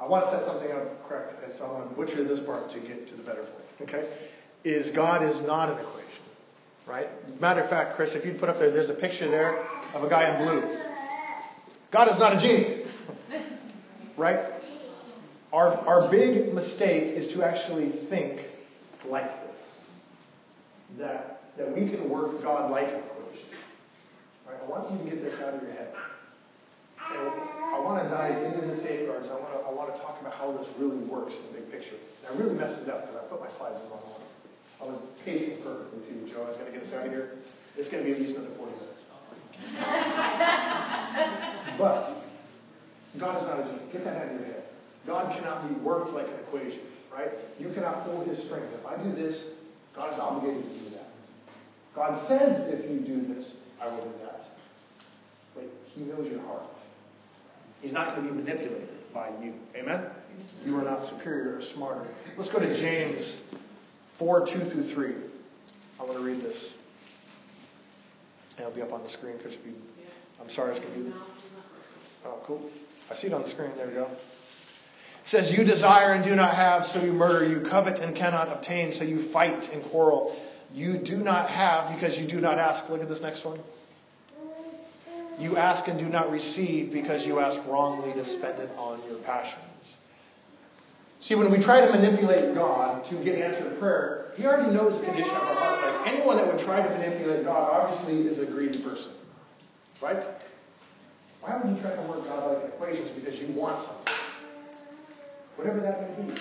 I 0.00 0.06
want 0.06 0.24
to 0.24 0.30
set 0.30 0.44
something 0.46 0.70
up 0.70 1.08
correct, 1.08 1.42
and 1.44 1.54
so 1.54 1.64
I'm 1.64 1.70
going 1.70 1.88
to 1.88 1.94
butcher 1.94 2.24
this 2.24 2.40
part 2.40 2.70
to 2.70 2.78
get 2.78 3.08
to 3.08 3.14
the 3.14 3.22
better 3.22 3.42
point. 3.42 3.90
Okay? 3.90 4.08
Is 4.64 4.90
God 4.90 5.22
is 5.22 5.42
not 5.42 5.70
an 5.70 5.78
equation. 5.78 6.22
Right? 6.86 7.08
Matter 7.40 7.62
of 7.62 7.68
fact, 7.68 7.96
Chris, 7.96 8.14
if 8.14 8.24
you'd 8.24 8.38
put 8.38 8.48
up 8.48 8.58
there, 8.58 8.70
there's 8.70 8.90
a 8.90 8.94
picture 8.94 9.28
there 9.28 9.64
of 9.94 10.04
a 10.04 10.08
guy 10.08 10.30
in 10.30 10.44
blue. 10.44 10.78
God 11.90 12.08
is 12.08 12.18
not 12.18 12.34
a 12.34 12.38
genie. 12.38 12.84
right? 14.16 14.40
Our, 15.52 15.72
our 15.86 16.10
big 16.10 16.54
mistake 16.54 17.16
is 17.16 17.28
to 17.32 17.42
actually 17.42 17.88
think 17.88 18.42
like 19.08 19.28
this. 19.50 19.80
That, 20.98 21.42
that 21.56 21.74
we 21.74 21.88
can 21.88 22.08
work 22.08 22.42
God 22.42 22.70
like 22.70 22.86
an 22.86 23.00
equation. 23.00 23.48
Right? 24.46 24.58
I 24.62 24.65
want 24.78 24.92
you 24.92 24.98
to 24.98 25.16
get 25.16 25.22
this 25.22 25.40
out 25.40 25.54
of 25.54 25.62
your 25.62 25.72
head. 25.72 25.94
And 27.12 27.30
I 27.74 27.78
want 27.80 28.02
to 28.02 28.08
dive 28.10 28.42
into 28.42 28.66
the 28.66 28.76
safeguards. 28.76 29.28
I 29.28 29.34
want 29.34 29.52
to, 29.52 29.58
I 29.66 29.72
want 29.72 29.94
to 29.94 30.00
talk 30.00 30.20
about 30.20 30.34
how 30.34 30.50
this 30.52 30.66
really 30.78 30.96
works 30.96 31.34
in 31.34 31.54
the 31.54 31.60
big 31.60 31.70
picture. 31.70 31.96
And 32.26 32.34
I 32.34 32.42
really 32.42 32.54
messed 32.54 32.82
it 32.82 32.88
up 32.88 33.06
because 33.06 33.24
I 33.24 33.28
put 33.28 33.40
my 33.40 33.48
slides 33.48 33.80
in 33.80 33.86
the 33.86 33.94
wrong 33.94 34.02
order. 34.10 34.24
I 34.82 34.84
was 34.84 34.98
pacing 35.24 35.62
perfectly 35.62 36.00
too. 36.08 36.26
Joe, 36.32 36.42
I 36.42 36.48
was 36.48 36.56
going 36.56 36.72
to 36.72 36.72
get 36.72 36.82
us 36.82 36.92
out 36.92 37.06
of 37.06 37.12
here. 37.12 37.30
It's 37.76 37.88
going 37.88 38.04
to 38.04 38.10
be 38.10 38.14
at 38.14 38.20
least 38.20 38.36
another 38.36 38.54
40 38.56 38.72
minutes. 38.72 39.02
but 41.78 42.12
God 43.18 43.40
is 43.40 43.48
not 43.48 43.60
a 43.60 43.62
genie. 43.64 43.78
Get 43.92 44.04
that 44.04 44.16
out 44.16 44.26
of 44.26 44.32
your 44.32 44.44
head. 44.44 44.62
God 45.06 45.34
cannot 45.34 45.68
be 45.68 45.74
worked 45.80 46.12
like 46.12 46.26
an 46.26 46.34
equation, 46.34 46.80
right? 47.12 47.30
You 47.58 47.70
cannot 47.70 48.04
pull 48.04 48.24
his 48.24 48.42
strings. 48.42 48.72
If 48.74 48.86
I 48.86 49.02
do 49.02 49.12
this, 49.12 49.54
God 49.94 50.12
is 50.12 50.18
obligated 50.18 50.62
to 50.62 50.78
do 50.78 50.90
that. 50.90 51.08
God 51.94 52.18
says 52.18 52.68
if 52.68 52.90
you 52.90 52.98
do 52.98 53.34
this, 53.34 53.54
I 53.80 53.88
will 53.88 54.02
do 54.02 54.12
that. 54.24 54.46
He 55.96 56.04
knows 56.04 56.28
your 56.28 56.40
heart. 56.42 56.66
He's 57.80 57.92
not 57.92 58.14
going 58.14 58.26
to 58.26 58.32
be 58.32 58.42
manipulated 58.42 58.88
by 59.12 59.30
you. 59.42 59.54
Amen? 59.74 60.04
You 60.64 60.76
are 60.76 60.82
not 60.82 61.04
superior 61.04 61.56
or 61.56 61.60
smarter. 61.60 62.06
Let's 62.36 62.50
go 62.50 62.58
to 62.58 62.74
James 62.74 63.42
4 64.18 64.46
2 64.46 64.58
through 64.60 64.82
3. 64.82 65.14
I 65.98 66.02
want 66.04 66.18
to 66.18 66.24
read 66.24 66.40
this. 66.40 66.74
it'll 68.58 68.70
be 68.70 68.82
up 68.82 68.92
on 68.92 69.02
the 69.02 69.08
screen 69.08 69.36
because 69.38 69.56
you. 69.64 69.74
I'm 70.40 70.50
sorry, 70.50 70.72
it's 70.72 70.80
going 70.80 70.92
to 70.92 71.00
be. 71.00 71.12
Oh, 72.26 72.38
cool. 72.44 72.70
I 73.10 73.14
see 73.14 73.28
it 73.28 73.32
on 73.32 73.42
the 73.42 73.48
screen. 73.48 73.70
There 73.76 73.86
we 73.86 73.94
go. 73.94 74.04
It 74.04 75.28
says, 75.28 75.56
You 75.56 75.64
desire 75.64 76.12
and 76.12 76.22
do 76.22 76.34
not 76.34 76.54
have, 76.54 76.84
so 76.84 77.02
you 77.02 77.12
murder. 77.12 77.46
You 77.46 77.60
covet 77.60 78.00
and 78.00 78.14
cannot 78.14 78.48
obtain, 78.48 78.92
so 78.92 79.04
you 79.04 79.20
fight 79.20 79.72
and 79.72 79.82
quarrel. 79.84 80.36
You 80.74 80.98
do 80.98 81.16
not 81.16 81.48
have 81.48 81.94
because 81.94 82.20
you 82.20 82.26
do 82.26 82.40
not 82.40 82.58
ask. 82.58 82.88
Look 82.90 83.00
at 83.00 83.08
this 83.08 83.22
next 83.22 83.44
one. 83.44 83.58
You 85.38 85.56
ask 85.56 85.86
and 85.88 85.98
do 85.98 86.08
not 86.08 86.30
receive 86.30 86.92
because 86.92 87.26
you 87.26 87.40
ask 87.40 87.60
wrongly 87.66 88.12
to 88.14 88.24
spend 88.24 88.58
it 88.58 88.70
on 88.78 89.00
your 89.08 89.18
passions. 89.18 89.62
See, 91.18 91.34
when 91.34 91.50
we 91.50 91.58
try 91.58 91.80
to 91.80 91.92
manipulate 91.92 92.54
God 92.54 93.04
to 93.06 93.14
get 93.24 93.38
answered 93.38 93.78
prayer, 93.78 94.26
He 94.36 94.46
already 94.46 94.72
knows 94.72 95.00
the 95.00 95.06
condition 95.06 95.34
of 95.34 95.42
our 95.42 95.54
heart. 95.54 95.82
Like 95.82 96.14
anyone 96.14 96.36
that 96.36 96.46
would 96.46 96.58
try 96.58 96.80
to 96.80 96.88
manipulate 96.88 97.44
God 97.44 97.70
obviously 97.70 98.26
is 98.26 98.38
a 98.38 98.46
greedy 98.46 98.78
person. 98.82 99.12
Right? 100.00 100.22
Why 101.40 101.56
would 101.56 101.76
you 101.76 101.82
try 101.82 101.94
to 101.94 102.02
work 102.02 102.24
God 102.26 102.54
like 102.54 102.64
equations? 102.64 103.10
Because 103.10 103.40
you 103.40 103.48
want 103.48 103.80
something. 103.80 104.14
Whatever 105.56 105.80
that 105.80 106.18
may 106.18 106.24
be. 106.24 106.40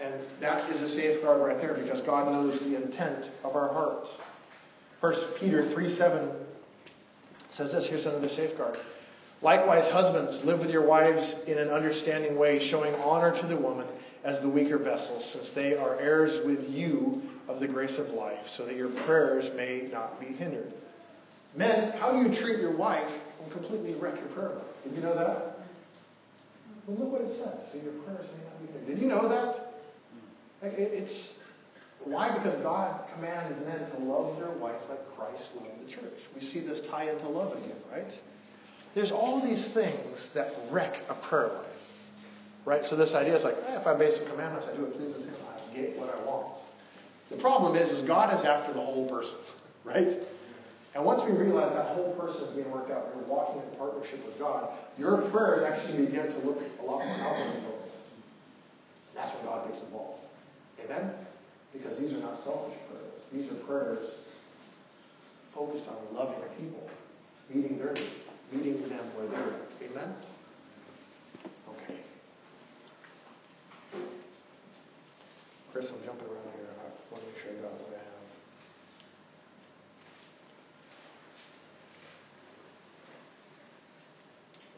And 0.00 0.14
that 0.40 0.68
is 0.70 0.82
a 0.82 0.88
safeguard 0.88 1.40
right 1.40 1.58
there 1.58 1.74
because 1.74 2.00
God 2.00 2.30
knows 2.30 2.60
the 2.60 2.76
intent 2.76 3.30
of 3.44 3.56
our 3.56 3.72
hearts. 3.72 4.10
1 5.00 5.14
Peter 5.38 5.64
3 5.64 5.88
7 5.88 6.30
says 7.56 7.72
this 7.72 7.88
here's 7.88 8.04
another 8.04 8.28
safeguard. 8.28 8.78
Likewise, 9.40 9.88
husbands, 9.88 10.44
live 10.44 10.60
with 10.60 10.70
your 10.70 10.86
wives 10.86 11.42
in 11.46 11.56
an 11.56 11.68
understanding 11.68 12.38
way, 12.38 12.58
showing 12.58 12.94
honor 12.96 13.32
to 13.32 13.46
the 13.46 13.56
woman 13.56 13.86
as 14.24 14.40
the 14.40 14.48
weaker 14.48 14.76
vessel, 14.76 15.20
since 15.20 15.50
they 15.50 15.74
are 15.74 15.98
heirs 15.98 16.40
with 16.44 16.68
you 16.68 17.22
of 17.48 17.60
the 17.60 17.68
grace 17.68 17.98
of 17.98 18.10
life, 18.10 18.48
so 18.48 18.66
that 18.66 18.76
your 18.76 18.88
prayers 18.88 19.50
may 19.54 19.88
not 19.90 20.20
be 20.20 20.26
hindered. 20.26 20.70
Men, 21.54 21.92
how 21.92 22.12
do 22.12 22.28
you 22.28 22.34
treat 22.34 22.58
your 22.58 22.76
wife 22.76 23.10
and 23.42 23.52
completely 23.52 23.94
wreck 23.94 24.16
your 24.16 24.28
prayer? 24.28 24.58
Did 24.84 24.94
you 24.94 25.00
know 25.00 25.14
that? 25.14 25.58
Well, 26.86 26.98
look 26.98 27.12
what 27.12 27.22
it 27.22 27.30
says. 27.30 27.72
So 27.72 27.78
your 27.78 27.92
prayers 28.04 28.26
may 28.36 28.44
not 28.44 28.60
be 28.60 28.66
hindered. 28.66 28.86
Did 28.86 28.98
you 29.02 29.08
know 29.08 29.28
that? 29.28 29.72
It's 30.62 31.35
why? 32.06 32.30
Because 32.30 32.54
God 32.62 33.00
commands 33.14 33.58
men 33.66 33.90
to 33.90 33.98
love 34.04 34.38
their 34.38 34.50
wife 34.50 34.80
like 34.88 35.16
Christ 35.16 35.56
loved 35.56 35.84
the 35.84 35.90
church. 35.90 36.20
We 36.36 36.40
see 36.40 36.60
this 36.60 36.80
tie 36.80 37.10
into 37.10 37.28
love 37.28 37.52
again, 37.52 37.76
right? 37.90 38.22
There's 38.94 39.10
all 39.10 39.40
these 39.40 39.68
things 39.68 40.30
that 40.30 40.54
wreck 40.70 41.00
a 41.08 41.14
prayer 41.14 41.48
life. 41.48 41.66
Right? 42.64 42.86
So 42.86 42.94
this 42.94 43.14
idea 43.14 43.34
is 43.34 43.42
like, 43.42 43.56
eh, 43.66 43.80
if 43.80 43.86
I 43.88 43.90
obey 43.90 44.10
some 44.10 44.26
commandments, 44.28 44.68
I 44.68 44.76
do 44.76 44.84
it 44.84 44.96
pleases 44.96 45.24
him, 45.24 45.34
I 45.48 45.76
get 45.76 45.98
what 45.98 46.16
I 46.16 46.22
want. 46.24 46.46
The 47.30 47.36
problem 47.36 47.74
is, 47.76 47.90
is 47.90 48.02
God 48.02 48.32
is 48.38 48.44
after 48.44 48.72
the 48.72 48.80
whole 48.80 49.08
person, 49.08 49.36
right? 49.84 50.12
And 50.94 51.04
once 51.04 51.24
we 51.24 51.32
realize 51.32 51.72
that 51.74 51.86
whole 51.86 52.14
person 52.14 52.44
is 52.44 52.50
being 52.50 52.70
worked 52.70 52.92
out, 52.92 53.08
you're 53.14 53.24
walking 53.24 53.62
in 53.62 53.76
partnership 53.76 54.24
with 54.24 54.38
God, 54.38 54.70
your 54.96 55.18
prayers 55.22 55.64
actually 55.64 56.06
begin 56.06 56.28
to 56.28 56.38
look 56.38 56.60
a 56.80 56.82
lot 56.84 57.04
more 57.04 57.16
outwardly 57.16 57.60
focused. 57.62 57.98
That's 59.16 59.32
when 59.32 59.44
God 59.46 59.66
gets 59.66 59.80
involved. 59.80 60.26
Amen? 60.84 61.10
Because 61.76 61.98
these 61.98 62.12
are 62.12 62.18
not 62.18 62.38
selfish 62.38 62.76
prayers. 62.88 63.12
These 63.32 63.50
are 63.50 63.54
prayers 63.66 64.10
focused 65.54 65.88
on 65.88 65.96
loving 66.14 66.40
people, 66.58 66.88
meeting 67.52 67.78
their 67.78 67.92
need, 67.94 68.10
meeting 68.52 68.88
them 68.88 69.04
where 69.14 69.26
they're 69.26 69.54
at. 69.54 69.90
Amen? 69.90 70.14
Okay. 71.70 71.96
Chris, 75.72 75.90
I'm 75.92 76.04
jumping 76.04 76.26
around 76.26 76.52
here. 76.56 76.66
I 76.70 77.12
want 77.12 77.24
to 77.24 77.30
make 77.30 77.38
sure 77.42 77.52
I 77.52 77.54
got 77.62 77.72
what 77.72 77.92
I 77.94 77.98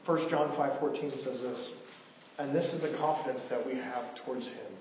have. 0.07 0.19
1 0.19 0.31
John 0.31 0.51
5:14 0.53 1.13
says 1.19 1.43
this, 1.43 1.73
and 2.39 2.55
this 2.55 2.73
is 2.73 2.81
the 2.81 2.89
confidence 2.89 3.49
that 3.49 3.67
we 3.67 3.75
have 3.75 4.15
towards 4.15 4.47
him, 4.47 4.73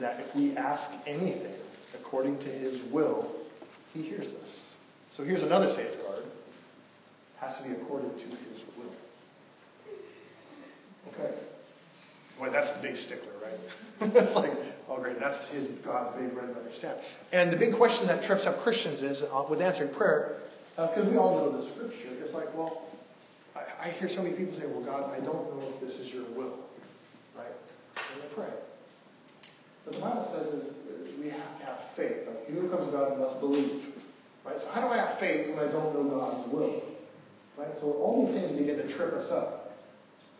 that 0.00 0.20
if 0.20 0.34
we 0.34 0.56
ask 0.56 0.90
anything 1.06 1.54
according 1.94 2.38
to 2.38 2.48
his 2.48 2.82
will, 2.82 3.30
he 3.92 4.02
hears 4.02 4.34
us. 4.34 4.76
So 5.10 5.22
here's 5.22 5.42
another 5.42 5.68
safeguard. 5.68 6.24
It 6.24 7.40
has 7.40 7.56
to 7.58 7.62
be 7.64 7.72
according 7.72 8.10
to 8.10 8.24
his 8.24 8.60
will. 8.76 8.92
Okay. 11.12 11.34
Boy, 12.38 12.50
that's 12.50 12.70
the 12.70 12.82
big 12.82 12.96
stickler, 12.96 13.32
right? 13.42 14.12
it's 14.16 14.34
like, 14.34 14.52
oh 14.88 14.98
great, 14.98 15.20
that's 15.20 15.44
his 15.46 15.66
God's 15.84 16.16
big 16.16 16.36
red 16.36 16.48
letter 16.48 16.72
stamp. 16.72 16.98
And 17.32 17.52
the 17.52 17.56
big 17.56 17.74
question 17.76 18.08
that 18.08 18.24
trips 18.24 18.46
up 18.46 18.60
Christians 18.60 19.02
is 19.02 19.22
uh, 19.22 19.44
with 19.48 19.60
answering 19.60 19.94
prayer, 19.94 20.40
because 20.76 21.06
uh, 21.06 21.10
we 21.10 21.16
all 21.16 21.36
know 21.36 21.56
the 21.56 21.70
scripture. 21.70 22.08
It's 22.20 22.34
like, 22.34 22.52
well, 22.56 22.82
I, 23.54 23.86
I 23.86 23.90
hear 23.90 24.08
so 24.08 24.22
many 24.22 24.34
people 24.34 24.58
say, 24.58 24.66
well, 24.66 24.82
God, 24.82 25.12
I 25.12 25.20
don't 25.20 25.56
know 25.56 25.68
if 25.68 25.80
this 25.80 26.00
is 26.00 26.12
your 26.12 26.24
will. 26.30 26.58
Right? 27.36 27.46
And 27.96 28.22
they 28.22 28.34
pray. 28.34 28.50
But 29.84 29.94
the 29.94 30.00
Bible 30.00 30.24
says 30.24 30.46
is 30.54 30.74
we 31.20 31.28
have 31.30 31.58
to 31.60 31.66
have 31.66 31.80
faith. 31.96 32.26
Like, 32.26 32.46
he 32.46 32.54
who 32.54 32.68
comes 32.68 32.86
to 32.86 32.92
God 32.92 33.18
must 33.18 33.40
believe. 33.40 33.86
Right? 34.44 34.58
So 34.58 34.68
how 34.68 34.82
do 34.82 34.88
I 34.88 34.98
have 34.98 35.18
faith 35.18 35.48
when 35.48 35.58
I 35.58 35.70
don't 35.70 35.94
know 35.94 36.04
God's 36.04 36.48
will? 36.48 36.82
Right? 37.56 37.76
So 37.76 37.92
all 37.92 38.26
these 38.26 38.34
things 38.34 38.52
begin 38.52 38.76
to 38.76 38.88
trip 38.88 39.12
us 39.12 39.30
up. 39.30 39.78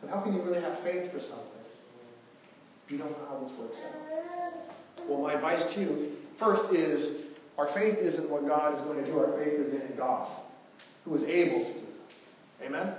But 0.01 0.11
how 0.11 0.21
can 0.21 0.35
you 0.35 0.43
really 0.43 0.61
have 0.61 0.79
faith 0.81 1.11
for 1.13 1.21
something 1.21 1.55
you 2.89 2.99
don't 2.99 3.11
know 3.11 3.27
how 3.29 3.39
this 3.39 3.59
works 3.59 3.77
out? 3.85 5.09
Well, 5.09 5.21
my 5.21 5.35
advice 5.35 5.65
to 5.75 5.81
you 5.81 6.17
first 6.39 6.73
is 6.73 7.27
our 7.59 7.69
faith 7.69 7.99
isn't 7.99 8.29
what 8.29 8.47
God 8.47 8.75
is 8.75 8.81
going 8.83 9.03
to 9.03 9.11
do. 9.11 9.19
Our 9.19 9.39
faith 9.39 9.55
is 9.55 9.75
in 9.75 9.97
God, 9.97 10.29
who 11.05 11.15
is 11.15 11.23
able 11.25 11.65
to 11.65 11.73
do 11.73 11.79
it. 11.79 12.67
Amen? 12.67 12.95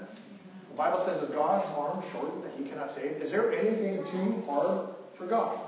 The 0.71 0.77
Bible 0.77 0.99
says, 1.05 1.21
Is 1.21 1.29
God's 1.29 1.67
arm 1.77 2.03
shortened 2.11 2.43
that 2.43 2.51
he 2.57 2.67
cannot 2.67 2.91
save? 2.91 3.13
Is 3.21 3.31
there 3.31 3.53
anything 3.53 4.03
too 4.05 4.43
hard 4.47 4.89
for 5.15 5.25
God? 5.25 5.59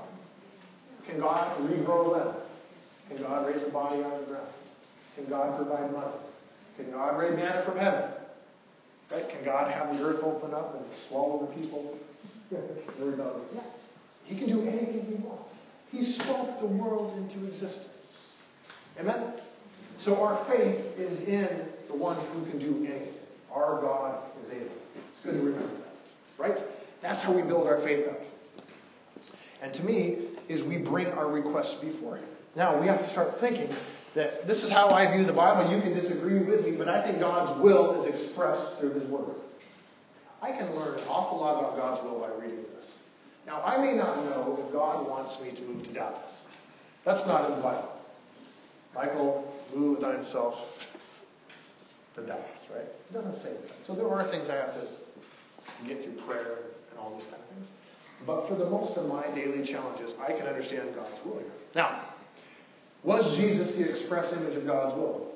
Can 1.08 1.20
God 1.20 1.58
regrow 1.62 2.06
a 2.06 2.10
limb? 2.10 2.34
Can 3.08 3.22
God 3.22 3.46
raise 3.46 3.62
a 3.62 3.70
body 3.70 4.02
out 4.02 4.12
of 4.12 4.20
the 4.20 4.26
ground? 4.26 4.46
Can 5.16 5.24
God 5.26 5.56
provide 5.56 5.90
money? 5.92 6.12
Can 6.76 6.90
God 6.92 7.18
rain 7.18 7.34
manna 7.36 7.62
from 7.62 7.78
heaven? 7.78 8.10
Right? 9.10 9.28
Can 9.28 9.42
God 9.44 9.70
have 9.72 9.96
the 9.96 10.04
earth 10.04 10.22
open 10.22 10.52
up 10.52 10.74
and 10.74 10.84
swallow 11.08 11.46
the 11.46 11.60
people? 11.60 11.98
yeah. 12.52 12.58
He 14.24 14.36
can 14.36 14.48
do 14.48 14.62
anything 14.62 15.06
he 15.06 15.14
wants. 15.14 15.54
He 15.90 16.04
spoke 16.04 16.60
the 16.60 16.66
world 16.66 17.16
into 17.16 17.46
existence. 17.46 18.34
Amen? 19.00 19.32
So 19.96 20.22
our 20.22 20.44
faith 20.44 20.78
is 20.98 21.22
in 21.22 21.68
the 21.88 21.94
one 21.94 22.16
who 22.16 22.44
can 22.50 22.58
do 22.58 22.86
anything. 22.86 23.14
Our 23.50 23.80
God 23.80 24.22
is 24.44 24.52
able. 24.52 24.66
It's 25.10 25.20
good 25.24 25.32
to 25.32 25.38
remember 25.38 25.66
that. 25.66 26.42
Right? 26.42 26.62
That's 27.00 27.22
how 27.22 27.32
we 27.32 27.42
build 27.42 27.66
our 27.66 27.80
faith 27.80 28.06
up. 28.08 28.20
And 29.62 29.72
to 29.72 29.82
me, 29.82 30.18
is 30.48 30.62
we 30.62 30.78
bring 30.78 31.06
our 31.08 31.30
requests 31.30 31.74
before 31.74 32.16
Him. 32.16 32.28
Now, 32.56 32.80
we 32.80 32.86
have 32.86 32.98
to 32.98 33.08
start 33.08 33.38
thinking 33.40 33.70
that 34.14 34.46
this 34.46 34.64
is 34.64 34.70
how 34.70 34.88
I 34.88 35.14
view 35.14 35.24
the 35.24 35.32
Bible. 35.32 35.70
You 35.70 35.80
can 35.80 35.94
disagree 35.94 36.40
with 36.40 36.64
me, 36.64 36.72
but 36.72 36.88
I 36.88 37.04
think 37.06 37.20
God's 37.20 37.60
will 37.60 38.02
is 38.02 38.06
expressed 38.06 38.78
through 38.78 38.94
His 38.94 39.04
Word. 39.04 39.34
I 40.40 40.52
can 40.52 40.74
learn 40.74 40.98
an 40.98 41.04
awful 41.08 41.38
lot 41.38 41.58
about 41.58 41.76
God's 41.76 42.02
will 42.02 42.20
by 42.20 42.28
reading 42.42 42.64
this. 42.74 43.02
Now, 43.46 43.62
I 43.64 43.78
may 43.78 43.96
not 43.96 44.24
know 44.24 44.62
if 44.64 44.72
God 44.72 45.08
wants 45.08 45.40
me 45.40 45.50
to 45.52 45.62
move 45.62 45.84
to 45.86 45.92
Dallas. 45.92 46.44
That's 47.04 47.26
not 47.26 47.50
in 47.50 47.56
the 47.56 47.62
Bible. 47.62 47.92
Michael, 48.94 49.54
move 49.74 50.00
thyself 50.00 50.88
to 52.14 52.22
Dallas, 52.22 52.66
right? 52.70 52.80
It 52.80 53.12
doesn't 53.12 53.34
say 53.34 53.52
that. 53.52 53.84
So 53.84 53.94
there 53.94 54.08
are 54.08 54.24
things 54.24 54.48
I 54.48 54.56
have 54.56 54.72
to 54.74 54.86
get 55.86 56.02
through 56.02 56.14
prayer 56.26 56.58
and 56.90 56.98
all 56.98 57.14
these 57.14 57.24
kind 57.24 57.36
of 57.36 57.48
things. 57.54 57.68
But 58.26 58.48
for 58.48 58.54
the 58.54 58.68
most 58.68 58.96
of 58.96 59.06
my 59.06 59.26
daily 59.28 59.64
challenges, 59.64 60.12
I 60.20 60.32
can 60.32 60.46
understand 60.46 60.94
God's 60.94 61.24
will 61.24 61.38
here. 61.38 61.46
Now, 61.74 62.00
was 63.02 63.36
Jesus 63.36 63.76
the 63.76 63.88
express 63.88 64.32
image 64.32 64.56
of 64.56 64.66
God's 64.66 64.94
will? 64.94 65.32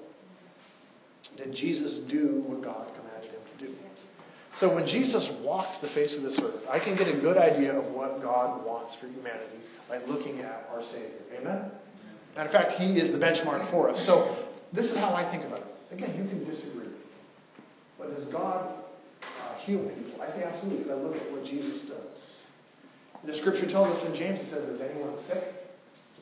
Did 1.36 1.52
Jesus 1.52 1.98
do 1.98 2.42
what 2.46 2.62
God 2.62 2.88
commanded 2.94 3.30
him 3.30 3.40
to 3.58 3.66
do? 3.66 3.74
So 4.54 4.74
when 4.74 4.86
Jesus 4.86 5.30
walked 5.30 5.80
the 5.80 5.88
face 5.88 6.16
of 6.16 6.22
this 6.22 6.38
earth, 6.40 6.66
I 6.68 6.78
can 6.78 6.94
get 6.94 7.08
a 7.08 7.16
good 7.16 7.38
idea 7.38 7.78
of 7.78 7.86
what 7.92 8.20
God 8.22 8.64
wants 8.66 8.94
for 8.94 9.06
humanity 9.06 9.56
by 9.88 9.98
looking 10.04 10.40
at 10.40 10.68
our 10.72 10.82
Savior. 10.82 11.08
Amen? 11.38 11.70
Matter 12.36 12.48
of 12.48 12.52
fact, 12.52 12.72
He 12.72 12.98
is 12.98 13.10
the 13.10 13.18
benchmark 13.18 13.66
for 13.70 13.88
us. 13.88 14.04
So 14.04 14.36
this 14.72 14.90
is 14.90 14.96
how 14.96 15.14
I 15.14 15.24
think 15.24 15.44
about 15.44 15.60
it. 15.60 15.66
Again, 15.92 16.14
you 16.16 16.28
can 16.28 16.44
disagree. 16.44 16.88
But 17.98 18.14
does 18.14 18.26
God 18.26 18.74
uh, 19.22 19.54
heal 19.58 19.80
people? 19.80 20.20
I 20.20 20.28
say 20.28 20.44
absolutely 20.44 20.84
because 20.84 20.98
I 20.98 21.02
look 21.02 21.16
at 21.16 21.30
what 21.32 21.44
Jesus 21.44 21.82
does. 21.82 22.11
The 23.24 23.34
scripture 23.34 23.66
tells 23.66 23.88
us 23.88 24.04
in 24.04 24.14
James, 24.14 24.40
it 24.40 24.46
says, 24.46 24.68
Is 24.68 24.80
anyone 24.80 25.16
sick? 25.16 25.42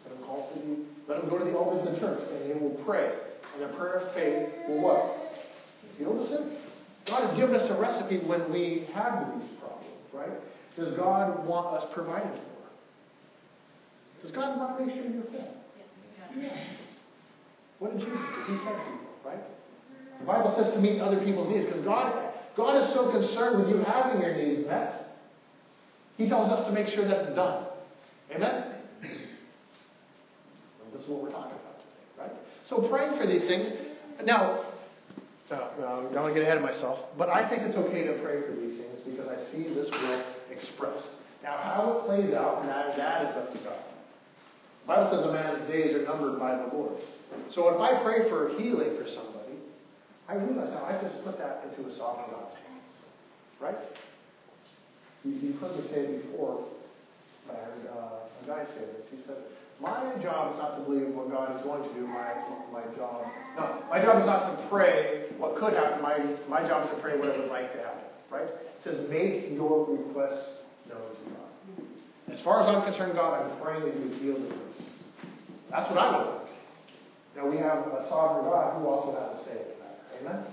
Let 0.04 0.16
him 0.16 0.24
call 0.24 0.50
for 0.52 0.58
the, 0.58 0.76
let 1.08 1.22
him 1.22 1.30
go 1.30 1.38
to 1.38 1.44
the 1.44 1.52
elders 1.52 1.86
of 1.86 1.94
the 1.94 2.00
church, 2.00 2.20
and 2.30 2.50
they 2.50 2.58
will 2.58 2.78
pray. 2.84 3.12
And 3.54 3.62
the 3.62 3.68
prayer 3.76 3.94
of 3.94 4.12
faith 4.12 4.48
will 4.68 4.80
what? 4.80 5.16
Heal 5.98 6.14
the 6.14 6.26
sick. 6.26 6.40
God 7.06 7.22
has 7.22 7.32
given 7.32 7.54
us 7.54 7.70
a 7.70 7.80
recipe 7.80 8.18
when 8.18 8.52
we 8.52 8.86
have 8.94 9.32
these 9.34 9.48
problems, 9.58 9.86
right? 10.12 10.30
Does 10.76 10.92
God 10.92 11.46
want 11.46 11.74
us 11.74 11.86
provided 11.92 12.32
for? 12.32 12.50
Does 14.22 14.32
God 14.32 14.58
want 14.58 14.78
to 14.78 14.86
make 14.86 14.94
sure 14.94 15.04
you're 15.04 15.22
fed? 15.24 15.54
Yes. 16.38 16.52
What 17.78 17.92
did 17.92 18.06
Jesus 18.06 18.20
do? 18.20 18.52
He 18.52 18.58
fed 18.58 18.76
people, 18.76 18.98
right? 19.24 19.40
The 20.20 20.26
Bible 20.26 20.52
says 20.52 20.72
to 20.74 20.78
meet 20.78 21.00
other 21.00 21.18
people's 21.24 21.48
needs 21.48 21.64
because 21.64 21.80
God, 21.80 22.14
God 22.54 22.82
is 22.82 22.88
so 22.90 23.10
concerned 23.10 23.58
with 23.58 23.70
you 23.70 23.78
having 23.78 24.20
your 24.20 24.34
needs 24.36 24.66
met. 24.66 25.09
He 26.20 26.28
tells 26.28 26.50
us 26.50 26.66
to 26.66 26.72
make 26.72 26.86
sure 26.86 27.06
that 27.06 27.16
it's 27.16 27.34
done. 27.34 27.64
Amen? 28.34 28.74
This 30.92 31.00
is 31.02 31.08
what 31.08 31.22
we're 31.22 31.30
talking 31.30 31.52
about 31.52 31.78
today, 31.78 32.04
right? 32.18 32.32
So 32.64 32.82
praying 32.82 33.16
for 33.16 33.26
these 33.26 33.46
things. 33.46 33.72
Now, 34.24 34.60
uh, 35.50 35.54
uh, 35.54 36.02
don't 36.12 36.22
want 36.22 36.34
to 36.34 36.34
get 36.34 36.42
ahead 36.42 36.58
of 36.58 36.62
myself, 36.62 37.04
but 37.16 37.30
I 37.30 37.48
think 37.48 37.62
it's 37.62 37.76
okay 37.76 38.04
to 38.04 38.12
pray 38.14 38.42
for 38.42 38.52
these 38.52 38.76
things 38.76 38.98
because 39.00 39.28
I 39.28 39.38
see 39.38 39.62
this 39.72 39.90
will 39.90 40.22
expressed. 40.50 41.08
Now, 41.42 41.56
how 41.56 41.92
it 41.92 42.04
plays 42.04 42.34
out, 42.34 42.66
that, 42.66 42.98
that 42.98 43.30
is 43.30 43.34
up 43.34 43.50
to 43.52 43.58
God. 43.58 43.78
The 44.82 44.88
Bible 44.88 45.10
says 45.10 45.24
a 45.24 45.32
man's 45.32 45.66
days 45.68 45.94
are 45.94 46.02
numbered 46.02 46.38
by 46.38 46.54
the 46.56 46.66
Lord. 46.66 46.96
So 47.48 47.74
if 47.74 47.80
I 47.80 48.02
pray 48.02 48.28
for 48.28 48.50
healing 48.58 48.94
for 48.98 49.08
somebody, 49.08 49.54
I 50.28 50.34
realize 50.34 50.68
now 50.70 50.84
I 50.84 51.00
just 51.00 51.24
put 51.24 51.38
that 51.38 51.64
into 51.70 51.88
a 51.88 51.90
sovereign 51.90 52.26
God's 52.30 52.56
hands. 52.56 52.88
Right? 53.58 53.78
You, 55.24 55.32
you've 55.42 55.60
heard 55.60 55.76
me 55.76 55.82
say 55.82 56.00
it 56.00 56.30
before, 56.30 56.64
but 57.46 57.56
I 57.56 57.64
heard 57.64 57.96
uh, 57.96 58.42
a 58.42 58.46
guy 58.46 58.64
say 58.64 58.80
this. 58.96 59.06
He 59.10 59.18
says, 59.18 59.38
My 59.80 60.14
job 60.22 60.52
is 60.52 60.58
not 60.58 60.76
to 60.76 60.80
believe 60.82 61.14
what 61.14 61.30
God 61.30 61.54
is 61.54 61.62
going 61.62 61.82
to 61.82 61.94
do. 61.94 62.06
My, 62.06 62.32
my 62.72 62.82
job, 62.96 63.26
no, 63.56 63.82
my 63.90 64.00
job 64.00 64.20
is 64.20 64.26
not 64.26 64.56
to 64.56 64.68
pray 64.68 65.26
what 65.38 65.56
could 65.56 65.74
happen. 65.74 66.02
My, 66.02 66.18
my 66.48 66.66
job 66.66 66.84
is 66.84 66.90
to 66.90 66.96
pray 66.96 67.18
what 67.18 67.30
I 67.30 67.38
would 67.38 67.50
like 67.50 67.72
to 67.72 67.78
happen. 67.78 68.04
Right? 68.30 68.48
It 68.48 68.80
says, 68.80 69.08
Make 69.10 69.52
your 69.52 69.86
requests 69.90 70.62
known 70.88 71.14
to 71.14 71.30
God. 71.30 71.86
As 72.32 72.40
far 72.40 72.60
as 72.60 72.68
I'm 72.68 72.82
concerned, 72.82 73.14
God, 73.14 73.50
I'm 73.50 73.60
praying 73.60 73.84
that 73.84 73.94
you 73.96 74.08
would 74.08 74.18
heal 74.18 74.34
the 74.34 74.54
person. 74.54 74.86
That's 75.70 75.88
what 75.90 75.98
I 75.98 76.16
would 76.16 76.26
like. 76.26 76.40
Now 77.36 77.46
we 77.46 77.56
have 77.58 77.86
a 77.92 78.06
sovereign 78.08 78.44
God 78.44 78.78
who 78.78 78.86
also 78.86 79.18
has 79.18 79.40
a 79.40 79.44
say. 79.44 79.62
Amen? 80.20 80.44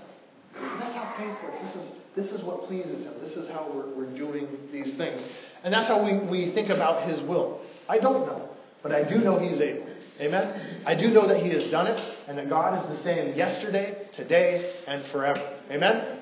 And 0.56 0.80
that's 0.80 0.94
how 0.94 1.04
faith 1.16 1.36
works. 1.42 1.60
This 1.60 1.76
is, 1.76 1.92
this 2.14 2.32
is 2.32 2.42
what 2.42 2.64
pleases 2.64 3.04
Him. 3.04 3.14
This 3.20 3.36
is 3.36 3.48
how 3.48 3.70
we're, 3.72 3.88
we're 3.94 4.16
doing 4.16 4.48
these 4.72 4.94
things. 4.94 5.26
And 5.64 5.72
that's 5.72 5.88
how 5.88 6.04
we, 6.04 6.18
we 6.18 6.50
think 6.50 6.68
about 6.70 7.02
His 7.02 7.22
will. 7.22 7.60
I 7.88 7.98
don't 7.98 8.26
know, 8.26 8.48
but 8.82 8.92
I 8.92 9.02
do 9.02 9.18
know 9.18 9.38
He's 9.38 9.60
able. 9.60 9.86
Amen? 10.20 10.68
I 10.84 10.94
do 10.94 11.10
know 11.10 11.28
that 11.28 11.38
He 11.38 11.50
has 11.50 11.68
done 11.68 11.86
it, 11.86 12.04
and 12.26 12.36
that 12.38 12.48
God 12.48 12.76
is 12.76 12.84
the 12.86 12.96
same 12.96 13.36
yesterday, 13.36 14.06
today, 14.12 14.72
and 14.86 15.04
forever. 15.04 15.56
Amen? 15.70 15.96
Amen. 15.96 16.18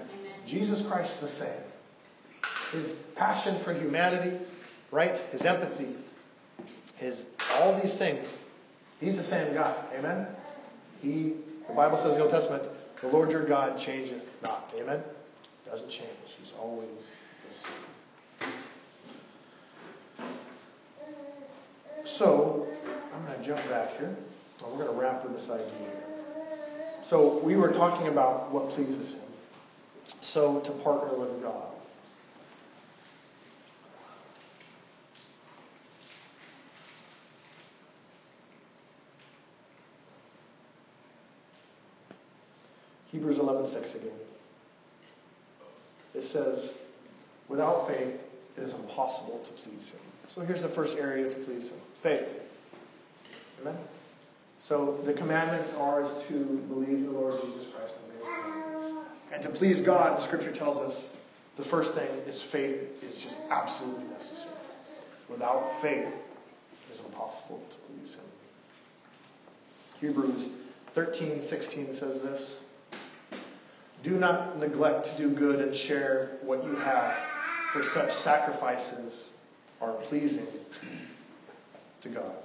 Jesus 0.47 0.83
Christ 0.83 1.21
the 1.21 1.29
same. 1.29 1.63
His 2.73 2.93
passion 3.15 3.59
for 3.65 3.73
humanity, 3.73 4.37
right? 4.91 5.17
His 5.31 5.43
empathy, 5.43 5.95
his 6.97 7.25
all 7.53 7.79
these 7.81 7.97
things. 7.97 8.37
He's 9.01 9.17
the 9.17 9.23
same 9.23 9.55
God. 9.55 9.77
Amen? 9.99 10.27
He, 11.03 11.35
the 11.69 11.75
Bible 11.75 11.97
says 11.97 12.13
in 12.13 12.19
the 12.19 12.23
Old 12.23 12.31
Testament, 12.31 12.69
the 13.01 13.09
Lord 13.09 13.31
your 13.31 13.45
God 13.45 13.79
changeth 13.79 14.25
not. 14.43 14.73
Amen? 14.79 15.03
Doesn't 15.71 15.91
change. 15.91 16.11
He's 16.41 16.53
always 16.59 16.89
the 17.49 17.55
same. 17.55 17.73
So, 22.05 22.67
I'm 23.15 23.27
going 23.27 23.39
to 23.39 23.45
jump 23.45 23.69
back 23.69 23.99
here. 23.99 24.17
We're 24.63 24.85
going 24.85 24.89
to 24.89 25.01
wrap 25.01 25.25
with 25.25 25.35
this 25.35 25.51
idea. 25.51 25.91
So 27.09 27.39
we 27.39 27.55
were 27.55 27.73
talking 27.73 28.09
about 28.09 28.51
what 28.51 28.71
pleases 28.71 29.13
Him. 29.13 29.21
So 30.21 30.59
to 30.61 30.73
partner 30.73 31.17
with 31.17 31.41
God. 31.41 31.69
Hebrews 43.13 43.39
11:6 43.39 43.95
again. 43.95 44.26
Says, 46.27 46.73
"Without 47.49 47.89
faith, 47.89 48.21
it 48.57 48.63
is 48.63 48.73
impossible 48.73 49.41
to 49.45 49.53
please 49.53 49.91
Him." 49.91 50.01
So 50.29 50.41
here's 50.41 50.63
the 50.63 50.69
first 50.69 50.99
area 50.99 51.29
to 51.29 51.37
please 51.37 51.71
Him: 51.71 51.81
faith. 52.03 52.29
Amen. 53.61 53.79
So 54.61 55.01
the 55.05 55.13
commandments 55.13 55.75
are 55.75 56.03
to 56.29 56.35
believe 56.69 57.05
the 57.07 57.13
Lord 57.13 57.41
Jesus 57.43 57.67
Christ 57.73 57.95
and 58.03 58.19
His 58.19 58.93
and 59.33 59.43
to 59.43 59.49
please 59.51 59.81
God. 59.81 60.19
Scripture 60.19 60.53
tells 60.53 60.79
us 60.79 61.09
the 61.57 61.65
first 61.65 61.95
thing 61.95 62.09
is 62.27 62.43
faith 62.43 63.03
is 63.03 63.21
just 63.21 63.39
absolutely 63.51 64.05
necessary. 64.05 64.55
Without 65.29 65.81
faith, 65.81 66.07
it 66.07 66.93
is 66.93 67.01
impossible 67.01 67.63
to 67.71 67.77
please 67.79 68.15
Him. 68.15 68.25
Hebrews 70.01 70.51
13:16 70.95 71.95
says 71.95 72.23
this. 72.23 72.61
Do 74.03 74.13
not 74.13 74.59
neglect 74.59 75.07
to 75.07 75.17
do 75.17 75.31
good 75.31 75.61
and 75.61 75.75
share 75.75 76.39
what 76.43 76.65
you 76.65 76.75
have, 76.77 77.15
for 77.73 77.83
such 77.83 78.13
sacrifices 78.13 79.31
are 79.81 79.93
pleasing 79.93 80.47
to 82.03 82.09
God. 82.09 82.43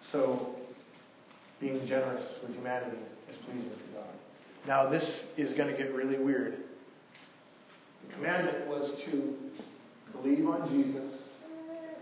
So, 0.00 0.54
being 1.60 1.86
generous 1.86 2.38
with 2.42 2.54
humanity 2.56 2.98
is 3.30 3.36
pleasing 3.36 3.70
to 3.70 3.94
God. 3.94 4.08
Now, 4.66 4.86
this 4.86 5.26
is 5.36 5.52
going 5.52 5.70
to 5.70 5.76
get 5.76 5.94
really 5.94 6.18
weird. 6.18 6.56
The 8.08 8.14
commandment 8.14 8.66
was 8.66 9.00
to 9.04 9.38
believe 10.12 10.48
on 10.48 10.68
Jesus 10.68 11.38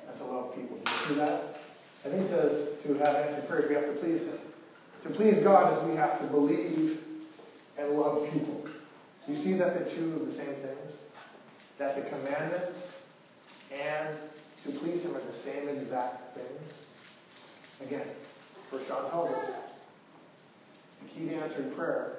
and 0.08 0.16
to 0.16 0.24
love 0.24 0.54
people. 0.54 0.78
Do 0.78 0.90
you 0.90 1.08
see 1.08 1.14
that? 1.14 1.60
And 2.04 2.20
he 2.20 2.26
says 2.26 2.82
to 2.82 2.94
have 2.94 3.14
answered 3.16 3.48
prayers, 3.48 3.68
we 3.68 3.74
have 3.74 3.84
to 3.86 3.92
please 3.92 4.24
him. 4.24 4.38
To 5.02 5.10
please 5.10 5.38
God 5.38 5.72
is 5.72 5.90
we 5.90 5.96
have 5.96 6.18
to 6.20 6.24
believe 6.26 7.00
and 7.80 7.98
love 7.98 8.30
people. 8.30 8.66
You 9.26 9.36
see 9.36 9.54
that 9.54 9.78
the 9.78 9.90
two 9.90 10.16
of 10.16 10.26
the 10.26 10.32
same 10.32 10.54
things? 10.54 10.98
That 11.78 11.96
the 11.96 12.02
commandments 12.02 12.86
and 13.72 14.16
to 14.64 14.78
please 14.78 15.02
Him 15.02 15.16
are 15.16 15.20
the 15.20 15.32
same 15.32 15.68
exact 15.68 16.36
things? 16.36 16.72
Again, 17.82 18.06
First 18.70 18.88
John 18.88 19.10
tells 19.10 19.30
us 19.30 19.54
the 21.02 21.08
key 21.08 21.28
to 21.28 21.34
answering 21.36 21.70
prayer 21.72 22.16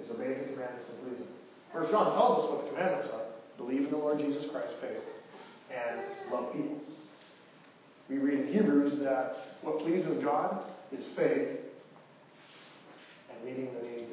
is 0.00 0.10
obey 0.10 0.34
the 0.34 0.44
commandments 0.44 0.86
and 0.88 1.08
please 1.08 1.18
Him. 1.18 1.28
First 1.72 1.90
John 1.90 2.12
tells 2.12 2.44
us 2.44 2.50
what 2.50 2.64
the 2.64 2.70
commandments 2.70 3.08
are 3.08 3.20
believe 3.56 3.84
in 3.84 3.90
the 3.90 3.96
Lord 3.96 4.18
Jesus 4.18 4.50
Christ, 4.50 4.74
faith, 4.80 5.02
and 5.70 6.00
love 6.30 6.52
people. 6.52 6.80
We 8.08 8.18
read 8.18 8.40
in 8.40 8.52
Hebrews 8.52 8.98
that 8.98 9.36
what 9.62 9.80
pleases 9.80 10.18
God 10.18 10.62
is 10.92 11.06
faith 11.06 11.60
and 13.30 13.44
meeting 13.44 13.74
the 13.74 13.88
needs. 13.88 14.05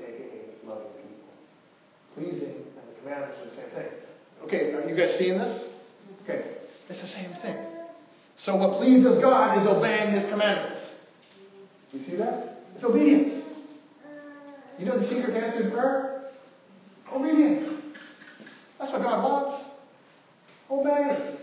Pleasing 2.15 2.49
and 2.49 2.95
the 2.95 3.01
commandments 3.01 3.39
are 3.41 3.45
the 3.45 3.55
same 3.55 3.69
things. 3.69 3.93
Okay, 4.43 4.73
are 4.73 4.87
you 4.87 4.95
guys 4.95 5.17
seeing 5.17 5.37
this? 5.37 5.69
Okay, 6.23 6.45
it's 6.89 7.01
the 7.01 7.07
same 7.07 7.31
thing. 7.31 7.57
So 8.35 8.55
what 8.55 8.73
pleases 8.73 9.17
God 9.17 9.57
is 9.57 9.65
obeying 9.65 10.11
His 10.11 10.27
commandments. 10.29 10.95
You 11.93 11.99
see 12.01 12.15
that? 12.17 12.63
It's 12.75 12.83
obedience. 12.83 13.45
You 14.79 14.85
know 14.85 14.97
the 14.97 15.03
secret 15.03 15.33
to 15.33 15.45
answered 15.45 15.71
prayer? 15.71 16.23
Obedience. 17.11 17.69
That's 18.79 18.91
what 18.91 19.03
God 19.03 19.23
wants. 19.23 19.65
Obey. 20.69 21.35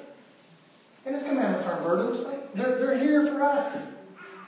And 1.06 1.14
His 1.14 1.24
commandments 1.24 1.66
aren't 1.66 1.84
burdens. 1.84 2.24
They're, 2.54 2.78
they're 2.78 2.98
here 2.98 3.26
for 3.26 3.42
us 3.42 3.76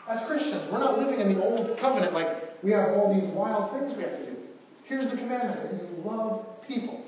as 0.09 0.21
Christians. 0.23 0.71
We're 0.71 0.81
not 0.81 0.99
living 0.99 1.21
in 1.21 1.35
the 1.35 1.43
old 1.43 1.79
covenant 1.79 2.13
like 2.13 2.63
we 2.63 2.73
have 2.73 2.91
all 2.91 3.15
these 3.15 3.25
wild 3.25 3.73
things 3.73 3.95
we 3.95 4.03
have 4.03 4.19
to 4.19 4.27
do. 4.27 4.37
Here's 4.85 5.09
the 5.09 5.17
commandment 5.17 5.92
love 6.05 6.47
people. 6.67 7.05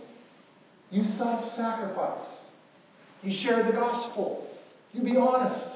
You 0.91 1.05
self 1.05 1.53
sacrifice. 1.53 2.25
You 3.23 3.31
share 3.31 3.63
the 3.63 3.73
gospel. 3.73 4.49
You 4.93 5.03
be 5.03 5.17
honest. 5.17 5.67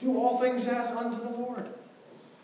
Do 0.00 0.16
all 0.16 0.40
things 0.40 0.66
as 0.68 0.90
unto 0.92 1.22
the 1.22 1.30
Lord. 1.30 1.66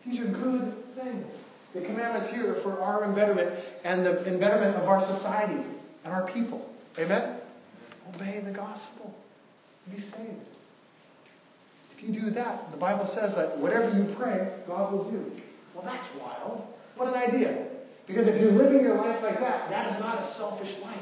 These 0.05 0.21
are 0.21 0.27
good 0.27 0.95
things. 0.95 1.27
The 1.75 1.81
commandments 1.83 2.29
here 2.29 2.55
for 2.55 2.81
our 2.81 3.05
embetterment 3.05 3.59
and 3.85 4.05
the 4.05 4.25
embetterment 4.27 4.77
of 4.77 4.89
our 4.89 5.05
society 5.07 5.61
and 6.05 6.13
our 6.13 6.27
people. 6.27 6.69
Amen? 6.99 7.37
Obey 8.15 8.41
the 8.41 8.51
gospel. 8.51 9.15
Be 9.91 10.01
saved. 10.01 10.47
If 11.97 12.03
you 12.03 12.13
do 12.13 12.31
that, 12.31 12.71
the 12.71 12.77
Bible 12.77 13.07
says 13.07 13.35
that 13.35 13.59
whatever 13.59 13.97
you 13.97 14.05
pray, 14.15 14.49
God 14.67 14.93
will 14.93 15.11
do. 15.11 15.33
Well, 15.75 15.85
that's 15.85 16.09
wild. 16.21 16.67
What 16.97 17.09
an 17.09 17.15
idea. 17.15 17.68
Because 18.09 18.27
if 18.27 18.41
you're 18.41 18.53
living 18.53 18.83
your 18.83 18.97
life 18.97 19.23
like 19.23 19.39
that, 19.39 19.69
that 19.69 19.93
is 19.93 20.01
not 20.01 20.19
a 20.19 20.25
selfish 20.25 20.81
life. 20.81 20.97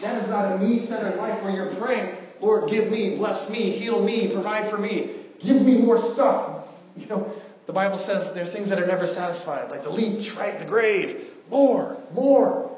That 0.00 0.20
is 0.20 0.28
not 0.28 0.52
a 0.52 0.58
me 0.58 0.78
centered 0.78 1.16
life 1.16 1.40
where 1.42 1.54
you're 1.54 1.74
praying, 1.76 2.16
Lord, 2.40 2.68
give 2.68 2.90
me, 2.90 3.16
bless 3.16 3.48
me, 3.48 3.70
heal 3.70 4.04
me, 4.04 4.30
provide 4.32 4.68
for 4.68 4.76
me, 4.76 5.10
give 5.38 5.62
me 5.62 5.78
more 5.78 5.98
stuff. 5.98 6.52
You 6.96 7.06
know, 7.08 7.30
the 7.66 7.74
Bible 7.74 7.98
says 7.98 8.32
there's 8.32 8.50
things 8.50 8.70
that 8.70 8.80
are 8.82 8.86
never 8.86 9.06
satisfied, 9.06 9.70
like 9.70 9.82
the 9.82 9.90
leech, 9.90 10.34
right? 10.34 10.58
The 10.58 10.64
grave. 10.64 11.28
More, 11.50 11.98
more. 12.10 12.74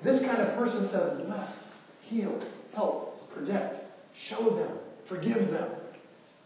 This 0.00 0.24
kind 0.24 0.40
of 0.40 0.54
person 0.54 0.86
says, 0.86 1.20
bless, 1.22 1.64
heal, 2.02 2.38
help, 2.72 3.28
protect, 3.34 3.84
show 4.14 4.50
them, 4.50 4.70
forgive 5.06 5.50
them. 5.50 5.68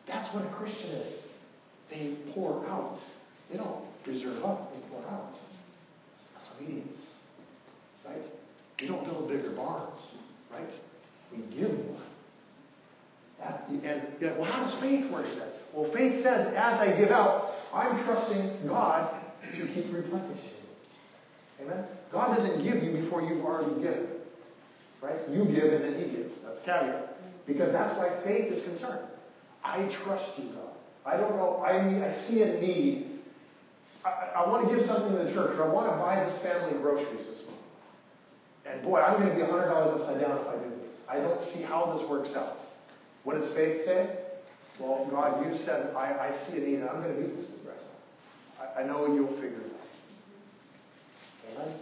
That's 0.06 0.32
what 0.32 0.44
a 0.44 0.48
Christian 0.48 0.90
is. 0.92 1.16
They 1.90 2.14
pour 2.32 2.66
out. 2.66 2.98
They 3.50 3.58
don't 3.58 3.84
reserve 4.06 4.42
up, 4.42 4.72
they 4.72 4.80
pour 4.88 5.04
out. 5.12 5.34
Obedience. 6.60 7.14
Right? 8.04 8.22
We 8.80 8.86
don't 8.88 9.04
build 9.04 9.28
bigger 9.28 9.50
barns, 9.50 10.00
right? 10.50 10.78
We 11.32 11.38
give 11.56 11.72
more. 11.72 11.96
That, 13.40 13.64
and 13.68 13.82
you 14.20 14.32
well, 14.36 14.44
how 14.44 14.62
does 14.62 14.74
faith 14.74 15.10
work 15.10 15.26
then? 15.36 15.48
Well, 15.72 15.90
faith 15.90 16.22
says, 16.22 16.46
as 16.54 16.80
I 16.80 16.96
give 16.96 17.10
out, 17.10 17.52
I'm 17.72 18.02
trusting 18.04 18.66
God 18.66 19.14
to 19.54 19.66
keep 19.66 19.92
replenishing. 19.92 20.50
Amen? 21.60 21.84
God 22.12 22.34
doesn't 22.34 22.62
give 22.62 22.82
you 22.82 22.92
before 22.92 23.22
you've 23.22 23.44
already 23.44 23.80
given. 23.82 24.08
Right? 25.00 25.16
You 25.30 25.44
give 25.44 25.72
and 25.72 25.84
then 25.84 25.94
He 25.98 26.16
gives. 26.16 26.38
That's 26.40 26.60
caveat. 26.60 27.16
Because 27.46 27.72
that's 27.72 27.96
why 27.98 28.10
faith 28.24 28.52
is 28.52 28.62
concerned. 28.62 29.06
I 29.62 29.84
trust 29.84 30.38
you, 30.38 30.44
God. 30.44 30.72
I 31.04 31.16
don't 31.16 31.36
know. 31.36 31.62
I, 31.64 32.06
I 32.06 32.12
see 32.12 32.42
a 32.42 32.60
need. 32.60 33.05
I, 34.06 34.42
I 34.44 34.48
want 34.48 34.68
to 34.68 34.74
give 34.74 34.86
something 34.86 35.16
to 35.16 35.24
the 35.24 35.32
church, 35.32 35.58
or 35.58 35.64
I 35.64 35.68
want 35.68 35.90
to 35.90 35.96
buy 35.96 36.24
this 36.24 36.38
family 36.38 36.78
groceries 36.78 37.26
this 37.26 37.44
month. 37.46 37.58
And 38.64 38.82
boy, 38.82 39.00
I'm 39.00 39.20
going 39.20 39.30
to 39.30 39.34
be 39.34 39.42
$100 39.42 39.70
upside 39.70 40.20
down 40.20 40.38
if 40.38 40.46
I 40.46 40.54
do 40.54 40.70
this. 40.82 40.94
I 41.08 41.18
don't 41.18 41.42
see 41.42 41.62
how 41.62 41.86
this 41.86 42.06
works 42.08 42.36
out. 42.36 42.60
What 43.24 43.36
does 43.36 43.48
faith 43.48 43.84
say? 43.84 44.10
Well, 44.78 45.06
God, 45.10 45.44
you 45.46 45.56
said 45.56 45.94
I, 45.96 46.28
I 46.28 46.32
see 46.32 46.58
a 46.58 46.60
need, 46.60 46.74
and 46.76 46.88
I'm 46.88 47.02
going 47.02 47.14
to 47.14 47.20
meet 47.20 47.36
this 47.36 47.48
need 47.48 47.66
right 47.66 47.76
now. 47.76 48.80
I, 48.80 48.82
I 48.82 48.86
know 48.86 49.12
you'll 49.12 49.26
figure 49.28 49.60
it 49.60 49.72
out. 51.56 51.62
Amen? 51.62 51.74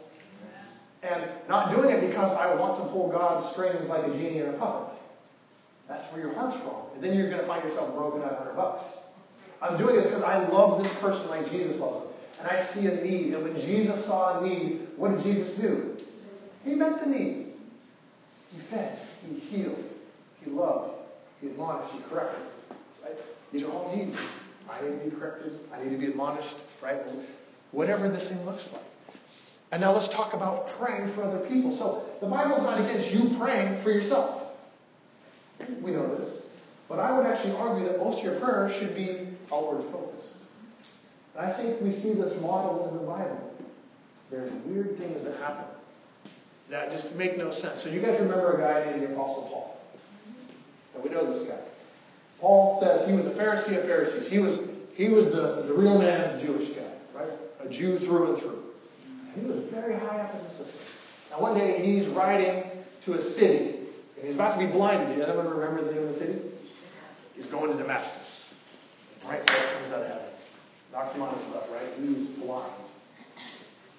And 1.03 1.31
not 1.49 1.75
doing 1.75 1.91
it 1.91 2.01
because 2.01 2.33
I 2.33 2.55
want 2.55 2.79
to 2.79 2.85
pull 2.87 3.11
God's 3.11 3.47
strings 3.51 3.89
like 3.89 4.07
a 4.07 4.11
genie 4.13 4.39
in 4.39 4.49
a 4.49 4.53
puppet. 4.55 4.97
That's 5.89 6.05
where 6.13 6.23
your 6.23 6.35
heart's 6.35 6.57
wrong. 6.59 6.89
And 6.95 7.05
then 7.05 7.17
you're 7.17 7.29
going 7.29 7.43
to 7.43 7.47
find 7.47 7.63
yourself 7.63 7.95
broken 7.95 8.23
at 8.23 8.33
100 8.33 8.55
bucks. 8.57 8.85
I'm 9.61 9.77
doing 9.77 9.97
this 9.97 10.07
because 10.07 10.23
I 10.23 10.47
love 10.49 10.83
this 10.83 10.93
person 10.95 11.29
like 11.29 11.51
Jesus 11.51 11.79
loves 11.79 12.07
him. 12.07 12.14
And 12.41 12.49
I 12.49 12.63
see 12.63 12.87
a 12.87 13.05
need. 13.05 13.35
And 13.35 13.43
when 13.43 13.59
Jesus 13.61 14.05
saw 14.05 14.41
a 14.41 14.47
need, 14.47 14.87
what 14.97 15.13
did 15.13 15.23
Jesus 15.23 15.55
do? 15.55 15.97
He 16.65 16.75
met 16.75 17.01
the 17.01 17.07
need. 17.07 17.53
He 18.53 18.59
fed. 18.71 18.99
He 19.29 19.39
healed. 19.39 19.83
He 20.43 20.51
loved. 20.51 20.95
He 21.41 21.49
admonished. 21.49 21.93
He 21.95 22.01
corrected. 22.09 22.45
Right? 23.03 23.17
These 23.53 23.63
are 23.63 23.71
all 23.71 23.95
needs. 23.97 24.19
I 24.71 24.83
need 24.83 25.05
to 25.05 25.11
be 25.11 25.17
corrected. 25.17 25.59
I 25.73 25.83
need 25.83 25.91
to 25.91 25.99
be 25.99 26.07
admonished. 26.07 26.57
Right? 26.83 27.01
Whatever 27.73 28.09
this 28.09 28.29
thing 28.29 28.45
looks 28.45 28.73
like. 28.73 28.83
And 29.73 29.81
now 29.81 29.93
let's 29.93 30.09
talk 30.09 30.35
about 30.35 30.69
praying 30.79 31.13
for 31.13 31.25
other 31.25 31.41
people. 31.49 31.77
So 31.77 32.05
the 32.21 32.27
Bible's 32.27 32.63
not 32.63 32.81
against 32.81 33.11
you 33.11 33.37
praying 33.39 33.83
for 33.83 33.91
yourself. 33.91 34.43
We 35.83 35.91
know 35.91 36.15
this. 36.15 36.43
But 36.89 37.01
I 37.01 37.17
would 37.17 37.27
actually 37.27 37.57
argue 37.57 37.87
that 37.89 37.99
most 37.99 38.19
of 38.19 38.25
your 38.25 38.39
prayers 38.39 38.73
should 38.75 38.95
be 38.95 39.27
outward 39.53 39.83
focused. 39.91 40.14
And 41.37 41.47
I 41.47 41.51
think 41.51 41.81
we 41.81 41.91
see 41.91 42.13
this 42.13 42.41
model 42.41 42.89
in 42.89 42.97
the 42.97 43.03
Bible. 43.05 43.51
There's 44.31 44.53
weird 44.65 44.99
things 44.99 45.25
that 45.25 45.37
happen 45.39 45.65
that 46.71 46.91
just 46.91 47.15
make 47.17 47.37
no 47.37 47.51
sense. 47.51 47.83
So 47.83 47.91
you 47.91 48.01
guys 48.01 48.19
remember 48.21 48.53
a 48.55 48.61
guy 48.61 48.91
named 48.91 49.03
the 49.03 49.13
Apostle 49.13 49.43
Paul. 49.45 49.81
And 50.95 51.05
we 51.05 51.11
know 51.11 51.31
this 51.31 51.49
guy. 51.49 51.59
Paul 52.41 52.81
says 52.81 53.07
he 53.09 53.15
was 53.15 53.27
a 53.27 53.31
Pharisee 53.31 53.77
of 53.77 53.85
Pharisees. 53.85 54.27
He 54.29 54.39
was, 54.39 54.61
he 54.95 55.09
was 55.09 55.27
the, 55.27 55.65
the 55.67 55.75
real 55.75 55.99
man's 55.99 56.43
Jewish 56.43 56.71
guy, 56.71 56.83
right? 57.15 57.31
A 57.61 57.69
Jew 57.69 57.99
through 57.99 58.35
and 58.35 58.43
through. 58.43 58.63
He 59.35 59.41
was 59.47 59.59
very 59.71 59.95
high 59.95 60.21
up 60.21 60.35
in 60.35 60.45
the 60.45 60.51
system. 60.51 60.81
Now, 61.31 61.41
one 61.41 61.59
day 61.59 61.85
he's 61.85 62.07
riding 62.09 62.65
to 63.05 63.15
a 63.15 63.23
city, 63.23 63.79
and 64.17 64.27
he's 64.27 64.35
about 64.35 64.59
to 64.59 64.67
be 64.67 64.71
blinded. 64.71 65.17
Does 65.17 65.29
anyone 65.29 65.49
remember 65.49 65.85
the 65.85 65.93
name 65.93 66.09
of 66.09 66.15
the 66.15 66.19
city? 66.19 66.39
He's 67.35 67.47
going 67.47 67.73
to 67.73 67.79
Damascus. 67.79 68.55
Right? 69.27 69.45
That 69.45 69.73
comes 69.81 69.93
out 69.93 70.03
of 70.03 70.09
heaven. 70.09 70.27
His 71.03 71.19
butt, 71.53 71.69
right? 71.73 71.89
He's 72.01 72.29
blind. 72.29 72.73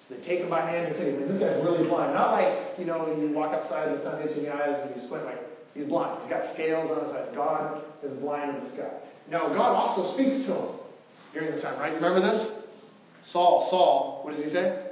So 0.00 0.14
they 0.14 0.20
take 0.20 0.40
him 0.40 0.48
by 0.48 0.62
hand 0.62 0.86
and 0.86 0.96
say, 0.96 1.12
man, 1.12 1.28
this 1.28 1.38
guy's 1.38 1.62
really 1.62 1.86
blind. 1.86 2.14
Not 2.14 2.32
like, 2.32 2.78
you 2.78 2.84
know, 2.84 3.06
you 3.20 3.28
walk 3.28 3.52
outside 3.52 3.88
and 3.88 3.98
the 3.98 4.00
sun 4.00 4.22
hits 4.22 4.36
you 4.36 4.44
in 4.44 4.48
the 4.48 4.54
eyes 4.54 4.78
and 4.80 4.94
you 4.96 5.02
squint 5.02 5.24
like, 5.24 5.40
he's 5.74 5.84
blind. 5.84 6.20
He's 6.20 6.30
got 6.30 6.44
scales 6.44 6.90
on 6.90 7.04
his 7.04 7.12
eyes. 7.12 7.28
God 7.34 7.82
is 8.02 8.12
blind 8.14 8.56
in 8.56 8.62
this 8.62 8.72
guy. 8.72 8.90
Now, 9.30 9.48
God 9.48 9.74
also 9.74 10.04
speaks 10.04 10.46
to 10.46 10.54
him 10.54 10.68
during 11.32 11.50
this 11.50 11.62
time, 11.62 11.78
right? 11.78 11.92
Remember 11.92 12.20
this? 12.20 12.52
Saul, 13.20 13.60
Saul, 13.60 14.20
what 14.22 14.34
does 14.34 14.42
he 14.42 14.48
say? 14.48 14.84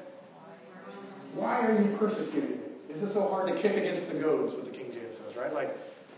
Why 1.34 1.66
are 1.66 1.80
you 1.80 1.96
persecuting 1.96 2.50
me? 2.50 2.56
Is 2.90 3.02
it 3.02 3.12
so 3.12 3.28
hard 3.28 3.48
to 3.48 3.54
kick 3.54 3.76
against 3.76 4.10
the 4.10 4.18
goads, 4.18 4.52
what 4.52 4.64
the 4.64 4.70
King 4.70 4.92
James 4.92 5.18
says, 5.18 5.36
right? 5.36 5.52
Like, 5.52 5.76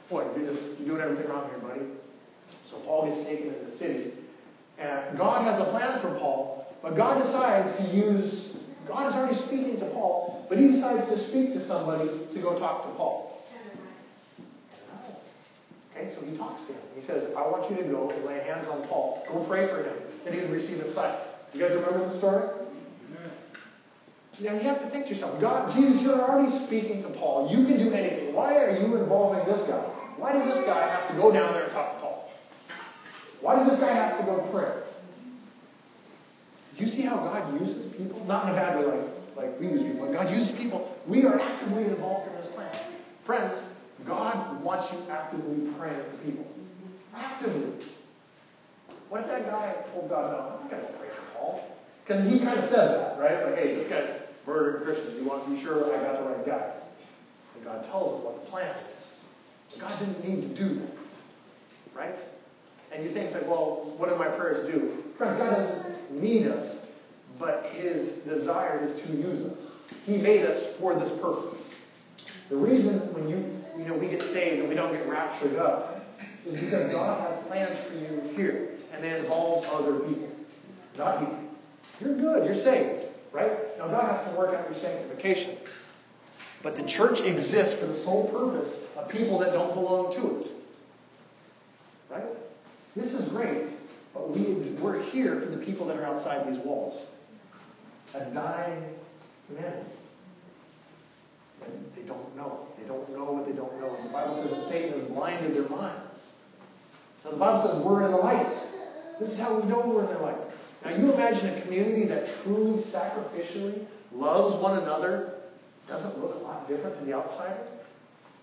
boy, 0.09 0.26
you're 0.37 0.47
just 0.47 0.62
you're 0.78 0.89
doing 0.89 1.01
everything 1.01 1.28
wrong 1.28 1.49
here, 1.49 1.59
buddy. 1.59 1.80
So 2.64 2.76
Paul 2.78 3.07
gets 3.07 3.24
taken 3.24 3.49
into 3.49 3.64
the 3.64 3.70
city. 3.70 4.12
And 4.79 5.16
God 5.16 5.43
has 5.43 5.59
a 5.59 5.64
plan 5.66 6.01
for 6.01 6.11
Paul, 6.18 6.77
but 6.83 6.97
God 6.97 7.18
decides 7.18 7.77
to 7.79 7.97
use, 7.97 8.59
God 8.87 9.07
is 9.07 9.14
already 9.14 9.35
speaking 9.35 9.79
to 9.79 9.87
Paul, 9.87 10.47
but 10.49 10.59
he 10.59 10.68
decides 10.68 11.07
to 11.07 11.16
speak 11.16 11.53
to 11.55 11.61
somebody 11.61 12.11
to 12.33 12.39
go 12.39 12.59
talk 12.59 12.83
to 12.83 12.91
Paul. 12.91 13.33
Okay, 15.97 16.11
so 16.11 16.20
he 16.20 16.37
talks 16.37 16.62
to 16.64 16.72
him. 16.72 16.83
He 16.95 17.01
says, 17.01 17.35
I 17.35 17.41
want 17.47 17.70
you 17.70 17.77
to 17.77 17.83
go 17.85 18.11
and 18.11 18.24
lay 18.27 18.41
hands 18.41 18.68
on 18.68 18.83
Paul. 18.83 19.27
Go 19.27 19.39
pray 19.45 19.66
for 19.66 19.83
him. 19.83 19.97
and 20.27 20.35
he 20.35 20.43
would 20.43 20.51
receive 20.51 20.81
a 20.81 20.89
sight. 20.89 21.18
You 21.55 21.61
guys 21.61 21.72
remember 21.72 22.01
the 22.01 22.11
story? 22.11 22.47
Now 24.39 24.53
you 24.53 24.61
have 24.61 24.83
to 24.83 24.91
think 24.91 25.05
to 25.05 25.11
yourself, 25.11 25.41
God, 25.41 25.72
Jesus, 25.72 26.03
you're 26.03 26.20
already 26.20 26.51
speaking 26.51 27.03
to 27.03 27.09
Paul. 27.09 27.51
You 27.51 27.64
can 27.64 27.79
do 27.79 27.95
anything. 27.95 28.35
Why 28.35 28.59
are 28.59 28.77
you 28.77 28.97
involving 28.97 29.47
this 29.47 29.66
guy? 29.66 29.81
Why 30.18 30.33
does 30.33 30.45
this 30.45 30.66
guy 30.66 30.87
have 30.87 31.09
to 31.09 31.14
go 31.14 31.33
down 31.33 31.55
there 31.55 31.64
and 31.64 31.72
talk 31.72 31.95
to 31.95 32.01
Paul? 32.01 32.05
Why 33.47 33.55
does 33.55 33.70
this 33.70 33.78
guy 33.78 33.92
have 33.92 34.18
to 34.18 34.24
go 34.24 34.38
pray? 34.51 34.72
Do 36.76 36.84
you 36.84 36.90
see 36.90 37.03
how 37.03 37.14
God 37.18 37.61
uses 37.61 37.94
people? 37.94 38.24
Not 38.24 38.47
in 38.47 38.51
a 38.51 38.55
bad 38.55 38.76
way 38.76 38.86
like, 38.86 39.36
like 39.36 39.61
we 39.61 39.68
use 39.68 39.84
people. 39.84 40.12
God 40.12 40.30
uses 40.30 40.51
people. 40.51 40.99
We 41.07 41.24
are 41.26 41.38
actively 41.38 41.84
involved 41.84 42.28
in 42.28 42.34
this 42.34 42.49
plan. 42.49 42.76
Friends, 43.24 43.57
God 44.05 44.61
wants 44.64 44.92
you 44.92 44.99
actively 45.09 45.70
praying 45.78 46.03
for 46.11 46.16
people. 46.24 46.44
Actively. 47.14 47.86
What 49.11 49.20
if 49.20 49.28
that 49.28 49.49
guy 49.49 49.76
told 49.92 50.11
God, 50.11 50.32
no, 50.32 50.38
I'm 50.38 50.62
not 50.62 50.68
going 50.68 50.84
to 50.84 50.92
pray 50.94 51.09
for 51.11 51.38
Paul? 51.38 51.76
Because 52.05 52.28
he 52.28 52.40
kind 52.40 52.59
of 52.59 52.64
said 52.64 52.99
that, 52.99 53.20
right? 53.20 53.44
Like, 53.44 53.59
hey, 53.62 53.76
this 53.76 53.88
guy's 53.88 54.22
murdering 54.44 54.82
Christians. 54.82 55.22
You 55.22 55.24
want 55.24 55.44
to 55.44 55.51
be 55.51 55.62
sure 55.62 55.84
I 55.94 56.03
got 56.03 56.18
the 56.18 56.28
right 56.30 56.44
guy. 56.44 56.72
And 57.55 57.64
God 57.64 57.84
tells 57.84 58.18
him 58.18 58.24
what 58.24 58.44
the 58.44 58.51
plan 58.51 58.74
is. 58.74 59.07
But 59.70 59.88
God 59.88 59.99
didn't 60.01 60.28
need 60.28 60.42
to 60.42 60.49
do 60.49 60.80
that. 60.80 60.97
Right? 61.94 62.18
And 62.93 63.03
you 63.03 63.11
think, 63.11 63.26
it's 63.26 63.34
like, 63.34 63.47
well, 63.47 63.95
what 63.97 64.09
do 64.09 64.16
my 64.16 64.28
prayers 64.28 64.66
do? 64.66 65.05
Friends, 65.18 65.37
God 65.37 65.51
doesn't 65.51 66.20
need 66.20 66.47
us, 66.47 66.87
but 67.39 67.66
his 67.72 68.12
desire 68.22 68.82
is 68.82 69.01
to 69.03 69.12
use 69.12 69.43
us. 69.43 69.59
He 70.05 70.16
made 70.16 70.45
us 70.45 70.66
for 70.78 70.95
this 70.95 71.11
purpose. 71.20 71.59
The 72.49 72.57
reason 72.57 73.12
when 73.12 73.28
you 73.28 73.57
you 73.78 73.84
know 73.84 73.95
we 73.95 74.09
get 74.09 74.22
saved 74.22 74.61
and 74.61 74.68
we 74.68 74.74
don't 74.74 74.93
get 74.93 75.07
raptured 75.09 75.57
up 75.57 76.05
is 76.47 76.59
because 76.61 76.91
God 76.93 77.20
has 77.28 77.47
plans 77.47 77.78
for 77.80 77.95
you 77.95 78.22
here, 78.37 78.70
and 78.93 79.03
they 79.03 79.18
involve 79.18 79.66
other 79.66 79.99
people, 80.01 80.30
not 80.97 81.20
you. 81.20 81.28
You're 82.01 82.16
good, 82.16 82.47
you're 82.47 82.55
saved, 82.55 83.07
right? 83.32 83.76
Now 83.78 83.89
God 83.89 84.16
has 84.16 84.24
to 84.28 84.39
work 84.39 84.55
out 84.55 84.64
your 84.64 84.78
sanctification. 84.78 85.57
But 86.62 86.76
the 86.76 86.84
church 86.84 87.20
exists 87.20 87.78
for 87.78 87.87
the 87.87 87.95
sole 87.95 88.28
purpose 88.28 88.84
of 88.97 89.09
people 89.09 89.39
that 89.41 89.53
don't 89.53 89.74
belong 89.74 90.12
to 90.14 90.41
it. 90.41 90.51
Right? 92.11 92.24
This 92.97 93.12
is 93.12 93.28
great, 93.28 93.66
but 94.14 94.30
we, 94.30 94.55
we're 94.80 95.03
here 95.03 95.38
for 95.38 95.47
the 95.47 95.59
people 95.59 95.86
that 95.86 95.99
are 95.99 96.05
outside 96.05 96.51
these 96.51 96.59
walls. 96.59 97.03
A 98.14 98.24
dying 98.30 98.82
humanity. 99.49 99.90
And 101.66 101.92
they 101.94 102.03
don't 102.03 102.34
know. 102.34 102.66
They 102.78 102.88
don't 102.88 103.09
know 103.11 103.24
what 103.24 103.47
they 103.47 103.53
don't 103.53 103.78
know. 103.80 103.94
And 103.97 104.09
the 104.09 104.12
Bible 104.12 104.34
says 104.34 104.51
that 104.51 104.62
Satan 104.62 104.99
has 104.99 105.09
blinded 105.09 105.55
their 105.55 105.68
minds. 105.68 106.22
Now 107.22 107.32
the 107.32 107.36
Bible 107.36 107.68
says 107.68 107.76
we're 107.84 108.05
in 108.05 108.12
the 108.12 108.16
light. 108.16 108.55
This 109.20 109.32
is 109.32 109.38
how 109.38 109.59
we 109.59 109.68
know 109.68 109.80
we're 109.80 110.07
in 110.07 110.14
the 110.14 110.18
light. 110.18 110.38
Now 110.82 110.94
you 110.94 111.12
imagine 111.12 111.51
a 111.51 111.61
community 111.61 112.07
that 112.07 112.28
truly 112.42 112.78
sacrificially 112.78 113.84
loves 114.12 114.55
one 114.62 114.78
another 114.78 115.34
doesn't 115.86 116.18
look 116.18 116.34
a 116.34 116.38
lot 116.38 116.66
different 116.68 116.99
to 116.99 117.05
the 117.05 117.12
outsider. 117.12 117.59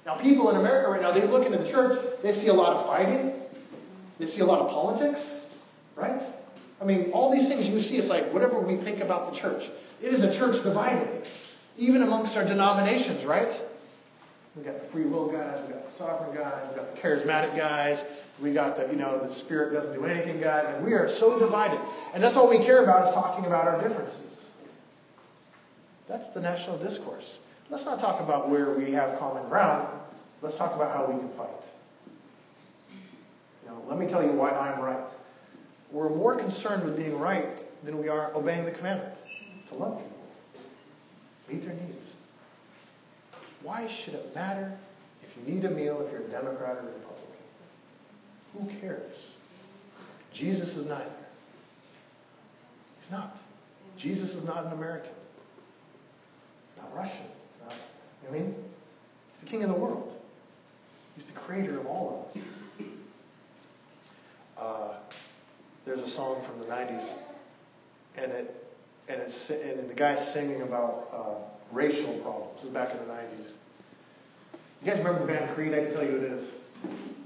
Now 0.06 0.16
people 0.16 0.49
in 0.51 0.58
America 0.58 0.91
right 0.91 1.01
now, 1.01 1.12
they 1.12 1.26
look 1.26 1.45
into 1.45 1.58
the 1.58 1.70
church, 1.70 1.99
they 2.22 2.34
see 2.34 2.47
a 2.47 2.54
lot 2.54 2.76
of 2.76 2.86
fighting, 2.86 3.43
they 4.20 4.28
see 4.28 4.41
a 4.41 4.45
lot 4.45 4.59
of 4.59 4.70
politics, 4.70 5.47
right? 5.95 6.22
I 6.82 6.86
mean, 6.86 7.11
all 7.11 7.32
these 7.32 7.47
things 7.47 7.68
you 7.68 7.80
see, 7.80 7.97
it's 7.97 8.09
like 8.09 8.34
whatever 8.34 8.59
we 8.59 8.76
think 8.76 8.99
about 8.99 9.32
the 9.32 9.39
church. 9.39 9.70
It 10.01 10.14
is 10.14 10.22
a 10.24 10.34
church 10.34 10.61
divided 10.64 11.26
even 11.78 12.01
amongst 12.01 12.38
our 12.38 12.45
denominations, 12.45 13.26
right? 13.26 13.61
We 14.55 14.64
got 14.64 14.80
the 14.80 14.88
free 14.89 15.05
will 15.05 15.32
guys, 15.32 15.59
we 15.66 15.74
got 15.74 15.89
the 15.89 15.95
sovereign 15.95 16.36
guys, 16.36 16.70
we 16.70 16.76
got 16.76 16.95
the 16.95 17.01
charismatic 17.01 17.57
guys, 17.57 18.05
we 18.39 18.53
got 18.53 18.76
the, 18.76 18.88
you 18.88 18.97
know, 18.97 19.18
the 19.20 19.30
spirit 19.30 19.74
doesn't 19.74 19.93
do 19.93 20.05
anything 20.05 20.39
guys, 20.39 20.66
and 20.68 20.86
we 20.86 20.93
are 20.93 21.07
so 21.07 21.39
divided. 21.39 21.80
And 22.14 22.24
that's 22.24 22.36
all 22.36 22.47
we 22.47 22.64
care 22.64 22.84
about 22.84 23.07
is 23.07 23.14
talking 23.16 23.45
about 23.45 23.66
our 23.66 23.82
differences. 23.82 24.45
That's 26.07 26.30
the 26.30 26.41
national 26.41 26.78
discourse. 26.78 27.39
Let's 27.70 27.86
not 27.86 27.99
talk 27.99 28.20
about 28.22 28.49
where 28.49 28.72
we 28.72 28.91
have 28.91 29.18
common 29.18 29.47
ground. 29.49 29.88
Let's 30.43 30.55
talk 30.55 30.76
about 30.76 30.95
how 30.95 31.11
we 31.11 31.18
can 31.18 31.30
fight. 31.36 31.49
Let 33.88 34.00
me 34.00 34.08
tell 34.08 34.24
you 34.24 34.32
why 34.32 34.50
I'm 34.52 34.82
right. 34.82 35.12
We're 35.92 36.10
more 36.10 36.36
concerned 36.36 36.84
with 36.86 36.98
being 36.98 37.20
right 37.20 37.64
than 37.84 38.00
we 38.00 38.10
are 38.10 38.34
obeying 38.36 38.66
the 38.66 38.72
commandment 38.72 39.14
to 39.70 39.76
love 39.76 39.98
people 39.98 40.14
meet 41.50 41.64
their 41.64 41.74
needs. 41.74 42.14
Why 43.62 43.88
should 43.88 44.14
it 44.14 44.34
matter 44.36 44.76
if 45.22 45.36
you 45.38 45.54
need 45.54 45.66
a 45.66 45.70
meal 45.70 46.02
if 46.06 46.12
you're 46.12 46.22
a 46.22 46.30
Democrat 46.30 46.78
or 46.78 46.80
a 46.80 46.94
Republican? 46.94 47.24
Who 48.54 48.80
cares? 48.80 49.34
Jesus 50.34 50.76
is 50.76 50.88
neither. 50.88 51.06
He's 53.02 53.12
not. 53.12 53.38
Jesus 53.98 54.36
is 54.36 54.44
not 54.44 54.66
an 54.66 54.74
American. 54.74 55.12
He's 56.68 56.84
not 56.84 56.96
Russian. 56.96 57.26
He's 57.52 57.62
not, 57.62 57.74
you 58.24 58.30
know 58.30 58.36
I 58.36 58.40
mean? 58.40 58.56
He's 59.34 59.42
the 59.42 59.46
king 59.46 59.64
of 59.64 59.70
the 59.70 59.76
world. 59.76 60.12
He's 61.16 61.26
the 61.26 61.34
creator 61.34 61.80
of 61.80 61.86
all 61.86 62.32
of 62.36 62.42
us. 62.42 62.48
Uh, 64.64 64.93
there's 65.86 65.99
a 65.99 66.07
song 66.07 66.41
from 66.45 66.59
the 66.59 66.66
90s, 66.66 67.18
and 68.16 68.32
it 68.32 68.64
and, 69.09 69.22
it's, 69.22 69.49
and 69.49 69.89
the 69.89 69.93
guy's 69.93 70.26
singing 70.32 70.61
about 70.61 71.09
uh, 71.11 71.76
racial 71.76 72.14
problems. 72.20 72.61
Back 72.74 72.91
in 72.91 72.99
the 72.99 73.14
90s. 73.14 73.55
You 74.82 74.91
guys 74.91 74.99
remember 74.99 75.20
the 75.20 75.34
band 75.34 75.53
Creed? 75.55 75.74
I 75.74 75.84
can 75.84 75.91
tell 75.91 76.03
you 76.03 76.16
it 76.16 76.24
is. 76.24 76.49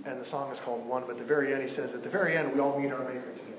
And 0.05 0.19
the 0.19 0.25
song 0.25 0.51
is 0.51 0.59
called 0.59 0.88
One, 0.88 1.03
but 1.03 1.11
at 1.11 1.17
the 1.19 1.25
very 1.25 1.53
end 1.53 1.61
he 1.61 1.67
says, 1.67 1.93
at 1.93 2.01
the 2.01 2.09
very 2.09 2.35
end 2.35 2.53
we 2.53 2.59
all 2.59 2.79
meet 2.79 2.91
our 2.91 2.99
Maker 2.99 3.31
together. 3.33 3.53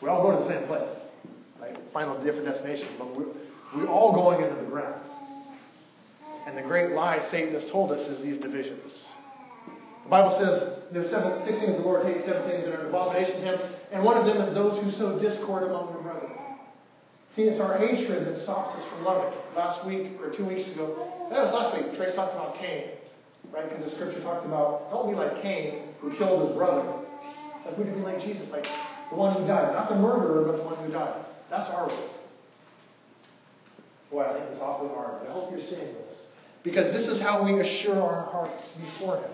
We 0.00 0.08
all 0.08 0.22
go 0.22 0.32
to 0.32 0.38
the 0.38 0.48
same 0.48 0.66
place, 0.66 0.90
right? 1.60 1.76
Final 1.92 2.18
different 2.22 2.46
destination, 2.46 2.88
but 2.98 3.14
we're, 3.14 3.26
we're 3.76 3.88
all 3.88 4.12
going 4.14 4.42
into 4.42 4.56
the 4.56 4.70
ground. 4.70 5.00
And 6.46 6.56
the 6.56 6.62
great 6.62 6.92
lie 6.92 7.18
Satan 7.18 7.52
has 7.52 7.70
told 7.70 7.92
us 7.92 8.08
is 8.08 8.22
these 8.22 8.38
divisions. 8.38 9.08
The 10.04 10.08
Bible 10.08 10.30
says 10.30 10.79
there's 10.92 11.10
seven, 11.10 11.44
six 11.44 11.60
things 11.60 11.76
the 11.76 11.82
Lord 11.82 12.04
hates, 12.04 12.24
seven 12.24 12.48
things 12.48 12.64
that 12.64 12.74
are 12.74 12.80
an 12.80 12.86
abomination 12.86 13.34
to 13.36 13.40
him, 13.40 13.60
and 13.92 14.04
one 14.04 14.16
of 14.16 14.26
them 14.26 14.38
is 14.38 14.52
those 14.54 14.82
who 14.82 14.90
sow 14.90 15.18
discord 15.18 15.64
among 15.64 15.92
their 15.92 16.02
brethren. 16.02 16.32
See, 17.30 17.42
it's 17.42 17.60
our 17.60 17.78
hatred 17.78 18.26
that 18.26 18.36
stops 18.36 18.74
us 18.74 18.84
from 18.86 19.04
loving. 19.04 19.32
Last 19.56 19.84
week 19.84 20.20
or 20.20 20.30
two 20.30 20.44
weeks 20.44 20.68
ago, 20.68 20.96
that 21.30 21.42
was 21.42 21.52
last 21.52 21.76
week, 21.76 21.94
Trace 21.94 22.14
talked 22.14 22.34
about 22.34 22.56
Cain, 22.56 22.88
right? 23.52 23.68
Because 23.68 23.84
the 23.84 23.90
scripture 23.90 24.20
talked 24.20 24.44
about 24.44 24.90
don't 24.90 25.08
be 25.08 25.14
like 25.14 25.40
Cain 25.42 25.82
who 26.00 26.12
killed 26.14 26.48
his 26.48 26.56
brother. 26.56 26.82
Like 27.64 27.78
we 27.78 27.84
to 27.84 27.90
be 27.90 28.00
like 28.00 28.20
Jesus, 28.20 28.50
like 28.50 28.66
the 29.10 29.16
one 29.16 29.34
who 29.34 29.46
died. 29.46 29.72
Not 29.74 29.88
the 29.88 29.96
murderer, 29.96 30.44
but 30.44 30.56
the 30.56 30.62
one 30.62 30.76
who 30.76 30.90
died. 30.90 31.24
That's 31.50 31.68
our 31.70 31.88
way. 31.88 31.94
Boy, 34.10 34.24
I 34.24 34.32
think 34.32 34.44
it's 34.50 34.60
awfully 34.60 34.88
hard. 34.88 35.20
but 35.20 35.28
I 35.28 35.32
hope 35.32 35.50
you're 35.50 35.60
seeing 35.60 35.80
this. 35.80 36.26
Because 36.62 36.92
this 36.92 37.06
is 37.06 37.20
how 37.20 37.44
we 37.44 37.60
assure 37.60 38.00
our 38.02 38.24
hearts 38.24 38.70
before 38.70 39.18
Him. 39.18 39.30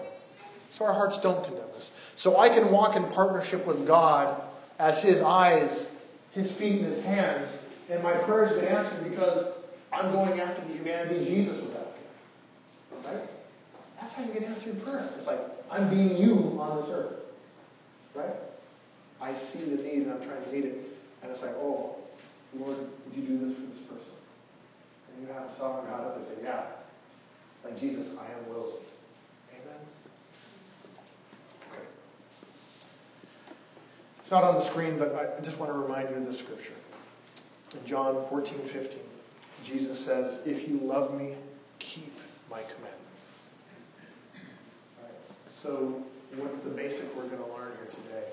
So 0.77 0.85
our 0.85 0.93
hearts 0.93 1.18
don't 1.18 1.43
condemn 1.43 1.64
us. 1.74 1.91
So 2.16 2.39
I 2.39 2.49
can 2.49 2.70
walk 2.70 2.97
in 2.97 3.05
partnership 3.09 3.66
with 3.66 3.87
God 3.87 4.43
as 4.79 4.99
His 4.99 5.22
eyes, 5.22 5.91
His 6.33 6.53
feet, 6.53 6.83
and 6.83 6.93
His 6.93 7.03
hands 7.03 7.51
and 7.89 8.03
my 8.03 8.12
prayers 8.12 8.53
get 8.53 8.64
answered 8.64 9.09
because 9.09 9.47
I'm 9.93 10.11
going 10.12 10.41
after 10.41 10.62
the 10.62 10.74
humanity 10.74 11.24
Jesus 11.24 11.61
was 11.62 11.74
after. 11.74 13.11
Right? 13.11 13.22
That's 14.01 14.12
how 14.12 14.24
you 14.24 14.33
get 14.33 14.43
answered 14.45 14.83
prayer. 14.83 15.09
It's 15.16 15.27
like, 15.27 15.41
I'm 15.70 15.89
being 15.89 16.16
you 16.16 16.59
on 16.61 16.81
this 16.81 16.91
earth. 16.91 17.12
Right? 18.14 18.35
I 19.20 19.35
see 19.35 19.61
the 19.61 19.83
need 19.83 20.03
and 20.03 20.12
I'm 20.12 20.22
trying 20.22 20.43
to 20.43 20.51
meet 20.51 20.64
it. 20.64 20.79
And 21.22 21.31
it's 21.31 21.43
like, 21.43 21.55
oh, 21.57 21.97
Lord, 22.59 22.77
would 22.77 23.14
you 23.14 23.22
do 23.22 23.39
this 23.39 23.55
for 23.55 23.62
this 23.62 23.79
person? 23.89 24.12
And 25.12 25.27
you 25.27 25.33
have 25.33 25.45
a 25.45 25.53
sovereign 25.53 25.87
God 25.87 26.05
up 26.05 26.27
there 26.27 26.37
say, 26.37 26.43
yeah. 26.43 26.62
Like 27.64 27.79
Jesus, 27.79 28.14
I 28.18 28.27
am 28.27 28.49
willing. 28.49 28.83
Amen? 29.53 29.81
It's 34.27 34.33
not 34.33 34.43
on 34.43 34.57
the 34.57 34.61
screen, 34.61 34.99
but 34.99 35.14
I 35.14 35.41
just 35.41 35.57
want 35.61 35.70
to 35.70 35.79
remind 35.79 36.11
you 36.11 36.16
of 36.16 36.27
the 36.27 36.35
scripture. 36.35 36.72
In 37.72 37.87
John 37.87 38.27
14, 38.29 38.59
15, 38.59 38.99
Jesus 39.62 40.05
says, 40.05 40.45
If 40.45 40.66
you 40.66 40.79
love 40.79 41.14
me, 41.14 41.37
keep 41.79 42.12
my 42.51 42.62
commandments. 42.62 43.39
Right. 45.01 45.12
So, 45.62 46.03
what's 46.35 46.59
the 46.59 46.70
basic 46.70 47.05
we're 47.14 47.29
going 47.29 47.41
to 47.41 47.53
learn 47.55 47.70
here 47.77 47.89
today? 47.89 48.24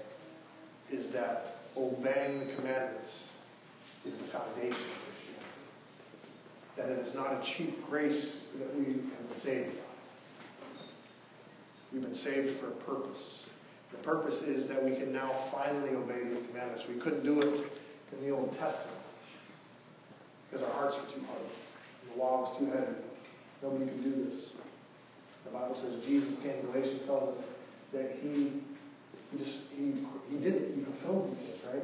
Is 0.89 1.09
that 1.09 1.57
obeying 1.77 2.39
the 2.39 2.55
commandments 2.55 3.35
is 4.03 4.17
the 4.17 4.23
foundation 4.23 4.71
of 4.71 4.97
Christianity. 5.05 5.45
That 6.75 6.89
it 6.89 7.07
is 7.07 7.13
not 7.13 7.33
a 7.33 7.45
cheap 7.45 7.87
grace 7.87 8.37
that 8.57 8.75
we 8.75 8.85
have 8.85 9.29
been 9.29 9.37
saved 9.37 9.75
by. 9.75 9.83
We've 11.93 12.01
been 12.01 12.15
saved 12.15 12.59
for 12.59 12.69
a 12.69 12.71
purpose. 12.71 13.42
The 13.93 14.03
purpose 14.03 14.41
is 14.41 14.67
that 14.67 14.83
we 14.83 14.95
can 14.95 15.13
now 15.13 15.31
finally 15.51 15.89
obey 15.91 16.23
these 16.23 16.45
commandments. 16.47 16.85
We 16.87 16.95
couldn't 16.95 17.23
do 17.23 17.39
it 17.41 17.63
in 18.11 18.25
the 18.25 18.31
Old 18.31 18.57
Testament 18.59 18.99
because 20.49 20.67
our 20.67 20.73
hearts 20.73 20.97
were 20.97 21.11
too 21.11 21.25
hard. 21.25 21.41
The 22.13 22.21
law 22.21 22.41
was 22.41 22.57
too 22.57 22.65
heavy. 22.65 22.95
Nobody 23.61 23.85
could 23.85 24.03
do 24.03 24.25
this. 24.25 24.51
The 25.45 25.51
Bible 25.51 25.73
says 25.73 26.03
Jesus 26.05 26.37
came. 26.39 26.61
Galatians 26.71 27.05
tells 27.05 27.37
us 27.37 27.45
that 27.93 28.17
he, 28.21 28.51
he 29.31 29.37
just 29.37 29.71
he, 29.71 29.93
he 30.29 30.37
did 30.37 30.55
it. 30.55 30.71
He 30.75 30.81
fulfilled 30.81 31.31
these 31.31 31.39
things, 31.39 31.59
right? 31.73 31.83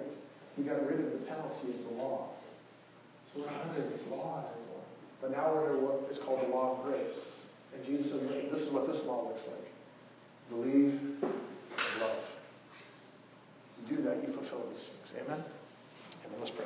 He 0.58 0.64
got 0.64 0.86
rid 0.86 1.00
of 1.00 1.12
the 1.12 1.20
penalty 1.20 1.70
of 1.70 1.84
the 1.90 2.02
law. 2.02 2.30
So 3.34 3.42
we're 3.42 3.48
not 3.48 3.66
under 3.70 3.90
this 3.90 4.06
law 4.08 4.44
anymore. 4.54 4.84
But 5.22 5.32
now 5.32 5.54
we're 5.54 5.70
under 5.72 5.80
what 5.80 6.12
is 6.12 6.18
called 6.18 6.42
the 6.42 6.48
law 6.48 6.78
of 6.78 6.84
grace. 6.84 7.40
And 7.74 7.86
Jesus 7.86 8.12
said, 8.12 8.52
this 8.52 8.62
is 8.62 8.72
what 8.72 8.88
this 8.88 9.04
law 9.06 9.28
looks 9.28 9.46
like. 9.48 9.70
Believe 10.50 11.00
do 13.90 14.02
that, 14.04 14.18
you 14.26 14.32
fulfill 14.34 14.66
these 14.72 14.90
things. 14.90 15.26
Amen? 15.26 15.44
Amen. 16.26 16.40
Let's 16.40 16.52
pray. 16.52 16.66